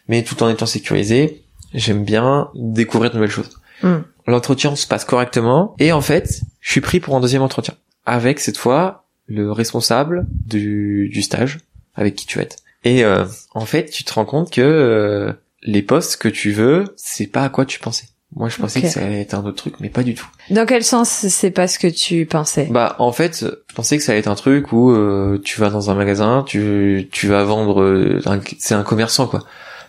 mais 0.08 0.22
tout 0.22 0.42
en 0.42 0.48
étant 0.48 0.66
sécurisé, 0.66 1.42
j'aime 1.74 2.04
bien 2.04 2.50
découvrir 2.54 3.10
de 3.10 3.16
nouvelles 3.16 3.30
choses. 3.30 3.60
Mm. 3.82 3.96
L'entretien 4.26 4.74
se 4.76 4.86
passe 4.86 5.04
correctement, 5.04 5.74
et 5.78 5.92
en 5.92 6.00
fait, 6.00 6.40
je 6.60 6.70
suis 6.70 6.80
pris 6.80 7.00
pour 7.00 7.16
un 7.16 7.20
deuxième 7.20 7.42
entretien. 7.42 7.74
Avec, 8.04 8.40
cette 8.40 8.56
fois, 8.56 9.04
le 9.26 9.52
responsable 9.52 10.26
du, 10.30 11.08
du 11.12 11.22
stage, 11.22 11.60
avec 11.94 12.14
qui 12.16 12.26
tu 12.26 12.38
vas 12.38 12.44
être. 12.44 12.56
Et, 12.84 13.04
euh, 13.04 13.24
en 13.54 13.66
fait, 13.66 13.90
tu 13.90 14.04
te 14.04 14.12
rends 14.12 14.24
compte 14.24 14.50
que, 14.52 14.60
euh, 14.60 15.32
les 15.62 15.82
postes 15.82 16.16
que 16.16 16.28
tu 16.28 16.52
veux, 16.52 16.84
c'est 16.96 17.26
pas 17.26 17.42
à 17.42 17.48
quoi 17.48 17.66
tu 17.66 17.78
pensais. 17.80 18.06
Moi, 18.34 18.48
je 18.48 18.56
pensais 18.56 18.82
que 18.82 18.88
ça 18.88 19.00
allait 19.00 19.22
être 19.22 19.34
un 19.34 19.44
autre 19.44 19.56
truc, 19.56 19.74
mais 19.80 19.88
pas 19.88 20.02
du 20.02 20.14
tout. 20.14 20.26
Dans 20.50 20.66
quel 20.66 20.82
sens 20.82 21.08
c'est 21.08 21.50
pas 21.50 21.68
ce 21.68 21.78
que 21.78 21.86
tu 21.86 22.26
pensais? 22.26 22.68
Bah 22.70 22.96
en 22.98 23.12
fait, 23.12 23.46
je 23.68 23.74
pensais 23.74 23.96
que 23.96 24.02
ça 24.02 24.12
allait 24.12 24.18
être 24.18 24.26
un 24.28 24.34
truc 24.34 24.72
où 24.72 24.90
euh, 24.90 25.40
tu 25.42 25.60
vas 25.60 25.70
dans 25.70 25.90
un 25.90 25.94
magasin, 25.94 26.44
tu 26.46 27.08
tu 27.12 27.28
vas 27.28 27.44
vendre, 27.44 27.80
euh, 27.80 28.20
c'est 28.58 28.74
un 28.74 28.82
commerçant 28.82 29.26
quoi. 29.26 29.44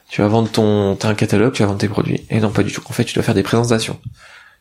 Tu 0.10 0.22
vas 0.22 0.28
vendre 0.28 0.50
ton, 0.50 0.96
t'as 0.96 1.10
un 1.10 1.16
catalogue, 1.16 1.54
tu 1.54 1.64
vas 1.64 1.68
vendre 1.68 1.80
tes 1.80 1.90
produits. 1.90 2.26
Et 2.30 2.40
non 2.40 2.52
pas 2.52 2.64
du 2.64 2.72
tout. 2.72 2.82
En 2.86 2.94
fait, 2.94 3.04
tu 3.04 3.14
dois 3.14 3.24
faire 3.24 3.36
des 3.36 3.44
présentations. 3.44 4.00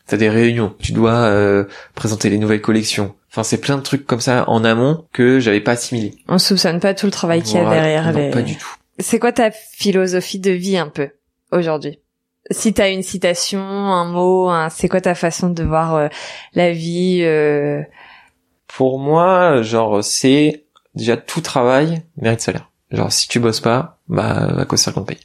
T'as 0.07 0.17
des 0.17 0.29
réunions. 0.29 0.73
Tu 0.79 0.91
dois 0.91 1.13
euh, 1.13 1.65
présenter 1.95 2.29
les 2.29 2.37
nouvelles 2.37 2.61
collections. 2.61 3.15
Enfin, 3.29 3.43
c'est 3.43 3.59
plein 3.59 3.77
de 3.77 3.81
trucs 3.81 4.05
comme 4.05 4.21
ça 4.21 4.49
en 4.49 4.63
amont 4.63 5.05
que 5.13 5.39
j'avais 5.39 5.59
pas 5.61 5.73
assimilé. 5.73 6.15
On 6.27 6.37
soupçonne 6.37 6.79
pas 6.79 6.93
tout 6.93 7.05
le 7.05 7.11
travail 7.11 7.43
qu'il 7.43 7.55
y 7.55 7.59
a 7.59 7.69
derrière 7.69 8.11
Non, 8.13 8.19
les... 8.19 8.29
pas 8.29 8.41
du 8.41 8.55
tout. 8.55 8.73
C'est 8.99 9.19
quoi 9.19 9.31
ta 9.31 9.51
philosophie 9.51 10.39
de 10.39 10.51
vie 10.51 10.77
un 10.77 10.87
peu 10.87 11.09
aujourd'hui? 11.51 11.99
Si 12.49 12.73
t'as 12.73 12.89
une 12.89 13.03
citation, 13.03 13.59
un 13.61 14.05
mot, 14.05 14.49
un... 14.49 14.69
c'est 14.69 14.87
quoi 14.87 15.01
ta 15.01 15.13
façon 15.13 15.49
de 15.49 15.63
voir 15.63 15.95
euh, 15.95 16.07
la 16.53 16.71
vie 16.71 17.19
euh, 17.23 17.81
Pour 18.67 18.99
moi, 18.99 19.61
genre 19.61 20.03
c'est 20.03 20.65
déjà 20.95 21.17
tout 21.17 21.41
travail 21.41 22.01
mérite 22.15 22.41
salaire. 22.41 22.71
Genre 22.91 23.11
si 23.11 23.27
tu 23.27 23.39
bosses 23.39 23.59
pas, 23.59 23.99
bah 24.07 24.55
à 24.57 24.65
quoi 24.65 24.77
ça 24.77 24.93
qu'on 24.93 25.03
te 25.03 25.13
paye. 25.13 25.19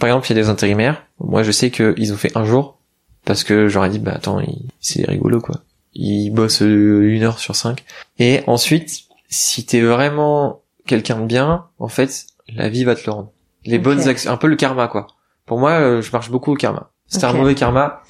Par 0.00 0.08
exemple, 0.08 0.26
il 0.28 0.36
y 0.36 0.38
a 0.38 0.42
des 0.42 0.48
intérimaires. 0.48 1.04
Moi, 1.20 1.42
je 1.42 1.50
sais 1.50 1.70
que 1.70 1.94
ils 1.98 2.12
ont 2.12 2.16
fait 2.16 2.36
un 2.36 2.44
jour 2.44 2.78
parce 3.24 3.44
que 3.44 3.68
j'aurais 3.68 3.90
dit 3.90 3.98
bah 3.98 4.12
attends, 4.14 4.40
c'est 4.80 5.06
rigolo 5.06 5.40
quoi. 5.40 5.62
Ils 5.94 6.30
bossent 6.30 6.62
euh, 6.62 7.02
une 7.02 7.22
heure 7.22 7.38
sur 7.38 7.54
cinq. 7.54 7.84
Et 8.18 8.40
ensuite, 8.46 9.04
si 9.28 9.64
t'es 9.66 9.80
vraiment 9.80 10.62
quelqu'un 10.86 11.20
de 11.20 11.26
bien, 11.26 11.66
en 11.78 11.88
fait, 11.88 12.26
la 12.48 12.68
vie 12.68 12.84
va 12.84 12.94
te 12.94 13.02
le 13.06 13.12
rendre. 13.12 13.32
Les 13.64 13.78
bonnes 13.78 14.08
actions, 14.08 14.30
un 14.30 14.36
peu 14.36 14.48
le 14.48 14.56
karma 14.56 14.88
quoi. 14.88 15.06
Pour 15.46 15.58
moi, 15.58 15.72
euh, 15.72 16.02
je 16.02 16.10
marche 16.12 16.30
beaucoup 16.30 16.52
au 16.52 16.56
karma. 16.56 16.90
C'était 17.06 17.26
un 17.26 17.34
mauvais 17.34 17.54
karma. 17.54 18.02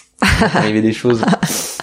arriver 0.54 0.82
des 0.82 0.92
choses. 0.92 1.24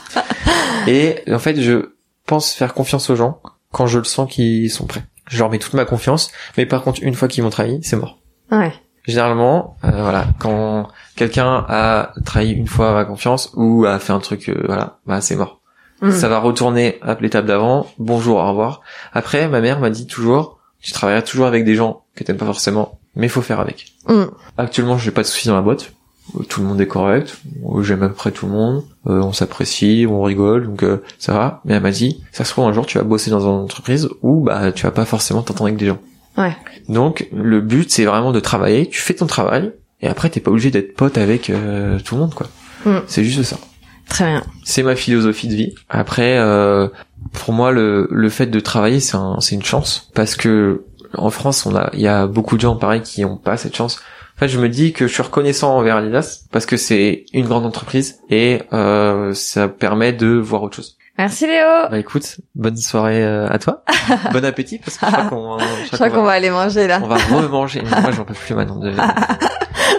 Et 0.87 1.17
en 1.29 1.39
fait, 1.39 1.59
je 1.59 1.91
pense 2.25 2.53
faire 2.53 2.73
confiance 2.73 3.09
aux 3.09 3.15
gens 3.15 3.41
quand 3.71 3.87
je 3.87 3.99
le 3.99 4.05
sens 4.05 4.31
qu'ils 4.31 4.71
sont 4.71 4.85
prêts. 4.85 5.03
je 5.27 5.37
leur 5.37 5.49
mets 5.49 5.59
toute 5.59 5.73
ma 5.73 5.85
confiance. 5.85 6.31
Mais 6.57 6.65
par 6.65 6.83
contre, 6.83 7.03
une 7.03 7.13
fois 7.13 7.27
qu'ils 7.27 7.43
m'ont 7.43 7.49
trahi, 7.49 7.79
c'est 7.83 7.97
mort. 7.97 8.19
Ouais. 8.51 8.73
Généralement, 9.05 9.77
euh, 9.83 10.01
voilà, 10.01 10.27
quand 10.39 10.87
quelqu'un 11.15 11.65
a 11.67 12.13
trahi 12.25 12.51
une 12.51 12.67
fois 12.67 12.93
ma 12.93 13.05
confiance 13.05 13.51
ou 13.55 13.85
a 13.85 13.99
fait 13.99 14.13
un 14.13 14.19
truc, 14.19 14.49
euh, 14.49 14.63
voilà, 14.65 14.99
bah 15.07 15.21
c'est 15.21 15.35
mort. 15.35 15.59
Mm. 16.01 16.11
Ça 16.11 16.29
va 16.29 16.39
retourner 16.39 16.97
à 17.01 17.17
l'étape 17.19 17.45
d'avant. 17.45 17.87
Bonjour, 17.97 18.37
au 18.37 18.49
revoir. 18.49 18.81
Après, 19.13 19.47
ma 19.47 19.61
mère 19.61 19.79
m'a 19.79 19.89
dit 19.89 20.07
toujours, 20.07 20.59
tu 20.81 20.91
travailleras 20.91 21.23
toujours 21.23 21.45
avec 21.45 21.65
des 21.65 21.75
gens 21.75 22.03
que 22.15 22.23
t'aimes 22.23 22.37
pas 22.37 22.45
forcément, 22.45 22.99
mais 23.15 23.27
faut 23.27 23.41
faire 23.41 23.59
avec. 23.59 23.93
Mm. 24.07 24.25
Actuellement, 24.57 24.97
j'ai 24.97 25.11
pas 25.11 25.21
de 25.21 25.27
soucis 25.27 25.47
dans 25.47 25.55
la 25.55 25.61
boîte. 25.61 25.91
Tout 26.47 26.61
le 26.61 26.67
monde 26.67 26.79
est 26.79 26.87
correct. 26.87 27.39
J'aime 27.81 28.03
à 28.03 28.07
peu 28.07 28.13
près 28.13 28.31
tout 28.31 28.45
le 28.45 28.51
monde. 28.51 28.83
Euh, 29.07 29.21
on 29.21 29.33
s'apprécie, 29.33 30.05
on 30.07 30.21
rigole, 30.21 30.67
donc 30.67 30.83
euh, 30.83 31.01
ça 31.17 31.33
va. 31.33 31.61
Mais 31.65 31.73
elle 31.73 31.81
m'a 31.81 31.91
dit, 31.91 32.23
ça 32.31 32.45
se 32.45 32.51
trouve 32.51 32.65
un 32.65 32.73
jour 32.73 32.85
tu 32.85 32.97
vas 32.97 33.03
bosser 33.03 33.31
dans 33.31 33.41
une 33.41 33.63
entreprise 33.63 34.09
où 34.21 34.43
bah 34.43 34.71
tu 34.71 34.83
vas 34.83 34.91
pas 34.91 35.05
forcément 35.05 35.41
t'entendre 35.41 35.69
avec 35.69 35.77
des 35.77 35.87
gens. 35.87 35.97
Ouais. 36.37 36.55
Donc 36.87 37.27
le 37.33 37.61
but 37.61 37.89
c'est 37.91 38.05
vraiment 38.05 38.31
de 38.31 38.39
travailler. 38.39 38.87
Tu 38.87 39.01
fais 39.01 39.13
ton 39.13 39.27
travail 39.27 39.71
et 40.01 40.07
après 40.07 40.29
t'es 40.29 40.39
pas 40.39 40.51
obligé 40.51 40.71
d'être 40.71 40.95
pote 40.95 41.17
avec 41.17 41.49
euh, 41.49 41.99
tout 41.99 42.15
le 42.15 42.21
monde 42.21 42.33
quoi. 42.33 42.47
Mm. 42.85 42.99
C'est 43.07 43.23
juste 43.23 43.43
ça. 43.43 43.57
Très 44.09 44.25
bien. 44.25 44.43
C'est 44.63 44.83
ma 44.83 44.95
philosophie 44.95 45.47
de 45.47 45.55
vie. 45.55 45.75
Après, 45.87 46.37
euh, 46.39 46.87
pour 47.31 47.53
moi, 47.53 47.71
le, 47.71 48.07
le 48.09 48.29
fait 48.29 48.47
de 48.47 48.59
travailler, 48.59 48.99
c'est 48.99 49.15
un, 49.15 49.39
c'est 49.39 49.55
une 49.55 49.63
chance 49.63 50.09
parce 50.15 50.35
que 50.35 50.83
en 51.13 51.29
France, 51.29 51.65
on 51.65 51.75
a, 51.75 51.89
il 51.93 52.01
y 52.01 52.07
a 52.07 52.27
beaucoup 52.27 52.55
de 52.55 52.61
gens 52.61 52.75
pareil 52.75 53.01
qui 53.01 53.23
ont 53.25 53.37
pas 53.37 53.57
cette 53.57 53.75
chance. 53.75 53.99
En 54.35 54.39
fait, 54.39 54.47
je 54.47 54.59
me 54.59 54.69
dis 54.69 54.93
que 54.93 55.07
je 55.07 55.13
suis 55.13 55.23
reconnaissant 55.23 55.75
envers 55.75 55.97
Adidas 55.97 56.45
parce 56.51 56.65
que 56.65 56.77
c'est 56.77 57.25
une 57.33 57.45
grande 57.45 57.65
entreprise 57.65 58.19
et 58.29 58.61
euh, 58.73 59.33
ça 59.33 59.67
permet 59.67 60.13
de 60.13 60.27
voir 60.27 60.63
autre 60.63 60.77
chose. 60.77 60.97
Merci 61.19 61.47
Léo. 61.47 61.89
Bah 61.91 61.99
écoute, 61.99 62.37
bonne 62.55 62.77
soirée 62.77 63.21
euh, 63.21 63.45
à 63.49 63.59
toi. 63.59 63.83
bon 64.31 64.45
appétit 64.45 64.79
parce 64.79 64.97
que 64.97 65.05
je 65.05 65.11
crois 65.11 65.25
qu'on, 65.25 65.57
Je 65.59 65.91
crois 65.91 66.09
qu'on 66.09 66.23
va 66.23 66.31
aller 66.31 66.49
manger 66.49 66.87
là. 66.87 67.01
on 67.03 67.07
va 67.07 67.17
remanger. 67.17 67.81
Moi, 67.81 68.11
j'en 68.11 68.23
peux 68.23 68.33
plus 68.33 68.55
maintenant. 68.55 68.77
De... 68.77 68.93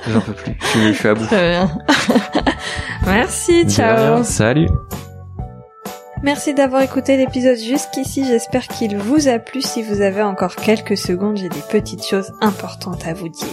j'en 0.08 0.20
peux 0.22 0.32
plus. 0.32 0.56
Je, 0.72 0.78
je 0.80 0.92
suis 0.94 1.08
à 1.08 1.12
bout. 1.12 1.26
Très 1.26 1.50
bien. 1.50 1.70
Merci, 3.06 3.66
ciao. 3.68 4.24
Salut. 4.24 4.70
Merci 6.22 6.52
d'avoir 6.52 6.82
écouté 6.82 7.16
l'épisode 7.16 7.56
jusqu'ici, 7.56 8.26
j'espère 8.26 8.68
qu'il 8.68 8.98
vous 8.98 9.26
a 9.26 9.38
plu. 9.38 9.62
Si 9.62 9.82
vous 9.82 10.02
avez 10.02 10.20
encore 10.20 10.54
quelques 10.54 10.98
secondes, 10.98 11.38
j'ai 11.38 11.48
des 11.48 11.62
petites 11.70 12.06
choses 12.06 12.34
importantes 12.42 13.06
à 13.06 13.14
vous 13.14 13.30
dire. 13.30 13.48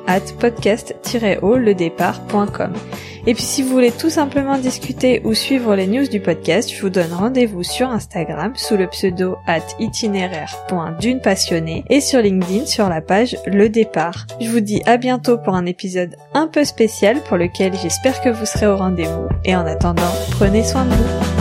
Et 3.26 3.34
puis 3.34 3.42
si 3.42 3.62
vous 3.62 3.70
voulez 3.70 3.92
tout 3.92 4.10
simplement 4.10 4.58
discuter 4.58 5.20
ou 5.24 5.34
suivre 5.34 5.74
les 5.74 5.86
news 5.86 6.08
du 6.08 6.20
podcast, 6.20 6.72
je 6.72 6.80
vous 6.80 6.88
donne 6.88 7.12
rendez-vous 7.12 7.62
sur 7.62 7.90
Instagram 7.90 8.52
sous 8.56 8.76
le 8.76 8.86
pseudo 8.86 9.36
at 9.46 9.60
itinéraire.d'une 9.78 11.20
passionnée 11.20 11.84
et 11.90 12.00
sur 12.00 12.20
LinkedIn 12.20 12.66
sur 12.66 12.88
la 12.88 13.00
page 13.00 13.36
Le 13.46 13.68
Départ. 13.68 14.26
Je 14.40 14.48
vous 14.48 14.60
dis 14.60 14.82
à 14.86 14.96
bientôt 14.96 15.38
pour 15.38 15.54
un 15.54 15.66
épisode 15.66 16.16
un 16.34 16.46
peu 16.46 16.64
spécial 16.64 17.22
pour 17.24 17.36
lequel 17.36 17.74
j'espère 17.74 18.20
que 18.22 18.30
vous 18.30 18.46
serez 18.46 18.66
au 18.66 18.76
rendez-vous. 18.76 19.28
Et 19.44 19.54
en 19.54 19.66
attendant, 19.66 20.12
prenez 20.32 20.64
soin 20.64 20.84
de 20.84 20.94
vous. 20.94 21.39